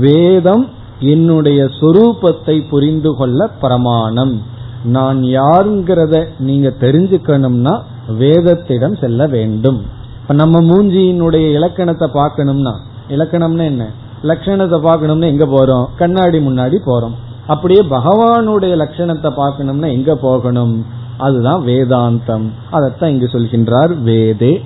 வேதம் 0.05 0.65
என்னுடைய 1.02 1.64
சொரூபத்தை 1.64 2.68
புரிந்து 2.70 3.16
கொள்ள 3.16 3.47
பிரமாணம். 3.47 4.41
நான் 4.84 5.24
யாருங்கிறத 5.24 6.26
நீங்க 6.39 6.74
தெரிஞ்சுக்கணும்னா 6.80 7.82
வேதத்திடம் 8.20 8.99
செல்ல 8.99 9.28
வேண்டும். 9.28 9.86
இப்ப 10.22 10.34
நம்ம 10.34 10.62
மூஞ்சியினுடைய 10.62 11.52
இலக்கணத்தை 11.52 12.10
பார்க்கணும்னா 12.14 12.74
இலக்கணம்னா 13.10 13.64
என்ன? 13.64 13.89
லட்சணத்தை 14.24 14.78
பார்க்கணும்னா 14.80 15.26
எங்க 15.26 15.45
போறோம்? 15.45 15.86
கண்ணாடி 15.97 16.39
முன்னாடி 16.39 16.78
போறோம். 16.86 17.16
அப்படியே 17.47 17.82
பகவானுடைய 17.82 18.74
லட்சணத்தை 18.76 19.32
பார்க்கணும்னா 19.38 19.91
எங்க 19.91 20.16
போகணும்? 20.16 20.86
அதுதான் 21.18 21.66
வேதாந்தம். 21.66 22.45
அதைத்தான் 22.72 23.10
இங்கு 23.10 23.26
சொல்கின்றார் 23.26 24.02
வேதே. 24.02 24.64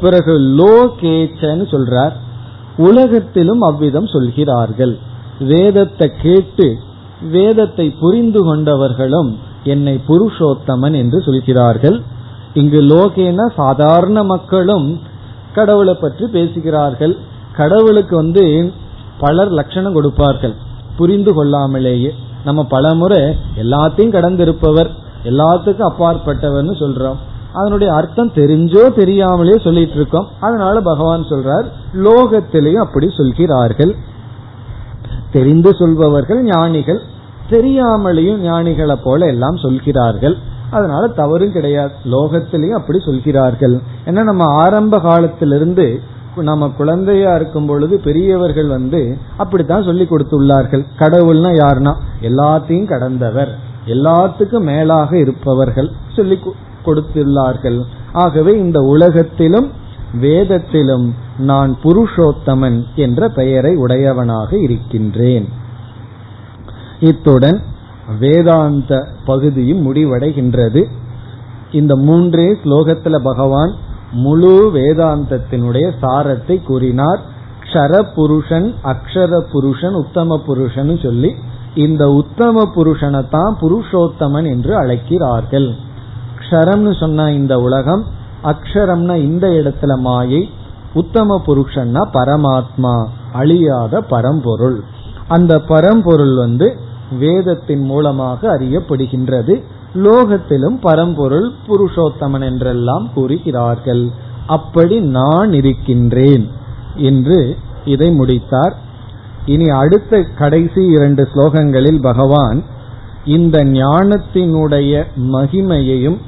பிறகு 0.00 0.38
லோகேச்சன்னு 0.38 1.64
சொல்றார். 1.70 2.12
உலகத்திலும் 2.76 3.60
அவ்விதம் 3.60 4.06
சொல்கிறார்கள். 4.06 4.98
வேதத்தை 5.52 6.08
கேட்டு 6.22 6.66
வேதத்தை 7.34 7.86
புரிந்து 8.00 8.40
கொண்டவர்களும் 8.44 9.30
என்னை 9.64 9.94
புருஷோத்தமன் 10.08 10.96
என்று 11.02 11.18
சொல்கிறார்கள். 11.26 11.96
இங்கு 12.54 12.80
லோகேன 12.82 13.46
சாதாரண 13.56 14.22
மக்களும் 14.24 14.86
கடவுளை 15.54 15.94
பற்றி 15.94 16.26
பேசுகிறார்கள். 16.26 17.14
கடவுளுக்கு 17.56 18.14
வந்து 18.16 18.44
பலர் 19.18 19.52
லட்சணம் 19.58 19.96
கொடுப்பார்கள். 19.98 20.54
புரிந்து 20.98 21.32
கொள்ளாமலேயே 21.36 22.10
நம்ம 22.44 22.60
பலமுறை 22.74 23.22
எல்லாத்தையும் 23.62 24.14
கடந்திருப்பவர் 24.16 24.90
எல்லாத்துக்கும் 25.30 25.90
அப்பாற்பட்டவர்னு 25.90 26.74
சொல்றோம். 26.82 27.18
அதனுடைய 27.52 27.90
அர்த்தம் 27.94 28.32
தெரிஞ்சோ 28.34 28.82
தெரியாமலே 28.94 29.56
சொல்லிட்டு 29.58 29.92
இருக்கோம். 29.92 30.28
அதனால 30.40 30.80
பகவான் 30.80 31.30
சொல்றார் 31.32 31.66
லோகத்திலேயும் 32.06 32.84
அப்படி 32.86 33.06
சொல்கிறார்கள். 33.16 33.92
தெரிந்து 35.32 35.74
சொல்பவர்கள் 35.74 36.42
ஞானிகள். 36.42 37.00
தெரியாமலேயும் 37.50 38.42
ஞானிகளை 38.44 38.96
போல 39.04 39.26
எல்லாம் 39.26 39.56
சொல்கிறார்கள். 39.56 40.36
அதனால 40.70 41.06
தவறும் 41.06 41.52
கிடையாது. 41.52 41.92
லோகத்திலையும் 42.04 42.78
அப்படி 42.78 42.98
சொல்கிறார்கள். 43.00 43.80
ஏன்னா 44.06 44.22
நம்ம 44.22 44.44
ஆரம்ப 44.44 45.00
காலத்திலிருந்து 45.00 46.00
நம்ம 46.36 46.68
குழந்தையா 46.68 47.34
இருக்கும் 47.34 47.66
பொழுது 47.66 48.00
பெரியவர்கள் 48.00 48.66
வந்து 48.66 49.16
அப்படித்தான் 49.36 49.82
சொல்லி 49.82 50.04
கொடுத்துள்ளார்கள். 50.04 50.84
கடவுள்னா 50.98 51.50
யாருன்னா 51.52 51.94
எல்லாத்தையும் 52.20 52.88
கடந்தவர். 52.88 53.58
எல்லாத்துக்கும் 53.86 54.60
மேலாக 54.60 55.18
இருப்பவர்கள் 55.18 55.90
சொல்லி 56.16 56.40
கொடுத்துள்ளார்கள். 56.86 57.82
ஆகவே 58.12 58.52
இந்த 58.58 58.80
உலகத்திலும் 58.80 59.70
வேதத்திலும் 60.12 61.14
நான் 61.38 61.78
புருஷோத்தமன் 61.84 62.84
என்ற 62.94 63.28
பெயரை 63.28 63.76
உடையவனாக 63.76 64.58
இருக்கின்றேன். 64.58 65.48
இத்துடன் 67.00 67.60
வேதாந்த 68.18 69.06
பகுதியும் 69.24 69.82
முடிவடைகின்றது. 69.86 70.84
இந்த 71.72 71.96
மூன்றே 71.96 72.58
ஸ்லோகத்துல 72.64 73.18
பகவான் 73.22 73.74
முழு 74.12 74.70
வேதாந்தத்தினுடைய 74.74 75.92
சாரத்தை 76.02 76.62
கூறினார். 76.62 77.20
க்ஷர 77.64 78.02
புருஷன் 78.14 78.74
அக்ஷர 78.84 79.40
புருஷன் 79.52 79.92
உத்தம 79.92 80.42
புருஷன் 80.46 80.98
சொல்லி 81.02 81.34
இந்த 81.74 82.10
உத்தம 82.10 82.70
புருஷனை 82.74 83.28
தான் 83.28 83.58
புருஷோத்தமன் 83.60 84.46
என்று 84.46 84.76
அழைக்கிறார்கள். 84.76 85.74
க்ஷரம்னு 86.38 86.98
சொன்ன 86.98 87.32
இந்த 87.32 87.60
உலகம் 87.60 88.04
அக்ஷரம்னா 88.44 89.14
இந்த 89.14 89.46
இடத்துல 89.48 89.98
மாயை 89.98 90.50
உத்தம 90.94 91.42
புருஷன்னா 91.46 92.02
பரமாத்மா 92.12 92.94
அழியாத 93.32 94.00
பரம்பொருள். 94.00 94.78
அந்த 95.28 95.60
பரம்பொருள் 95.60 96.34
வந்து 96.36 96.76
வேதத்தின் 97.18 97.84
மூலமாக 97.84 98.58
அறியப்படுகின்றது. 98.58 99.62
லோகத்திலும் 99.94 100.78
பரம்பொருள் 100.80 101.52
புருஷோத்தமன் 101.68 102.44
என்றெல்லாம் 102.44 103.10
கூறுகிறார்கள். 103.14 104.10
அப்படி 104.46 105.00
நான் 105.00 105.52
இருக்கின்றேன் 105.52 106.48
என்று 106.96 107.56
இதை 107.84 108.10
முடித்தார். 108.10 108.74
இனி 109.46 109.68
அடுத்த 109.68 110.22
கடைசி 110.38 110.86
இரண்டு 110.86 111.28
ஸ்லோகங்களில் 111.34 112.00
பகவான் 112.02 112.64
இந்த 113.24 113.64
ஞானத்தினுடைய 113.64 115.04
மகிமையையும் 115.32 116.18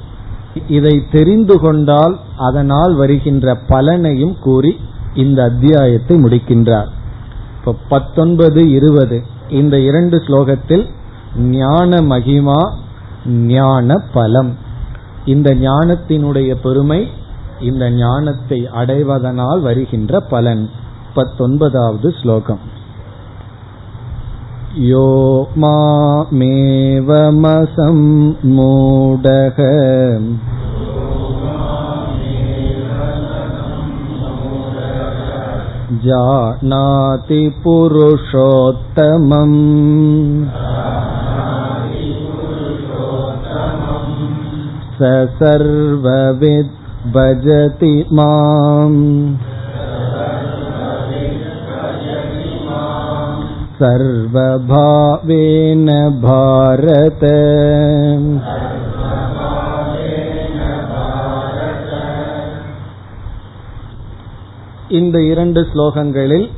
இதை 0.68 1.05
தெரிந்து 1.11 1.61
கொண்டால் 1.61 2.18
அதனால் 2.36 2.94
வருகின்ற 2.94 3.59
பலனையும் 3.68 4.38
கூறி 4.40 4.76
இந்த 5.14 5.42
அத்தியாயத்தை 5.42 6.22
முடிக்கின்றார். 6.24 6.86
இப்போ 7.59 7.74
பத்தொன்பது 7.88 8.70
இருபது 8.70 9.22
இந்த 9.48 9.78
இரண்டு 9.78 10.16
ஸ்லோகத்தில் 10.16 10.88
ஞான 11.36 12.00
மகிமா 12.00 12.68
ஞான 13.26 13.98
பலம். 14.12 14.57
இந்த 15.24 15.55
ஞானத்தினுடைய 15.55 16.55
பெருமை 16.55 17.09
இந்த 17.61 17.90
ஞானத்தை 17.90 18.68
அடைவதனால் 18.74 19.61
வருகின்ற 19.61 20.20
பலன். 20.20 20.70
பத்தொன்பதாவது 21.14 22.14
ஸ்லோகம். 22.22 22.72
यो 24.89 25.05
मामेवमसम्मूढः 25.64 26.38
जानाति 36.05 37.41
पुरुषोत्तमम् 37.64 39.55
स 44.97 45.12
सर्वविद् 45.39 46.76
भजति 47.16 47.95
माम् 48.20 48.97
सर्वभावेन 53.80 55.88
भारत 56.22 57.20
இந்த 64.89 65.24
இரண்டு 65.24 65.68
ஸ்லோகங்களில் 65.72 66.49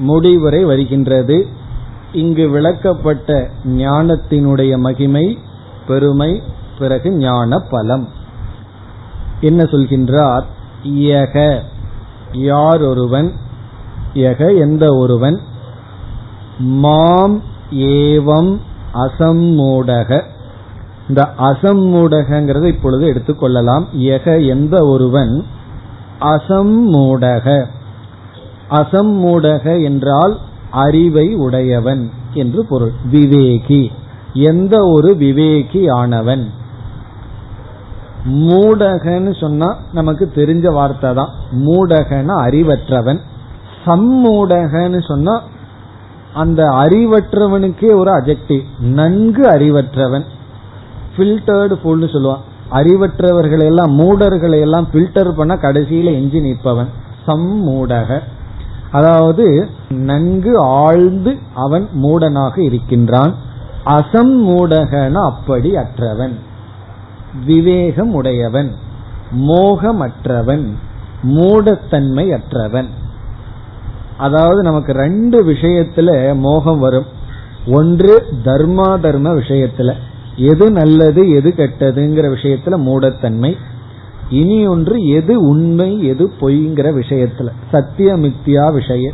முடிவுரை 0.00 0.64
வருகின்றது 0.64 1.46
இங்கு 2.12 2.50
விளக்கப்பட்ட 2.50 3.50
ஞானத்தினுடைய 3.76 4.78
மகிமை 4.78 5.38
பெருமை 5.86 6.42
பிறகு 6.78 7.18
ஞான 7.18 7.58
பலம் 7.70 8.08
என்ன 9.40 9.64
சொல்கின்றார் 9.64 10.44
யக 11.06 11.62
யார் 12.42 12.82
ஒருவன் 12.82 13.32
யக 14.14 14.58
எந்த 14.58 14.94
ஒருவன் 14.94 15.40
மாம் 16.61 17.41
ஏவம் 17.71 18.57
அசம்மூடக 18.93 20.21
இந்த 21.09 21.27
அசம்மூடகங்கிறத 21.37 22.63
இப்பொழுது 22.63 23.13
எடுத்துக்கொள்ளலாம் 23.13 23.83
எக 23.97 24.47
எந்த 24.47 24.85
ஒருவன் 24.85 25.45
அசம்மூடக 26.21 27.65
அசம்மூடக 28.69 29.83
என்றால் 29.83 30.37
அறிவை 30.69 31.35
உடையவன் 31.35 32.09
என்று 32.33 32.65
பொருள். 32.65 32.91
விவேகி. 33.11 33.91
எந்த 34.33 34.85
ஒரு 34.87 35.15
விவேகி 35.19 35.91
ஆனவன். 35.91 36.49
மூடகன்னு 38.25 39.39
சொன்னா 39.39 39.77
நமக்கு 39.93 40.31
தெரிஞ்ச 40.35 40.73
வார்த்தை 40.73 41.13
தான். 41.13 41.29
மூடகன 41.51 42.33
அறிவற்றவன். 42.33 43.19
சம்மூடகன்னு 43.85 45.07
சொன்னா 45.07 45.41
அந்த 46.33 46.63
அறிவற்றவனுக்கே 46.63 47.95
ஒரு 47.95 48.11
அஜெக்டிவ் 48.11 48.61
நன்கு 48.79 49.41
அறிவற்றவன். 49.49 50.23
ஃபில்டர்டு 51.17 51.75
ஃபுல்னு 51.83 52.07
சொல்லுவான். 52.07 52.39
அறிவற்றவர்களை 52.71 53.63
எல்லாம் 53.63 53.99
மூடர்களை 53.99 54.59
எல்லாம் 54.59 54.87
ஃபில்டர் 54.93 55.31
பண்ண 55.31 55.55
கடைசியில 55.55 56.03
எஞ்சி 56.03 56.39
நிற்பவன். 56.39 56.87
சம்மூடக 57.27 58.19
அதாவது 58.91 59.69
நன்கு 59.89 60.59
ஆழ்ந்து 60.59 61.37
அவன் 61.55 61.87
மூடனாக 62.03 62.59
இருக்கின்றான். 62.59 63.35
அசம் 63.83 64.43
மூடகன 64.43 65.19
அப்படி 65.19 65.75
அற்றவன். 65.75 66.35
விவேகம் 67.45 68.13
உடையவன் 68.13 68.71
மோகமற்றவன். 69.37 70.71
மூடத்தன்மை 71.23 72.33
அற்றவன் 72.33 72.87
அதாவது 74.21 74.61
நமக்கு 74.61 74.93
ரெண்டு 74.93 75.45
விஷயத்துல 75.45 76.35
மோகம் 76.35 76.79
வரும். 76.79 77.05
ஒன்று 77.67 78.23
தர்மா 78.43 78.99
தர்ம 78.99 79.33
விஷயத்துல. 79.33 79.93
எது 80.35 80.71
நல்லது 80.71 81.29
எது 81.29 81.53
கெட்டதுங்கிற 81.57 82.25
விஷயத்துல 82.35 82.77
மூடத்தன்மை. 82.77 83.57
இனி 84.29 84.67
ஒன்று 84.67 85.07
எது 85.07 85.41
உண்மை 85.41 86.05
எது 86.05 86.31
பொய்ங்கிற 86.41 86.87
விஷயத்துல. 87.01 87.49
சத்திய 87.71 88.17
மித்தியா 88.17 88.73
விஷயம் 88.73 89.13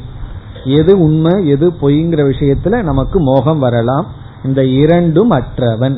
எது 0.65 0.99
உண்மை 0.99 1.47
எது 1.47 1.69
பொய்ங்கிற 1.81 2.21
விஷயத்துல 2.31 2.83
நமக்கு 2.83 3.19
மோகம் 3.21 3.59
வரலாம். 3.59 4.05
இந்த 4.43 4.65
இரண்டும் 4.65 5.29
அற்றவன். 5.29 5.97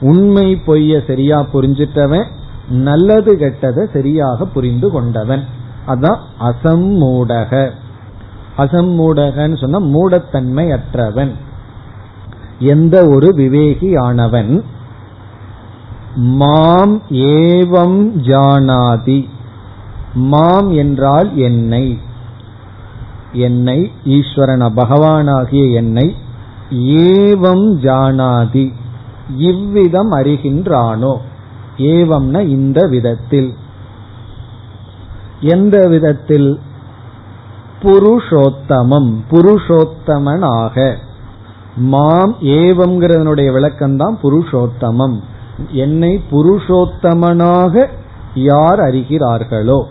உண்மை 0.00 0.62
பொய்ய 0.66 1.02
சரியா 1.06 1.46
புரிஞ்சிட்டவன் 1.54 2.26
நல்லது 2.70 3.36
கெட்டதை 3.36 3.86
சரியாக 3.92 4.44
புரிந்து 4.44 4.90
கொண்டவன். 4.90 5.44
அதான் 5.86 6.18
அசம்மூடக 6.40 7.70
அசம்மூடகன்னு 8.58 9.66
சொன்னா 9.66 9.78
மூடத்தன்மை 9.80 10.70
அற்றவன் 10.70 11.32
எந்த 12.58 13.08
ஒரு 13.08 13.34
விவேகியானவன் 13.36 14.62
மாம் 16.14 17.02
ஏவம் 17.10 18.10
ஜானாதி. 18.22 19.28
மாம் 20.14 20.70
என்றால் 20.70 21.36
என்னை. 21.36 21.98
என்னை 23.32 23.92
ஈஸ்வரன 24.04 24.70
பகவானாகிய 24.76 25.72
என்னை 25.72 26.16
ஏவம் 26.70 27.78
ஜானாதி. 27.82 28.72
இவ்விதம் 29.36 30.12
அறிகின்றானோ. 30.12 31.16
ஏவம்ன 31.76 32.48
இந்த 32.48 32.86
விதத்தில். 32.86 33.54
எந்த 35.40 35.88
விதத்தில்? 35.88 36.60
புருஷோத்தமம் 37.82 39.10
புருஷோத்தமனாக. 39.30 40.96
மாம் 41.76 42.36
ஏவம்ங்கிறதனுடைய 42.40 43.48
விளக்கம்தான் 43.56 44.16
புருஷோத்தமம். 44.22 45.20
என்னை 45.70 46.22
புருஷோத்தமனாக 46.30 47.86
யார் 48.34 48.78
அறிகிறார்களோ. 48.78 49.82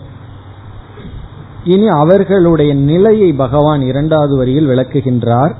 இனி 1.64 1.88
அவர்களுடைய 1.88 2.74
நிலையை 2.74 3.32
பகவான் 3.32 3.80
இரண்டாவது 3.80 4.36
வரியில் 4.36 4.68
விளக்குகின்றார். 4.68 5.54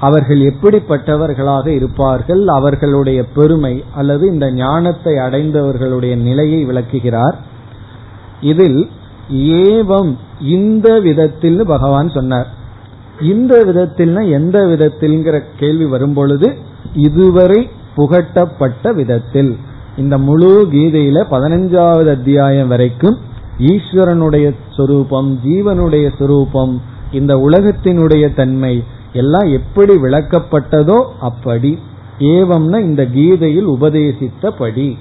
அவர்கள் 0.00 0.40
எப்படிப்பட்டவர்களாக 0.40 1.66
இருப்பார்கள் 1.66 2.46
அவர்களுடைய 2.46 3.24
பெருமை 3.24 3.84
அல்லது 3.94 4.26
இந்த 4.26 4.52
ஞானத்தை 4.52 5.14
அடைந்தவர்களுடைய 5.16 6.16
நிலையை 6.16 6.64
விளக்குகிறார். 6.64 7.38
இதில் 8.40 8.90
ஏவம் 9.30 10.16
இந்த 10.40 11.00
விதத்தில் 11.00 11.64
பகவான் 11.66 12.08
சொன்னார். 12.08 12.46
இந்த 13.20 13.64
விதத்தில்னா 13.64 14.30
எந்த 14.30 14.66
விதத்தில்ங்கிற 14.66 15.42
கேள்வி 15.58 15.84
வரும் 15.84 16.12
பொழுது 16.12 16.56
இதுவரை 16.94 17.68
புகட்டப்பட்ட 17.96 18.94
விதத்தில். 18.94 19.56
இந்த 19.96 20.18
முழு 20.18 20.68
கீதையில 20.72 21.24
பதினஞ்சாவது 21.30 22.10
அத்தியாயம் 22.10 22.68
வரைக்கும் 22.68 23.16
ஈஸ்வரனுடைய 23.58 24.54
சொரூபம் 24.76 25.40
ஜீவனுடைய 25.44 26.12
சொரூபம் 26.18 26.82
இந்த 27.12 27.36
உலகத்தினுடைய 27.36 28.34
தன்மை 28.34 28.84
எல்லாம் 29.12 29.48
எப்படி 29.52 29.94
விளக்கப்பட்டதோ 29.94 31.04
அப்படி. 31.20 31.78
ஏவம்னா 32.18 32.80
இந்த 32.80 33.06
கீதையில் 33.06 33.68
உபதேசித்தபடி. 33.68 34.96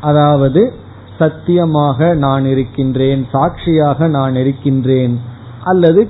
அதாவது 0.00 0.74
சத்தியமாக 1.18 2.14
நான் 2.14 2.44
இருக்கின்றேன் 2.44 3.26
சாட்சியாக 3.32 4.06
நான் 4.06 4.36
இருக்கின்றேன் 4.36 5.20
அல்லது 5.62 6.08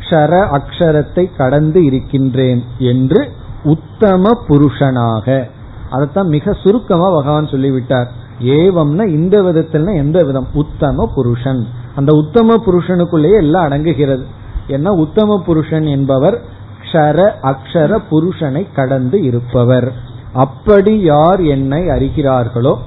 க்ஷர 0.00 0.58
அக்ஷரத்தை 0.58 1.36
கடந்து 1.36 1.84
இருக்கின்றேன் 1.84 2.64
என்று 2.78 3.32
உத்தம 3.64 4.30
புருஷனாக. 4.48 5.48
அதைத்தான் 5.90 6.28
மிக 6.28 6.52
சுருக்கமா 6.52 7.14
பகவான் 7.14 7.46
சொல்லிவிட்டார். 7.46 8.10
ஏவம்னா 8.40 9.06
இந்த 9.06 9.42
விதத்தில்னா 9.42 9.94
எந்த 9.94 10.24
விதம்? 10.24 10.46
உத்தம 10.52 11.10
புருஷன். 11.14 11.66
அந்த 11.94 12.12
உத்தம 12.12 12.54
புருஷனுக்குள்ளேயே 12.66 13.36
எல்லாம் 13.36 13.70
அடங்குகிறது. 13.70 14.24
ஏன்னா 14.68 14.88
உத்தம 14.88 15.42
புருஷன் 15.46 15.86
என்பவர் 15.86 16.42
க்ஷர 16.82 17.32
அக்ஷர 17.42 17.98
புருஷனை 18.10 18.66
கடந்து 18.74 19.22
இருப்பவர். 19.22 19.92
அப்படி 20.32 21.00
யார் 21.00 21.40
என்னை 21.40 21.82
அறிகிறார்களோ 21.82 22.78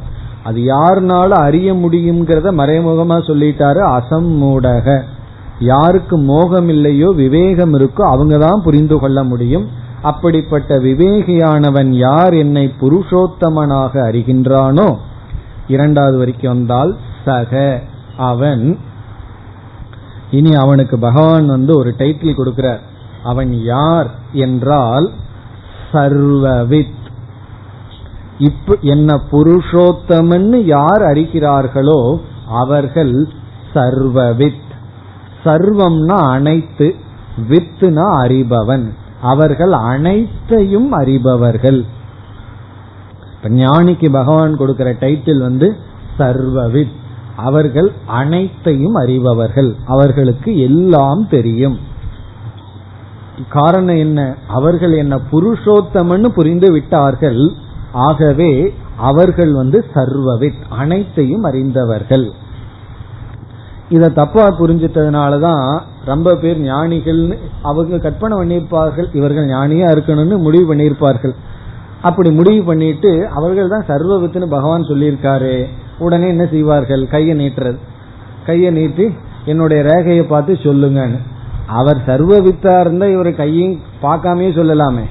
அது 0.46 0.60
யாருனால 0.62 1.30
அறிய 1.48 1.70
முடியுங்கிறத 1.74 2.50
மறைமுகமா 2.62 3.18
சொல்லிட்டாரு 3.30 3.82
அசம்மூடக 3.98 4.88
யாருக்கு 5.60 6.16
மோகம் 6.18 6.70
இல்லையோ 6.70 7.10
விவேகம் 7.10 7.74
இருக்கோ 7.74 8.04
அவங்க 8.14 8.38
தான் 8.38 8.64
புரிந்து 8.64 9.00
கொள்ள 9.00 9.20
முடியும். 9.24 9.66
அப்படிப்பட்ட 10.02 10.78
விவேகியானவன் 10.80 11.92
யார் 11.98 12.34
என்னை 12.34 12.66
புருஷோத்தமனாக 12.82 13.94
அறிகின்றானோ? 14.10 14.88
இரண்டாவது 15.68 16.18
வரைக்கும் 16.18 16.54
வந்தால் 16.54 16.92
சக 17.26 17.82
அவன். 18.18 18.66
இனி 20.32 20.54
அவனுக்கு 20.56 20.98
பகவான் 20.98 21.46
வந்து 21.46 21.74
ஒரு 21.78 21.92
டைட்டில் 21.98 22.40
கொடுக்கிறார். 22.40 22.82
அவன் 23.24 23.52
யார் 23.64 24.10
என்றால் 24.34 25.08
சர்வவித் 25.94 27.04
இப்ப 28.38 28.78
என்ன 28.82 29.22
புருஷோத்தமன்னு 29.32 30.56
யார் 30.56 31.02
அறிகிறார்களோ 31.02 32.22
அவர்கள் 32.48 33.28
சர்வவித். 33.74 34.64
சர்வம்னா 35.46 36.30
அனைத்து 36.30 36.96
வித்துனா 37.50 38.10
அறிபவன். 38.24 38.94
அவர்கள் 39.22 39.72
அனைத்தையும் 39.72 40.94
அறிபவர்கள். 40.94 41.86
ஞானிக்கு 43.44 44.12
பகவான் 44.12 44.58
கொடுக்கிற 44.58 44.94
டைட்டில் 44.94 45.42
வந்து 45.42 45.76
சர்வவித். 46.20 46.94
அவர்கள் 47.36 47.92
அனைத்தையும் 48.06 48.96
அறிபவர்கள். 48.96 49.76
அவர்களுக்கு 49.86 50.60
எல்லாம் 50.60 51.28
தெரியும். 51.30 51.80
காரணம் 53.50 53.96
என்ன? 53.96 54.36
அவர்கள் 54.48 54.92
என்ன 54.92 55.20
புருஷோத்தமன்னு 55.32 56.28
புரிந்து 56.28 56.72
விட்டார்கள். 56.72 57.52
ஆகவே 57.96 58.74
அவர்கள் 58.98 59.54
வந்து 59.54 59.86
சர்வவித் 59.96 60.62
அனைத்தையும் 60.70 61.44
அறிந்தவர்கள். 61.44 62.32
இத 63.90 64.10
தப்பா 64.10 64.60
புரிஞ்சிட்டதுனாலதான் 64.60 65.82
ரொம்ப 66.06 66.36
பேர் 66.36 66.62
ஞானிகள்னு 66.62 67.38
அவங்க 67.62 68.00
கற்பனை 68.00 68.38
பண்ணியிருப்பார்கள் 68.38 69.16
இவர்கள் 69.16 69.46
ஞானியா 69.46 69.88
இருக்கணும்னு 69.92 70.38
முடிவு 70.38 70.76
பண்ணியிருப்பார்கள். 70.76 71.36
அப்படி 72.02 72.32
முடிவு 72.32 72.64
பண்ணிட்டு 72.64 73.28
அவர்கள் 73.28 73.70
தான் 73.70 73.86
சர்வவித்துன்னு 73.88 74.50
பகவான் 74.50 74.82
சொல்லியிருக்காரு. 74.82 75.66
உடனே 76.00 76.28
என்ன 76.28 76.46
செய்வார்கள்? 76.46 77.08
கையை 77.08 77.38
நீட்டுறது. 77.38 77.78
கையை 78.46 78.72
நீட்டி 78.72 79.14
என்னுடைய 79.46 79.84
ரேகையை 79.84 80.28
பார்த்து 80.28 80.54
சொல்லுங்கன்னு. 80.54 81.20
அவர் 81.68 81.98
சர்வவித்தா 81.98 82.80
இருந்தா 82.80 83.06
இவர் 83.06 83.36
கையும் 83.36 83.80
பார்க்காமே 84.02 84.48
சொல்லலாமே. 84.54 85.06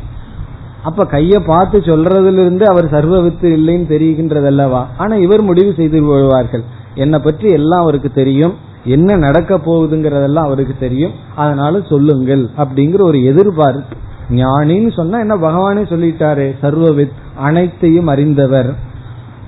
அப்ப 0.84 1.04
கைய 1.04 1.34
பார்த்து 1.46 1.78
சொல்றதுல 1.78 2.42
இருந்து 2.44 2.64
அவர் 2.66 2.92
சர்வவித்து 2.92 3.48
இல்லைன்னு 3.58 3.86
தெரிகின்றது 3.94 4.46
அல்லவா 4.46 4.86
ஆனா 4.96 5.14
இவர் 5.16 5.42
முடிவு 5.42 5.72
செய்து 5.76 5.98
கொள்வார்கள் 6.02 6.64
என்னை 6.94 7.18
பற்றி 7.18 7.48
எல்லாம் 7.48 7.80
அவருக்கு 7.80 8.10
தெரியும். 8.12 8.54
என்ன 8.86 9.16
நடக்க 9.16 9.56
போகுதுங்கிறதெல்லாம் 9.56 10.48
அவருக்கு 10.48 10.74
தெரியும். 10.80 11.14
அதனால 11.34 11.80
சொல்லுங்கள் 11.80 12.50
அப்படிங்கிற 12.56 13.02
ஒரு 13.02 13.24
எதிர்பார்ப்பு 13.24 13.96
ஞானின்னு 14.30 14.90
சொன்னா 14.96 15.18
என்ன 15.18 15.36
பகவானே 15.36 15.82
சொல்லிட்டாரு 15.92 16.46
சர்வவித் 16.62 17.16
அனைத்தையும் 17.36 18.06
அறிந்தவர். 18.06 18.70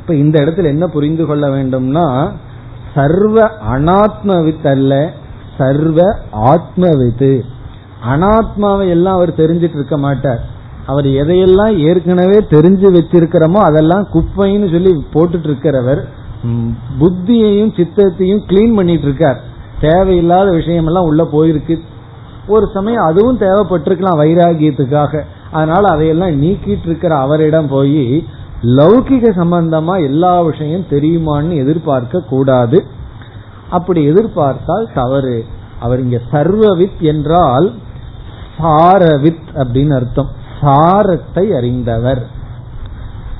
இப்ப 0.00 0.14
இந்த 0.14 0.36
இடத்துல 0.44 0.64
என்ன 0.64 0.86
புரிந்து 0.86 1.26
கொள்ள 1.26 1.46
வேண்டும்னா 1.48 2.06
சர்வ 2.94 3.50
அனாத்மவித் 3.72 4.66
அல்ல 4.66 4.92
சர்வ 5.58 6.00
ஆத்மவித்து 6.52 7.32
அனாத்மாவை 8.08 8.88
எல்லாம் 8.88 9.14
அவர் 9.14 9.38
தெரிஞ்சிட்டு 9.38 9.78
இருக்க 9.78 9.96
மாட்டார். 9.98 10.42
அவர் 10.86 11.06
எதையெல்லாம் 11.22 11.74
ஏற்கனவே 11.88 12.38
தெரிஞ்சு 12.54 12.88
வச்சிருக்கிறோமோ 12.96 13.60
அதெல்லாம் 13.68 14.04
குப்பைன்னு 14.14 14.68
சொல்லி 14.74 14.92
போட்டுட்டு 15.14 15.48
இருக்கிறவர் 15.50 16.02
புத்தியையும் 17.00 17.72
சித்தத்தையும் 17.78 18.42
கிளீன் 18.50 18.74
பண்ணிட்டு 18.74 19.06
இருக்கார் 19.08 19.38
தேவையில்லாத 19.80 20.48
விஷயமெல்லாம் 20.50 21.08
உள்ள 21.10 21.22
போயிருக்கு. 21.32 21.76
ஒரு 22.46 22.66
சமயம் 22.74 23.06
அதுவும் 23.06 23.40
தேவைப்பட்டிருக்கலாம் 23.40 24.20
வைராகியத்துக்காக. 24.20 25.22
அதனால 25.50 25.82
அதையெல்லாம் 25.94 26.38
நீக்கிட்டு 26.42 26.86
இருக்கிற 26.86 27.12
அவரிடம் 27.16 27.68
போய் 27.68 28.24
லௌகிக 28.78 29.24
சம்பந்தமா 29.40 29.94
எல்லா 30.04 30.34
விஷயம் 30.42 30.86
தெரியுமான்னு 30.90 31.54
எதிர்பார்க்க 31.62 32.28
கூடாது. 32.30 32.78
அப்படி 33.70 34.00
எதிர்பார்த்தால் 34.04 34.86
தவறு. 34.94 35.36
அவர் 35.80 36.00
இங்க 36.00 36.18
சர்வவித் 36.32 37.00
என்றால் 37.12 37.66
சாரவித் 38.60 39.46
அப்படின்னு 39.54 39.94
அர்த்தம். 39.94 40.30
சாரத்தை 40.60 41.56
அறிந்தவர். 41.56 42.26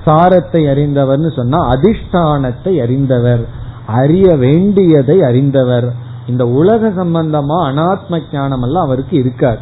சாரத்தை 0.07 0.63
அறிந்தவர்னு 0.67 1.37
சொன்னா 1.37 1.71
அதிஷ்டானத்தை 1.73 2.83
அறிந்தவர். 2.83 3.45
அறிய 3.87 4.37
வேண்டியதை 4.37 5.23
அறிந்தவர். 5.23 5.93
இந்த 6.27 6.47
உலக 6.47 6.89
சம்பந்தமா 6.89 7.59
அனாத்ம 7.59 8.23
ஞானம் 8.33 8.63
எல்லாம் 8.63 8.85
அவருக்கு 8.85 9.17
இருக்காது 9.17 9.59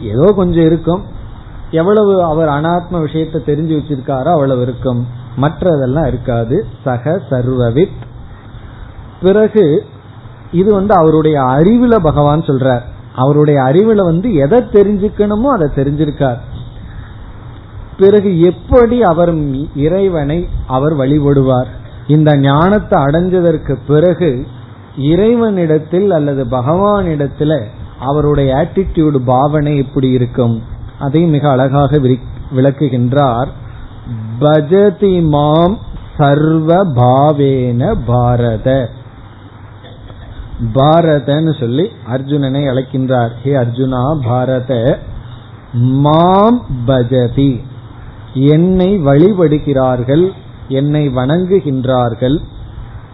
ஏதோ 0.00 0.32
கொஞ்சம் 0.36 0.64
இருக்கும். 0.64 1.02
எவ்வளவு 1.70 2.22
அவர் 2.22 2.48
அனாத்ம 2.48 3.00
விஷயத்தை 3.00 3.42
தெரிஞ்சு 3.46 3.80
வச்சிருக்காரோ 3.80 4.24
அவ்வளவு 4.24 4.62
இருக்கும். 4.62 5.06
மற்றதெல்லாம் 5.40 6.06
இருக்காது. 6.06 6.66
சக 6.84 7.22
சர்வவித். 7.30 8.00
பிறகு 9.22 9.86
இது 10.52 10.72
வந்து 10.72 10.94
அவருடைய 10.94 11.40
அறிவுல 11.40 11.96
பகவான் 12.02 12.40
சொல்றார். 12.40 12.82
அவருடைய 13.14 13.60
அறிவுல 13.60 14.04
வந்து 14.04 14.34
எதை 14.34 14.58
தெரிஞ்சுக்கணுமோ 14.58 15.50
அதை 15.54 15.68
தெரிஞ்சிருக்கார். 15.74 16.40
பிறகு 17.98 18.40
எப்படி 18.40 19.02
அவர் 19.02 19.34
இறைவனை 19.74 20.48
அவர் 20.66 20.96
வழிபடுவார்? 20.96 21.70
இந்த 22.06 22.36
ஞானத்தை 22.36 23.02
அடைஞ்சதற்கு 23.02 23.76
பிறகு 23.86 24.46
இறைவனிடத்தில் 24.96 26.10
அல்லது 26.10 26.44
பகவானிடத்துல 26.44 27.60
அவருடைய 27.98 28.54
ஆட்டிடியூடு 28.54 29.16
பாவனை 29.16 29.76
எப்படி 29.76 30.08
இருக்கும்? 30.10 30.62
அதை 30.98 31.22
மிக 31.22 31.50
அழகாக 31.50 31.98
விளக்குகின்றார். 32.56 33.48
பஜதி 34.40 35.22
மாம் 35.28 35.78
சர்வ 36.18 36.84
பாவேன 36.84 37.94
பாரத. 38.06 38.90
பாரதன்னு 40.74 41.60
சொல்லி 41.60 41.84
அர்ஜுனனை 42.12 42.62
அழைக்கின்றார். 42.70 43.30
ஹே 43.42 43.52
அர்ஜுனா 43.52 44.18
பாரத 44.24 44.98
மாம் 45.72 46.66
பஜதி. 46.86 47.62
என்னை 48.34 48.98
வழிபடுகிறார்கள் 48.98 50.30
என்னை 50.68 51.08
வணங்குகின்றார்கள். 51.08 52.36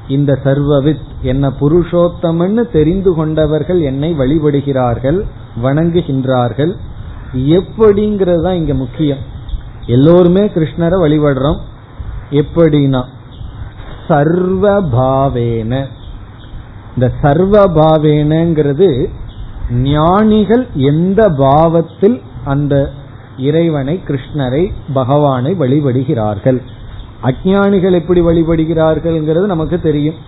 இந்த 0.08 0.38
சர்வவித் 0.44 1.06
என்ன 1.22 1.52
புருஷோத்தமன்னு 1.60 2.70
தெரிந்து 2.70 3.14
கொண்டவர்கள் 3.14 3.80
என்னை 3.80 4.12
வழிபடுகிறார்கள் 4.12 5.22
வணங்குகின்றார்கள். 5.62 6.72
எப்படிங்கிறது 7.34 8.42
தான் 8.42 8.54
இங்க 8.54 8.74
முக்கியம். 8.74 9.18
எல்லோருமே 9.86 10.44
கிருஷ்ணரை 10.46 10.98
வழிபடுறோம். 11.04 11.58
எப்படின்னா 12.30 13.02
சர்வபாவேன 14.08 15.86
இந்த 16.98 17.08
சர்வபாவேனங்கிறது 17.22 18.86
ஞானிகள் 19.82 20.62
எந்த 20.90 21.20
பாவத்தில் 21.40 22.16
அந்த 22.52 22.74
இறைவனை 23.48 23.94
கிருஷ்ணரை 24.08 24.62
பகவானை 24.96 25.52
வழிபடுகிறார்கள்? 25.60 26.58
அஜானிகள் 27.28 27.98
எப்படி 28.00 28.20
வழிபடுகிறார்கள்ங்கிறது 28.28 29.46
நமக்கு 29.54 29.78
தெரியும். 29.86 30.18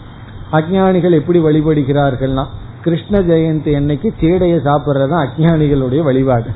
அஜானிகள் 0.59 1.19
எப்படி 1.21 1.41
வழிபடுகிறார்கள்னா 1.47 2.45
கிருஷ்ண 2.87 3.17
ஜெயந்தி 3.31 3.75
அன்னைக்கு 3.81 4.09
சீடையை 4.23 4.61
சாப்பிட்றது 4.69 5.11
தான் 5.15 5.27
அஜானிகளுடைய 5.27 6.03
வழிபாடு. 6.11 6.51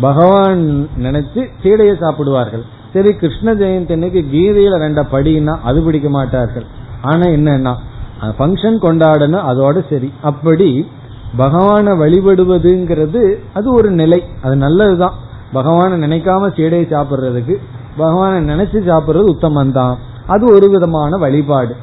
பகவான் 0.00 0.62
நினைச்சு 1.06 1.40
சீடையை 1.62 1.96
சாப்பிடுவார்கள். 2.04 2.64
சரி 2.96 3.12
கிருஷ்ண 3.24 3.50
ஜெயந்தி 3.64 3.92
அன்னைக்கு 3.98 4.22
கீதையில 4.36 4.84
ரெண்ட 4.86 5.02
படின்னா 5.16 5.56
அது 5.70 5.80
பிடிக்க 5.82 6.08
மாட்டார்கள். 6.20 6.68
ஆனா 7.02 7.26
என்னன்னா 7.38 7.74
ஃபங்க்ஷன் 8.20 8.76
கொண்டாடணும் 8.82 9.42
அதோட 9.50 9.84
சரி. 9.90 10.12
அப்படி 10.22 10.90
பகவானை 11.36 11.92
வழிபடுவதுங்கிறது 11.92 13.34
அது 13.54 13.74
ஒரு 13.74 13.90
நிலை. 13.90 14.24
அது 14.42 14.56
நல்லதுதான். 14.56 15.14
பகவானை 15.52 16.08
நினைக்காம 16.08 16.52
சீடையை 16.52 16.86
சாப்பிட்றதுக்கு 16.86 17.56
பகவானை 17.96 18.54
நினைச்சு 18.54 18.76
சாப்பிட்றது 18.76 19.34
உத்தமந்தான் 19.36 19.96
அது 20.26 20.52
ஒரு 20.52 20.68
விதமான 20.68 21.16
வழிபாடு. 21.16 21.76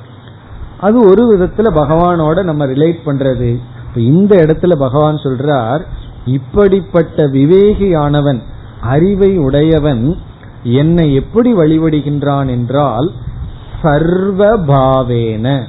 அது 0.79 1.07
ஒரு 1.07 1.38
விதத்துல 1.38 1.59
பகவானோட 1.59 2.43
நம்ம 2.43 2.65
ரிலேட் 2.65 2.97
பண்றது. 3.05 3.59
இப்ப 3.88 4.01
இந்த 4.01 4.36
இடத்துல 4.36 4.75
பகவான் 4.75 5.15
சொல்றார் 5.15 5.82
இப்படிப்பட்ட 6.25 7.23
விவேகியானவன் 7.23 8.41
அறிவை 8.82 9.38
உடையவன் 9.38 10.17
என்னை 10.63 11.13
எப்படி 11.13 11.53
வழிபடுகின்றான் 11.53 12.49
என்றால் 12.49 13.11
சர்வபாவேன. 13.84 15.63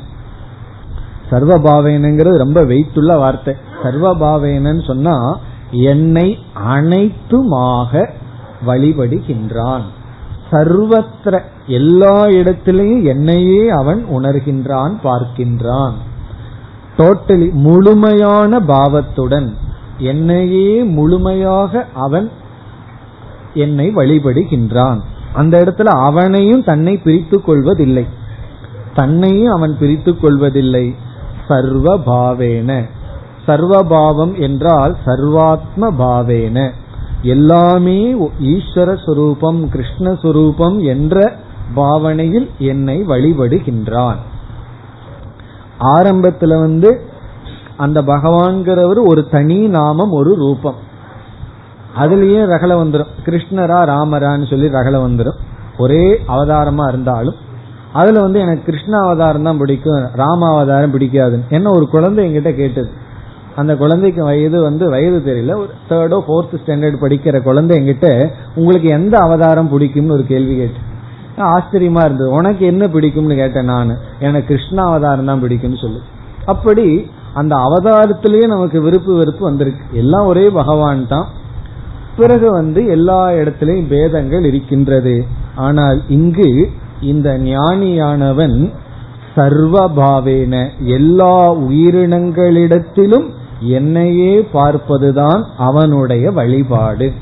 சர்வபாவேனங்கிறது 1.32 2.36
ரொம்ப 2.44 2.60
வெயிட்டுள்ள 2.62 3.18
வார்த்தை. 3.18 3.54
சர்வபாவேனன்னு 3.82 4.86
சொன்னா 4.86 5.16
என்னை 5.70 6.38
அனைத்துமாக 6.68 8.08
வழிபடுகின்றான். 8.66 9.86
சர்வத்திர 10.50 11.40
எல்லா 11.66 12.26
இடத்திலையும் 12.26 13.04
என்னையே 13.04 13.68
அவன் 13.68 14.06
உணர்கின்றான் 14.10 14.94
பார்க்கின்றான். 15.04 15.92
டோட்டலி 16.96 17.52
முழுமையான 17.52 18.60
பாவத்துடன் 18.60 19.56
என்னையே 19.98 20.82
முழுமையாக 20.82 21.86
அவன் 21.94 22.30
என்னை 23.54 23.86
வழிபடுகின்றான். 23.94 25.00
அந்த 25.32 25.54
இடத்துல 25.64 25.84
அவனையும் 25.84 26.64
தன்னை 26.64 26.96
பிரித்துக் 26.96 27.44
கொள்வதில்லை. 27.44 28.06
தன்னையும் 28.94 29.54
அவன் 29.54 29.74
பிரித்துக் 29.78 30.20
கொள்வதில்லை. 30.20 30.94
சர்வ 31.48 31.98
பாவேன 31.98 32.84
சர்வபாவம் 33.46 34.38
என்றால் 34.38 34.96
சர்வாத்ம 35.06 35.90
பாவேன 35.98 36.70
எல்லாமே 37.22 38.14
ஈஸ்வர 38.40 38.96
சுரூபம் 39.06 39.60
கிருஷ்ணஸ்வரூபம் 39.68 40.84
என்ற 40.84 41.36
பாவனையில் 41.74 42.50
என்னை 42.58 43.04
வழிபடுகின்றான். 43.06 44.16
ஆரம்பத்துல 45.80 46.58
வந்து 46.60 47.00
அந்த 47.76 48.02
பகவான்கிறவர் 48.02 49.00
ஒரு 49.06 49.28
தனி 49.28 49.66
நாமம் 49.68 50.10
ஒரு 50.10 50.34
ரூபம். 50.34 50.90
அதுலயே 51.98 52.42
ரகல 52.52 52.74
வந்துடும் 52.82 53.12
கிருஷ்ணரா 53.24 53.78
ராமரான்னு 53.92 54.50
சொல்லி 54.50 54.68
ரகல 54.68 54.96
வந்துடும் 55.06 55.38
ஒரே 55.78 56.20
அவதாரமா 56.28 56.88
இருந்தாலும் 56.88 57.34
அதுல 57.92 58.20
வந்து 58.20 58.40
எனக்கு 58.40 58.62
கிருஷ்ண 58.64 58.98
அவதாரம் 58.98 59.42
தான் 59.42 59.58
பிடிக்கும் 59.58 60.08
ராம 60.14 60.46
அவதாரம் 60.46 60.98
பிடிக்காதுன்னு. 60.98 61.48
என்ன 61.48 61.70
ஒரு 61.70 61.88
குழந்தை 61.88 62.20
என்கிட்ட 62.26 62.54
கேட்டது. 62.54 62.90
அந்த 63.56 63.76
குழந்தைக்கு 63.76 64.24
வயது 64.24 64.62
வந்து 64.62 64.88
வயது 64.88 65.18
தெரியல 65.18 65.54
ஒரு 65.54 65.70
தேர்டோ 65.88 66.20
ஃபோர்த் 66.26 66.58
ஸ்டாண்டர்ட் 66.66 67.02
படிக்கிற 67.02 67.42
குழந்தை 67.42 67.78
என்கிட்ட 67.78 68.30
உங்களுக்கு 68.54 68.88
எந்த 68.88 69.18
அவதாரம் 69.18 69.68
பிடிக்கும்னு 69.68 70.10
ஒரு 70.10 70.26
கேள்வி 70.26 70.56
கேட்டேன். 70.56 70.90
ஆச்சரியமா 71.38 72.04
இருந்தது. 72.04 72.30
உனக்கு 72.30 72.66
என்ன 72.66 72.86
பிடிக்கும்னு 72.86 73.36
கேட்டேன் 73.36 73.64
நான். 73.64 73.96
எனக்கு 74.20 74.46
கிருஷ்ண 74.46 74.82
அவதாரம் 74.82 75.24
தான் 75.24 75.42
பிடிக்கும்னு 75.42 75.80
சொல்லு. 75.80 76.00
அப்படி 76.46 77.10
அந்த 77.34 77.56
அவதாரத்திலேயே 77.56 78.46
நமக்கு 78.46 78.80
விருப்பு 78.80 79.14
வெறுப்பு 79.14 79.44
வந்திருக்கு. 79.44 79.98
எல்லாம் 79.98 80.26
ஒரே 80.26 80.48
பகவான் 80.48 81.08
தான். 81.08 81.26
பிறகு 82.16 82.50
வந்து 82.50 82.86
எல்லா 82.86 83.28
இடத்திலையும் 83.28 83.88
பேதங்கள் 83.88 84.44
இருக்கின்றது. 84.44 85.26
ஆனால் 85.54 86.02
இங்கு 86.08 86.70
இந்த 87.02 87.38
ஞானியானவன் 87.38 88.72
சர்வபாவேன 89.36 90.70
எல்லா 90.78 91.52
உயிரினங்களிடத்திலும் 91.54 93.30
என்னையே 93.60 94.48
பார்ப்பதுதான் 94.52 95.44
அவனுடைய 95.56 96.30
வழிபாடு. 96.30 97.12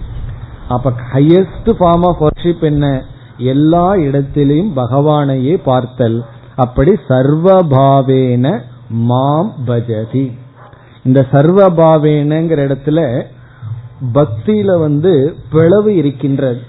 அப்ப 0.68 0.92
ஹையஸ்ட் 1.12 1.66
ஃபார்ம் 1.66 2.06
ஆஃப் 2.06 2.22
ஒர்ஷிப் 2.22 2.60
என்ன? 2.60 3.04
எல்லா 3.36 3.94
இடத்திலையும் 3.94 4.72
பகவானையே 4.76 5.60
பார்த்தல். 5.64 6.24
அப்படி 6.56 6.92
சர்வபாவேன 7.08 8.60
மாம் 8.90 9.52
பஜதி. 9.66 10.38
இந்த 11.04 11.26
சர்வபாவேனங்கிற 11.32 12.58
இடத்துல 12.66 13.22
பக்தியில 14.14 14.78
வந்து 14.78 15.34
பிளவு 15.50 15.96
இருக்கின்றது. 15.96 16.60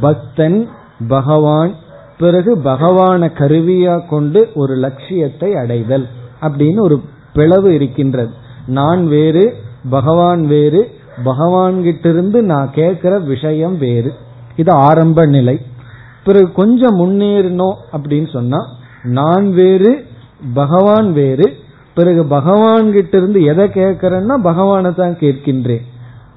பக்தன் 0.00 0.68
பகவான் 1.08 1.74
பிறகு 2.20 2.56
பகவான 2.56 3.30
கருவியா 3.32 4.08
கொண்டு 4.08 4.48
ஒரு 4.54 4.74
லட்சியத்தை 4.74 5.54
அடைதல் 5.54 6.06
அப்படின்னு 6.40 6.80
ஒரு 6.80 7.00
பிளவு 7.34 7.74
இருக்கின்றது. 7.74 8.30
நான் 8.66 9.06
வேறு 9.06 9.54
பகவான் 9.90 10.46
வேறு 10.46 10.80
பகவான்கிட்ட 11.24 12.06
இருந்து 12.06 12.42
நான் 12.42 12.70
கேட்கிற 12.72 13.18
விஷயம் 13.18 13.78
வேறு. 13.78 14.12
இது 14.56 14.72
ஆரம்ப 14.72 15.26
நிலை. 15.26 15.60
பிறகு 16.24 16.52
கொஞ்சம் 16.52 17.00
முன்னேறணும் 17.00 17.76
அப்படின்னு 17.92 18.32
சொன்னா 18.32 18.58
நான் 19.02 19.50
வேறு 19.50 20.06
பகவான் 20.54 21.12
வேறு 21.12 21.56
பிறகு 21.94 22.26
பகவான் 22.26 22.92
கிட்ட 22.92 23.16
இருந்து 23.16 23.44
எதை 23.44 23.68
கேட்கிறேன்னா 23.68 24.34
பகவானை 24.42 24.94
தான் 24.94 25.16
கேட்கின்றேன். 25.20 25.82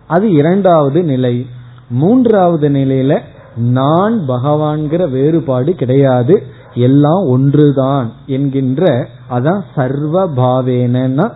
அது 0.08 0.32
இரண்டாவது 0.32 1.04
நிலை. 1.04 1.48
மூன்றாவது 1.90 2.70
நிலையில 2.70 3.20
நான் 3.56 4.20
பகவான்கிற 4.28 5.10
வேறுபாடு 5.10 5.74
கிடையாது 5.74 6.44
எல்லாம் 6.74 7.28
ஒன்றுதான் 7.28 8.12
என்கின்ற 8.26 9.08
அதான் 9.30 9.62
சர்வ 9.76 10.30
பாவேனா 10.30 11.32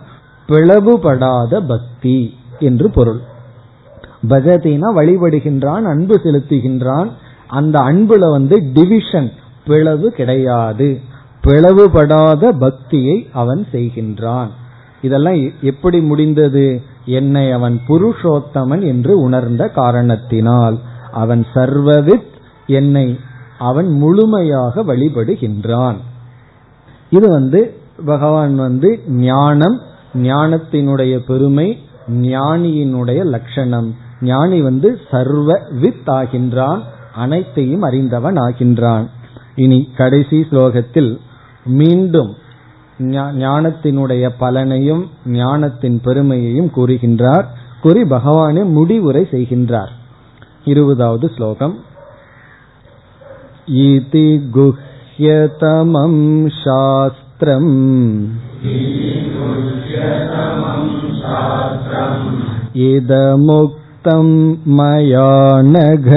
பிளவுபடாத 0.49 1.68
பக்தி 1.68 2.36
என்று 2.59 2.91
பொருள். 2.91 3.20
பஜதினா 4.30 4.88
வழிபடுகின்றான் 4.95 5.84
அன்பு 5.84 6.20
செலுத்துகின்றான் 6.24 7.11
அந்த 7.47 7.80
அன்புல 7.80 8.32
வந்து 8.32 8.63
டிவிஷன் 8.74 9.32
பிளவு 9.65 10.11
கிடையாது. 10.11 10.99
பிளவுபடாத 11.43 12.51
பக்தியை 12.59 13.28
அவன் 13.34 13.68
செய்கின்றான். 13.72 14.47
இதெல்லாம் 15.01 15.51
எப்படி 15.61 15.99
முடிந்தது? 16.01 16.82
என்னை 17.05 17.51
அவன் 17.51 17.82
புருஷோத்தமன் 17.88 18.82
என்று 18.82 19.20
உணர்ந்த 19.20 19.68
காரணத்தினால். 19.68 20.80
அவன் 21.24 21.45
சர்வவித் 21.55 22.32
என்னை 22.68 23.07
அவன் 23.59 23.89
முழுமையாக 24.01 24.84
வழிபடுகின்றான். 24.84 25.99
இது 27.09 27.28
வந்து 27.30 27.61
பகவான் 28.05 28.55
வந்து 28.55 28.89
ஞானம் 29.07 29.78
ஞானத்தினுடைய 30.18 31.13
பெருமை 31.28 31.68
ஞானியினுடைய 32.11 33.22
லட்சணம். 33.26 33.89
ஞானி 34.22 34.61
வந்து 34.61 34.89
சர்வ 35.11 35.61
வித் 35.82 36.07
ஆகின்றான் 36.07 36.82
அனைத்தையும் 37.15 37.82
அறிந்தவன் 37.82 38.38
ஆகின்றான். 38.38 39.05
இனி 39.55 39.80
கடைசி 39.97 40.38
ஸ்லோகத்தில் 40.49 41.11
மீண்டும் 41.65 42.32
ஞானத்தினுடைய 43.45 44.30
பலனையும் 44.39 45.03
ஞானத்தின் 45.26 45.97
பெருமையையும் 46.01 46.72
கூறுகின்றார். 46.76 47.45
கூறி 47.82 48.03
பகவானே 48.03 48.63
முடிவுரை 48.78 49.24
செய்கின்றார். 49.32 49.93
இருபதாவது 50.66 51.28
ஸ்லோகம் 51.36 51.74
இதி 53.84 54.28
குஹ்யதமம் 54.57 56.22
சாஸ்திரம் 56.62 57.74
இதமுக்தம் 62.88 64.36
மயா 64.78 65.30
நக 65.72 66.09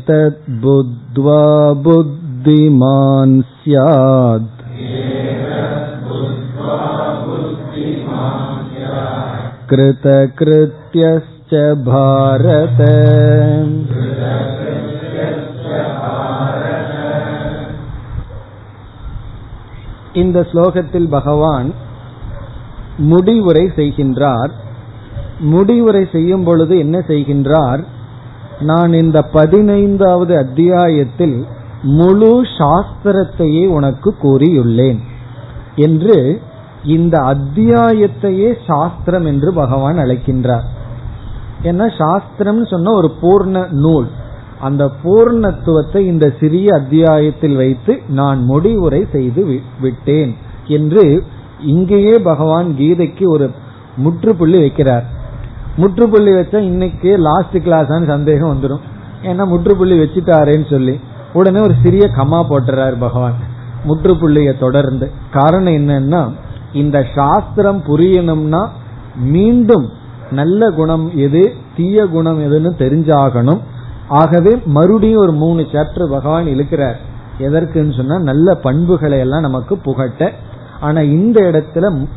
एतद्बुद्ध्वा 0.00 1.42
बुद्धिमान् 1.82 3.34
स्यात् 3.50 4.51
कृतकृत्यश्च 9.72 11.52
भारत 11.84 12.80
இந்த 20.12 20.38
ஸ்லோகத்தில் 20.52 21.08
பகவான் 21.08 21.68
முடிவுரை 23.04 23.64
செய்கின்றார் 23.76 24.52
முடிவுரை 25.38 26.04
செய்யும் 26.12 26.44
பொழுது 26.44 26.78
என்ன 26.78 26.98
செய்கின்றார் 27.08 27.82
நான் 28.60 28.92
இந்த 28.92 29.18
பதினைந்தாவது 29.32 30.36
அத்தியாயத்தில் 30.36 31.36
முழு 31.92 32.32
சாஸ்திரத்தையே 32.58 33.64
உனக்கு 33.68 34.10
கூறியுள்ளேன் 34.22 35.00
என்று 35.76 36.16
இந்த 36.83 37.21
அத்தியாயத்தையே 37.21 38.55
சாஸ்திரம் 38.67 39.25
என்று 39.25 39.53
பகவான் 39.53 39.97
அழைக்கின்றார். 39.97 40.63
ஏன்னா 41.63 41.97
சாஸ்திரம் 41.97 42.65
சொன்ன 42.65 42.91
ஒரு 42.91 43.11
பூர்ண 43.21 43.71
நூல். 43.71 44.07
அந்த 44.61 44.91
பூர்ணத்துவத்தை 45.03 45.97
இந்த 45.97 46.33
சிறிய 46.39 46.75
அத்தியாயத்தில் 46.75 47.55
வைத்து 47.55 48.01
நான் 48.07 48.43
முடிவுரை 48.43 49.07
செய்து 49.11 49.59
விட்டேன் 49.81 50.35
என்று 50.67 51.23
இங்கேயே 51.59 52.19
பகவான் 52.19 52.75
கீதைக்கு 52.79 53.27
ஒரு 53.27 53.51
முற்றுப்புள்ளி 53.97 54.61
வைக்கிறார். 54.61 55.03
முற்றுப்புள்ளி 55.75 56.31
வச்சா 56.31 56.55
இன்னைக்கு 56.55 57.17
லாஸ்ட் 57.17 57.57
கிளாஸான 57.57 58.07
சந்தேகம் 58.07 58.51
வந்துடும் 58.53 58.79
ஏன்னா 59.23 59.47
முற்றுப்புள்ளி 59.47 59.99
வச்சுட்டாரேன்னு 59.99 60.69
சொல்லி. 60.69 60.99
உடனே 61.33 61.59
ஒரு 61.59 61.73
சிறிய 61.83 62.09
கமா 62.15 62.45
போட்டுறாரு 62.49 62.95
பகவான். 62.99 63.33
முற்றுப்புள்ளிய 63.87 64.59
தொடர்ந்து. 64.59 65.11
காரணம் 65.31 65.73
என்னன்னா 65.73 66.31
இந்த 66.73 67.07
சாஸ்திரம் 67.15 67.81
புரியணும்னா 67.87 68.67
மீண்டும் 69.15 69.89
நல்ல 70.31 70.69
குணம் 70.71 71.17
எது 71.17 71.53
தீய 71.75 72.05
குணம் 72.05 72.39
எதுன்னு 72.39 72.71
தெரிஞ்சாகணும். 72.77 73.61
ஆகவே 74.07 74.61
மறுபடியும் 74.65 75.21
ஒரு 75.21 75.31
மூணு 75.31 75.61
சாப்டர் 75.61 76.09
பகவான் 76.09 76.45
இழுக்கிறார். 76.45 76.95
எதற்குன்னு 77.39 77.95
சொன்னா 77.97 78.17
நல்ல 78.19 78.55
பண்புகளை 78.55 79.19
எல்லாம் 79.19 79.41
நமக்கு 79.41 79.77
புகட்ட. 79.77 80.31
ஆனா 80.79 81.01
இந்த 81.01 81.39
இடத்துல 81.41 82.07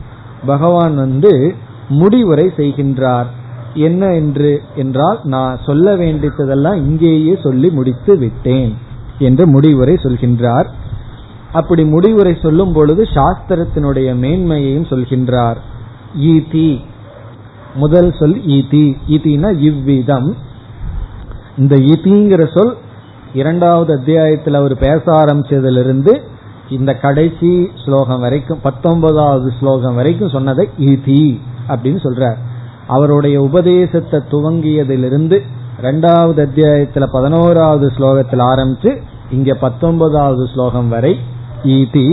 பகவான் 0.47 0.95
வந்து 0.95 1.55
முடிவுரை 1.89 2.53
செய்கின்றார். 2.57 3.27
என்ன 3.75 4.15
என்று 4.15 4.63
என்றால் 4.77 5.19
நான் 5.23 5.61
சொல்ல 5.67 5.95
வேண்டியதெல்லாம் 5.97 6.75
இங்கேயே 6.75 7.39
சொல்லி 7.43 7.71
முடித்து 7.71 8.19
விட்டேன் 8.19 8.75
என்று 9.19 9.47
முடிவுரை 9.47 9.95
சொல்கின்றார். 9.95 10.69
அப்படி 11.57 11.85
முடிவுரை 11.85 12.35
சொல்லும் 12.43 12.73
பொழுது 12.73 13.03
சாஸ்திரத்தினுடைய 13.15 14.09
மேன்மையையும் 14.15 14.91
சொல்கின்றார். 14.91 15.59
ஈதி. 16.21 16.69
முதல் 17.75 18.11
சொல் 18.19 18.37
ஈதி. 18.47 18.85
ஈதினா 19.09 19.51
இவ்விதம். 19.59 20.29
இந்த 21.59 21.77
ஈதிங்கிற 21.77 22.43
சொல் 22.57 22.77
இரண்டாவது 23.35 23.93
அத்தியாயத்தில் 23.99 24.55
அவர் 24.55 24.75
பேச 24.79 25.03
ஆரம்பிச்சதிலிருந்து 25.07 26.13
இந்த 26.69 26.95
கடைசி 26.95 27.71
ஸ்லோகம் 27.85 28.21
வரைக்கும் 28.21 28.63
பத்தொன்பதாவது 28.63 29.53
ஸ்லோகம் 29.61 29.95
வரைக்கும் 29.95 30.29
சொன்னதை 30.29 30.69
ஈதி 30.79 31.41
அப்படின்னு 31.69 32.01
சொல்றார். 32.07 32.39
அவருடைய 32.87 33.37
உபதேசத்தை 33.43 34.21
துவங்கியதிலிருந்து 34.31 35.39
ரெண்டாவது 35.83 36.41
அத்தியாயத்துல 36.47 37.05
பதினோராவது 37.13 37.87
ஸ்லோகத்தில் 37.97 38.45
ஆரம்பிச்சு 38.53 39.01
இங்க 39.31 39.55
பத்தொன்பதாவது 39.55 40.45
ஸ்லோகம் 40.55 40.89
வரை 40.89 41.15
இது 41.67 42.07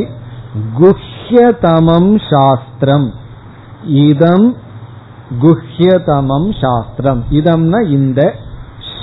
குஹ்யதமம் 0.79 2.11
சாஸ்திரம் 2.29 3.13
இதம் 3.85 4.55
குஹ்யதமம் 5.41 6.49
சாஸ்திரம் 6.61 7.23
இதம்னா 7.29 7.79
இந்த 7.89 8.35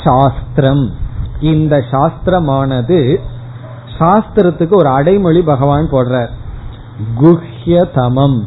சாஸ்திரம் 0.04 0.90
இந்த 1.40 1.84
சாஸ்திரமானது 1.90 3.20
சாஸ்திரத்துக்கு 3.98 4.74
ஒரு 4.74 4.88
அடைமொழி 4.88 5.42
பகவான் 5.42 5.90
போடுறார். 5.90 6.30
குஹ்யதமம்। 7.20 8.38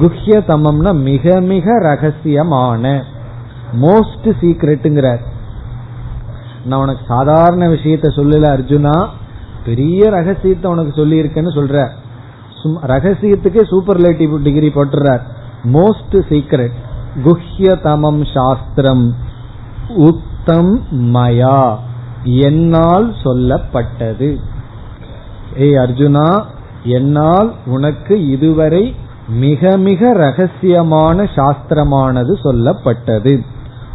குஹ்யதமம்னா 0.00 0.92
மிக 1.02 1.40
மிக 1.40 1.66
ரகசியமான 1.82 3.02
மோஸ்ட் 3.80 4.28
சீக்ரெட்டுங்கிறார் 4.40 5.22
நான் 6.64 6.80
உனக்கு 6.80 7.04
சாதாரண 7.06 7.68
விஷயத்த 7.68 8.08
சொல்லல 8.16 8.46
அர்ஜுனா. 8.56 8.96
பெரிய 9.64 10.10
ரகசியத்தை 10.10 10.70
உனக்கு 10.70 10.92
சொல்லி 10.92 11.20
இருக்கேன்னு 11.20 11.54
சொல்ற 11.54 11.88
ரகசியத்துக்கே 12.64 13.62
சூப்பர்லேட்டிவ் 13.70 14.42
டிகிரி 14.42 14.68
போட்டுறார். 14.68 15.20
மோஸ்ட் 15.64 16.12
சீக்ரெட் 16.12 16.72
குஹ்யதமம் 17.24 18.34
சாஸ்திரம். 18.34 19.14
உத்தம் 19.88 20.80
மயா. 20.92 21.76
என்னால் 22.24 23.14
சொல்லப்பட்டது. 23.24 24.40
ஏய் 25.56 25.74
அர்ஜுனா 25.74 26.44
என்னால் 26.82 27.54
உனக்கு 27.66 28.28
இதுவரை 28.28 28.96
மிக 29.28 29.76
மிக 29.76 30.12
ரகசியமான 30.12 31.28
சாஸ்திரமானது 31.34 32.32
சொல்லப்பட்டது. 32.44 33.44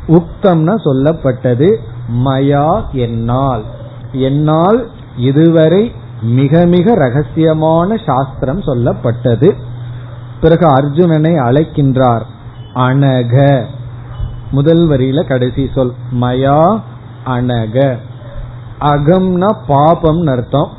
உக்தம்னா 0.08 0.76
சொல்லப்பட்டது 0.86 1.76
மயா 2.14 2.84
என்னால். 2.92 3.64
என்னால் 4.12 4.90
இதுவரை 5.18 5.92
மிக 6.22 6.66
மிக 6.66 6.96
ரகசியமான 6.96 8.04
சாஸ்திரம் 8.06 8.60
சொல்லப்பட்டது. 8.60 9.54
பிறகு 10.42 10.68
அர்ஜுனனை 10.68 11.34
அழைக்கின்றார். 11.40 12.22
அனக. 12.76 13.66
முதல் 14.52 14.90
வரியில 14.90 15.28
கடைசி 15.28 15.70
சொல் 15.76 15.94
மயா 16.22 16.82
அனக. 17.26 17.98
அகம்னா 18.80 19.58
பாபம் 19.68 20.26
அர்த்தம். 20.26 20.70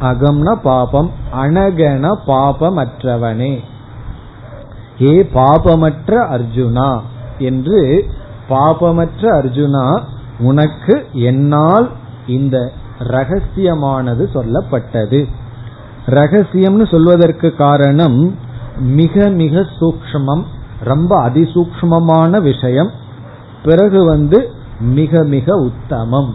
அகம்னா 0.00 0.54
பாபம் 0.54 1.10
அனகன 1.42 2.14
பாபமற்றவனே. 2.26 3.58
ஏ 5.00 5.28
பாபமற்ற 5.34 6.26
அர்ஜுனா 6.28 7.00
என்று 7.38 8.10
பாபமற்ற 8.48 9.20
அர்ஜுனா 9.20 10.02
உனக்கு 10.38 11.06
என்னால் 11.12 11.90
இந்த 12.26 12.72
ரகசியமானது 12.98 14.30
சொல்லப்பட்டது. 14.34 15.24
ரகசியம்னு 16.06 16.90
சொல்வதற்கு 16.90 17.54
காரணம் 17.54 18.34
மிக 18.78 19.28
மிக 19.28 19.66
சூக்மம் 19.80 20.42
ரொம்ப 20.80 21.30
அதிசூக்மமான 21.30 22.40
விஷயம். 22.40 22.90
பிறகு 23.64 24.04
வந்து 24.04 24.50
மிக 24.80 25.24
மிக 25.24 25.54
உத்தமம். 25.54 26.34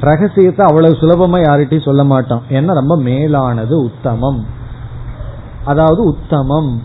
ரகசியத்தை 0.00 0.66
அவ்வளவு 0.66 0.94
சுலபமா 0.94 1.40
யார்கிட்டையும் 1.40 1.84
சொல்ல 1.84 2.04
மாட்டோம். 2.04 2.42
ஏன்னா 2.50 2.72
ரொம்ப 2.72 2.96
மேலானது 2.96 3.82
உத்தமம். 3.82 4.46
அதாவது 5.64 6.02
உத்தமம். 6.02 6.82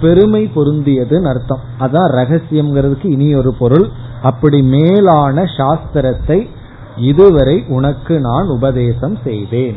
பெருமை 0.00 0.50
பொருந்தியதுன்னு 0.54 1.28
அர்த்தம். 1.28 1.58
அதான் 1.80 2.10
ரகசியம்ங்கிறதுக்கு 2.10 3.10
இனி 3.10 3.34
ஒரு 3.34 3.54
பொருள். 3.54 3.90
அப்படி 4.22 4.62
மேலான 4.62 5.42
சாஸ்திரத்தை 5.42 6.48
இதுவரை 6.96 7.64
உனக்கு 7.68 8.20
நான் 8.20 8.46
உபதேசம் 8.46 9.18
செய்தேன். 9.24 9.76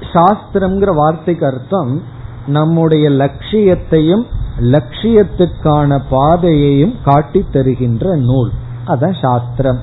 சாஸ்திரம்ங்கிற 0.00 0.94
வார்த்தைக்கு 0.94 1.46
அர்த்தம் 1.46 2.02
நம்முடைய 2.46 3.10
லட்சியத்தையும் 3.10 4.26
லட்சியத்துக்கான 4.60 6.02
பாதையையும் 6.10 6.94
காட்டி 7.04 7.46
தருகின்ற 7.52 8.16
நூல். 8.16 8.50
அதான் 8.86 9.18
சாஸ்திரம். 9.20 9.80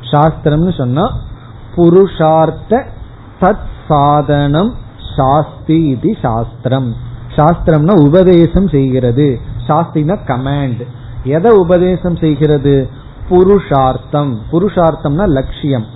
சாஸ்திரம்னு 0.00 0.76
சொன்னா 0.76 1.18
புருஷார்த்த 1.76 2.84
தத் 3.40 3.70
சாதனம் 3.88 4.74
சாஸ்தி 5.16 5.82
இது 5.82 6.16
சாஸ்திரம். 6.22 6.94
சாஸ்திரம்னா 7.36 8.06
உபதேசம் 8.06 8.68
செய்கிறது. 8.68 9.40
சாஸ்தினா 9.66 10.18
கமாண்ட். 10.26 10.86
எதை 11.24 11.56
உபதேசம் 11.56 12.16
செய்கிறது? 12.16 12.88
புருஷார்த்தம். 13.32 14.38
புருஷார்த்தம்னா 14.52 15.28
லட்சியம். 15.28 15.86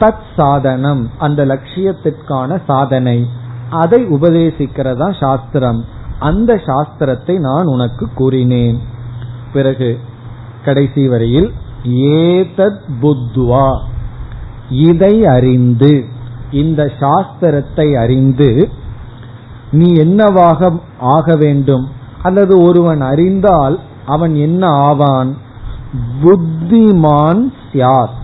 தத் 0.00 0.22
சாதனம் 0.36 1.10
அந்த 1.18 1.46
லட்சியத்திற்கான 1.46 2.60
சாதனை. 2.66 3.26
அதை 3.70 4.04
உபதேசிக்கிறதா 4.04 5.20
சாஸ்திரம். 5.20 5.84
அந்த 6.18 6.60
சாஸ்திரத்தை 6.66 7.38
நான் 7.38 7.64
உனக்கு 7.64 8.08
கூறினேன். 8.14 8.80
பிறகு 9.52 9.98
கடைசி 10.64 11.08
வரையில் 11.08 11.52
ஏதத் 11.84 12.80
புத்வா. 13.02 13.82
இதை 14.70 15.26
அறிந்து 15.26 16.04
இந்த 16.50 16.92
சாஸ்திரத்தை 17.00 18.00
அறிந்து 18.00 18.70
நீ 19.70 19.92
என்னவாக 19.92 20.78
ஆக 21.00 21.36
வேண்டும்? 21.36 21.88
அல்லது 22.22 22.62
ஒருவன் 22.62 23.00
அறிந்தால் 23.00 23.80
அவன் 24.06 24.34
என்ன 24.34 24.66
ஆவான்? 24.66 25.36
புத்திமான் 26.22 27.52
சியாத் 27.72 28.18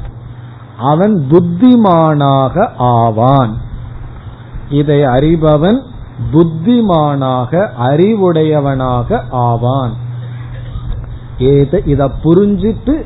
அவன் 0.79 1.27
புத்திமானாக 1.31 2.69
ஆவான். 2.77 3.57
இதை 4.71 5.05
அறிபவன் 5.05 5.83
புத்திமானாக 6.33 7.69
அறிவுடையவனாக 7.79 9.23
ஆவான். 9.31 9.93
ஏத 11.39 11.81
இத 11.85 12.11
புரிஞ்சிட்டு 12.25 13.05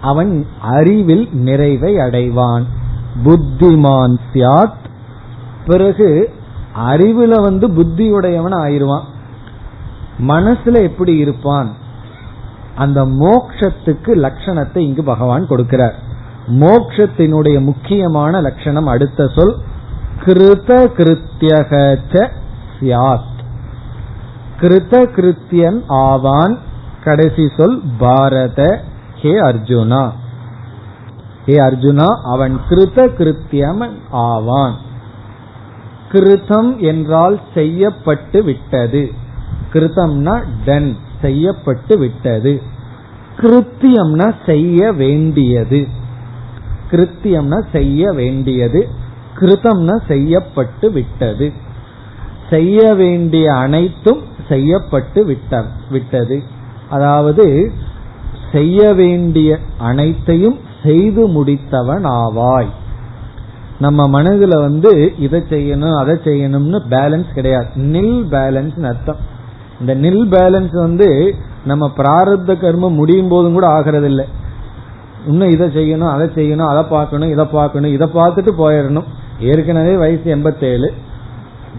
அவன் 0.00 0.46
அறிவில் 0.60 1.28
நிறைவை 1.32 1.96
அடைவான். 1.96 2.64
புத்திமான் 3.24 4.18
சியாத் 4.32 4.84
பிறகு 5.66 6.34
அறிவுல 6.88 7.42
வந்து 7.42 7.68
புத்தியுடையவன் 7.68 8.54
ஆயிருவான். 8.54 9.04
மனசுல 10.18 10.82
எப்படி 10.82 11.16
இருப்பான்? 11.16 11.84
அந்த 12.76 13.04
மோக்ஷத்துக்கு 13.04 14.14
லட்சணத்தை 14.24 14.78
இங்கு 14.78 15.02
பகவான் 15.02 15.48
கொடுக்கிறார். 15.48 15.96
மோக்ஷத்தினுடைய 16.46 17.60
முக்கியமான 17.60 18.40
லட்சணம் 18.40 18.86
அடுத்த 18.86 19.28
சொல் 19.28 19.56
கிருத 20.24 20.70
கிருத்தியக 20.98 22.00
சியாத் 22.80 23.34
கிருத 24.60 24.94
கிருத்தியன் 25.16 25.80
ஆவான் 25.88 26.58
கடைசி 27.04 27.44
சொல் 27.56 27.80
பாரத 27.98 28.82
ஹே 29.16 29.32
அர்ஜுனா. 29.40 30.10
ஹே 31.46 31.54
அர்ஜுனா 31.54 32.06
அவன் 32.22 32.60
கிருத 32.68 33.08
கிருத்தியம் 33.18 33.90
ஆவான். 34.10 34.74
கிருதம் 36.12 36.76
என்றால் 36.78 37.40
செய்யப்பட்டு 37.54 38.44
விட்டது. 38.44 39.12
கிருதம்னா 39.72 40.44
டன். 40.64 40.96
செய்யப்பட்டு 41.26 41.98
விட்டது. 41.98 42.52
கிருத்தியம்னா 43.36 44.28
செய்ய 44.46 44.92
வேண்டியது. 44.92 45.80
கிருத்தியம்னா 46.90 47.58
செய்ய 47.72 48.12
வேண்டியது. 48.12 48.88
கிருதம்னா 49.38 49.96
செய்யப்பட்டு 50.08 50.90
விட்டது. 50.90 51.52
செய்ய 52.50 52.94
வேண்டிய 52.94 53.54
அனைத்தும் 53.54 54.22
செய்யப்பட்டு 54.48 55.24
விட்ட 55.24 55.64
விட்டது. 55.90 56.42
அதாவது 56.90 57.70
செய்ய 58.52 58.92
வேண்டிய 58.92 59.58
அனைத்தையும் 59.78 60.58
செய்து 60.82 61.22
முடித்தவன் 61.28 62.04
ஆவாய் 62.04 62.72
நம்ம 63.80 64.22
மனதுல 64.22 64.60
வந்து 64.60 65.12
இதை 65.18 65.40
செய்யணும் 65.50 65.96
அதை 65.96 66.14
செய்யணும்னு 66.24 66.78
பேலன்ஸ் 66.90 67.34
கிடையாது. 67.34 67.68
நில் 67.76 68.22
பேலன்ஸ் 68.30 68.84
அர்த்தம். 68.84 69.34
இந்த 69.80 69.94
நில் 69.94 70.26
பேலன்ஸ் 70.34 70.74
வந்து 70.80 71.34
நம்ம 71.64 71.90
பிராரப்த 71.96 72.54
கர்மம் 72.64 72.98
முடியும் 73.00 73.28
போதும் 73.28 73.52
கூட 73.52 73.66
ஆகிறது 73.66 74.06
இல்லை 74.06 74.24
இன்னும் 75.26 75.50
இதை 75.50 75.66
செய்யணும் 75.66 76.10
அதை 76.10 76.26
செய்யணும் 76.26 76.66
அதை 76.66 76.82
பார்க்கணும் 76.82 77.30
இதை 77.30 77.44
பார்க்கணும் 77.44 77.92
இதை 77.92 78.08
பார்த்துட்டு 78.14 78.52
போயிடணும். 78.58 79.04
ஏற்கனவே 79.40 79.96
வயசு 79.96 80.30
எண்பத்தேழு. 80.30 80.92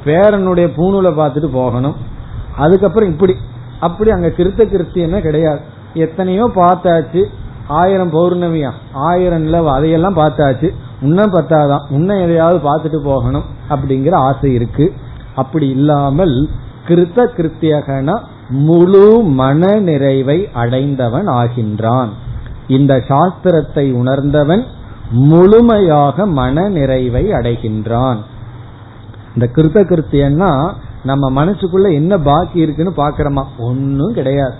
பேரனுடைய 0.05 0.67
பூணூலை 0.77 1.11
பார்த்துட்டு 1.19 1.49
போகணும். 1.51 1.95
அதுக்கப்புறம் 2.57 3.09
இப்படி. 3.09 3.35
அப்படி 3.79 4.11
அங்க 4.11 4.27
கிருத்த 4.27 4.61
கிருத்தியமே 4.73 5.21
கிடையாது. 5.21 5.59
எத்தனையோ 5.93 6.51
பார்த்தாச்சு. 6.55 7.23
ஆயிரம் 7.67 8.11
பௌர்ணமியா? 8.11 8.71
ஆயிரம் 8.93 9.67
அதையெல்லாம் 9.67 10.15
பார்த்தாச்சு. 10.15 10.69
இன்னும் 11.01 11.33
பத்தாதான். 11.33 11.83
இன்னும் 11.89 12.21
எதையாவது 12.21 12.59
பார்த்துட்டு 12.69 12.99
போகணும் 13.03 13.43
அப்படிங்கிற 13.69 14.13
ஆசை 14.13 14.53
இருக்கு. 14.53 14.93
அப்படி 15.35 15.69
இல்லாமல் 15.69 16.49
கிருத்த 16.87 17.27
கிருத்தியகனா 17.37 18.19
முழு 18.49 19.21
மன 19.23 19.79
நிறைவை 19.79 20.49
அடைந்தவன் 20.53 21.27
ஆகின்றான். 21.27 22.07
இந்த 22.67 23.03
சாஸ்திரத்தை 23.07 23.93
உணர்ந்தவன் 23.93 24.63
முழுமையாக 25.09 26.25
மன 26.25 26.69
நிறைவை 26.69 27.31
அடைகின்றான். 27.31 28.17
இந்த 29.35 29.51
கிருத்த 29.55 29.83
கிருத்தியன்னா 29.85 30.71
நம்ம 31.03 31.45
மனசுக்குள்ள 31.45 31.93
என்ன 31.93 32.17
பாக்கி 32.17 32.59
இருக்குன்னு 32.59 32.93
பாக்கிறோமா? 32.97 33.43
ஒன்னும் 33.57 34.13
கிடையாது. 34.13 34.53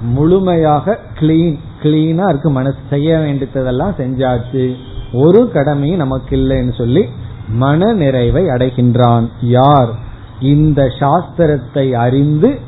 முழுமையாக 0.00 0.98
கிளீன் 1.20 1.58
கிளீனா 1.82 2.28
இருக்கு 2.28 2.50
மனசு. 2.50 2.76
செய்ய 2.90 3.18
வேண்டியதெல்லாம் 3.18 3.94
செஞ்சாச்சு. 3.98 4.74
ஒரு 5.12 5.50
கடமையும் 5.52 5.96
நமக்கு 5.96 6.36
இல்லைன்னு 6.36 6.76
சொல்லி 6.78 7.04
மன 7.48 7.92
நிறைவை 7.92 8.44
அடைகின்றான். 8.44 9.28
யார்? 9.40 10.04
இந்த 10.40 10.84
சாஸ்திரத்தை 10.84 11.92
அறிந்து 11.92 12.58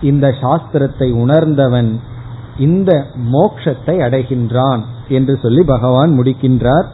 இந்த 0.00 0.34
சாஸ்திரத்தை 0.40 1.12
உணர்ந்தவன் 1.12 2.00
இந்த 2.58 3.06
மோக்ஷத்தை 3.32 3.96
அடைகின்றான் 4.00 4.82
என்று 5.08 5.38
சொல்லி 5.42 5.62
பகவான் 5.62 6.18
முடிக்கின்றார். 6.18 6.84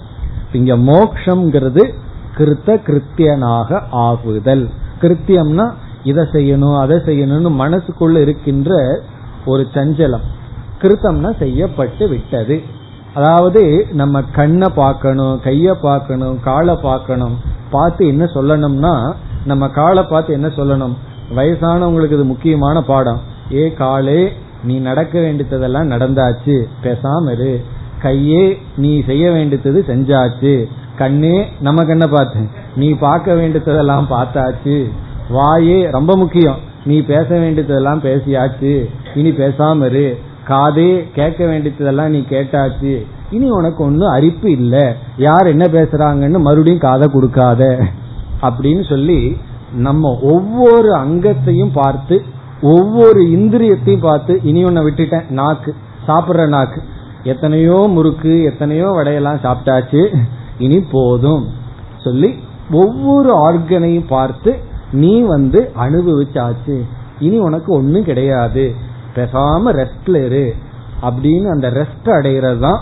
இங்க 0.52 0.76
மோக்ஷங்கிறது 0.76 1.92
கிருத்த 2.36 2.78
கிருத்தியனாக 2.86 3.80
ஆகுதல். 3.90 4.70
கிருத்தியம்னா 5.00 5.72
இதை 6.02 6.24
செய்யணும் 6.24 6.78
அதை 6.78 6.96
செய்யணும்னு 6.96 7.50
மனசுக்குள்ள 7.58 8.16
இருக்கின்ற 8.20 9.00
ஒரு 9.44 9.66
சஞ்சலம். 9.74 10.20
கிருத்தம்னா 10.82 11.38
செய்யப்பட்டு 11.38 12.08
விட்டது. 12.08 12.62
அதாவது 13.14 13.86
நம்ம 13.92 14.22
கண்ணை 14.22 14.68
பார்க்கணும் 14.68 15.40
கைய 15.44 15.74
பார்க்கணும் 15.80 16.40
காலை 16.40 16.74
பார்க்கணும் 16.74 17.36
பார்த்து 17.70 18.06
என்ன 18.06 18.24
சொல்லணும்னா 18.24 19.14
நம்ம 19.44 19.68
காலை 19.68 20.02
பார்த்து 20.02 20.32
என்ன 20.32 20.46
சொல்லணும்? 20.46 20.96
வயசானவங்களுக்கு 21.36 22.12
இது 22.12 22.24
முக்கியமான 22.24 22.82
பாடம். 22.82 23.20
ஏ 23.52 23.72
காலே 23.72 24.32
நீ 24.64 24.78
நடக்க 24.78 25.20
வேண்டியதெல்லாம் 25.20 25.90
நடந்தாச்சு. 25.90 26.66
பேசாம 26.82 27.32
இரு. 27.32 27.60
கையே 28.02 28.58
நீ 28.76 29.02
செய்ய 29.02 29.30
வேண்டியது 29.30 29.84
செஞ்சாச்சு. 29.86 30.64
கண்ணே 30.96 31.48
நம்ம 31.60 31.84
கண்ணை 31.84 32.08
பார்த்து? 32.08 32.48
நீ 32.76 32.90
பார்க்க 32.90 33.34
வேண்டியதெல்லாம் 33.34 34.06
பார்த்தாச்சு. 34.10 34.90
வாயே 35.32 35.90
ரொம்ப 35.90 36.16
முக்கியம். 36.16 36.58
நீ 36.84 37.00
பேச 37.00 37.38
வேண்டியதெல்லாம் 37.38 38.00
பேசியாச்சு. 38.00 38.84
இனி 39.14 39.30
பேசாம 39.30 39.86
இரு. 39.86 40.18
காதே 40.48 41.10
கேட்க 41.14 41.46
வேண்டியதெல்லாம் 41.46 42.10
நீ 42.10 42.18
கேட்டாச்சு. 42.18 43.06
இனி 43.30 43.50
உனக்கு 43.50 43.84
ஒன்னும் 43.84 44.08
அரிப்பு 44.08 44.50
இல்ல. 44.50 44.96
யார் 45.16 45.46
என்ன 45.46 45.64
பேசுறாங்கன்னு 45.64 46.40
மறுபடியும் 46.40 46.78
காதை 46.78 47.08
கொடுக்காத. 47.08 47.86
அப்படின்னு 48.42 48.88
சொல்லி 48.88 49.36
நம்ம 49.74 50.18
ஒவ்வொரு 50.22 50.94
அங்கத்தையும் 50.94 51.72
பார்த்து 51.72 52.22
ஒவ்வொரு 52.62 53.22
இந்திரியத்தையும் 53.22 54.00
பார்த்து 54.00 54.40
இனி 54.42 54.64
ஒன்ன 54.64 54.82
விட்டுட்டேன் 54.82 55.30
நாக்கு 55.30 55.74
சாப்பிடுற 56.06 56.48
நாக்கு. 56.48 56.82
எத்தனையோ 57.24 57.86
முறுக்கு 57.88 58.42
எத்தனையோ 58.42 58.86
வடையெல்லாம் 58.86 59.42
சாப்பிட்டாச்சு 59.42 60.16
இனி 60.58 60.80
போதும். 60.80 61.48
சொல்லி 61.96 62.34
ஒவ்வொரு 62.70 63.30
ஆர்கனையும் 63.36 64.06
பார்த்து 64.08 64.58
நீ 64.92 65.20
வந்து 65.20 65.70
அனுபவிச்சாச்சு. 65.80 66.80
இனி 67.18 67.38
உனக்கு 67.38 67.72
ஒன்னும் 67.72 68.04
கிடையாது. 68.04 68.74
பெசாம 69.14 69.72
ரெஸ்ட்ல 69.72 70.24
இரு. 70.24 70.54
அப்படின்னு 71.02 71.50
அந்த 71.50 71.70
ரெஸ்ட் 71.70 72.10
அடைகிறது 72.10 72.60
தான் 72.60 72.80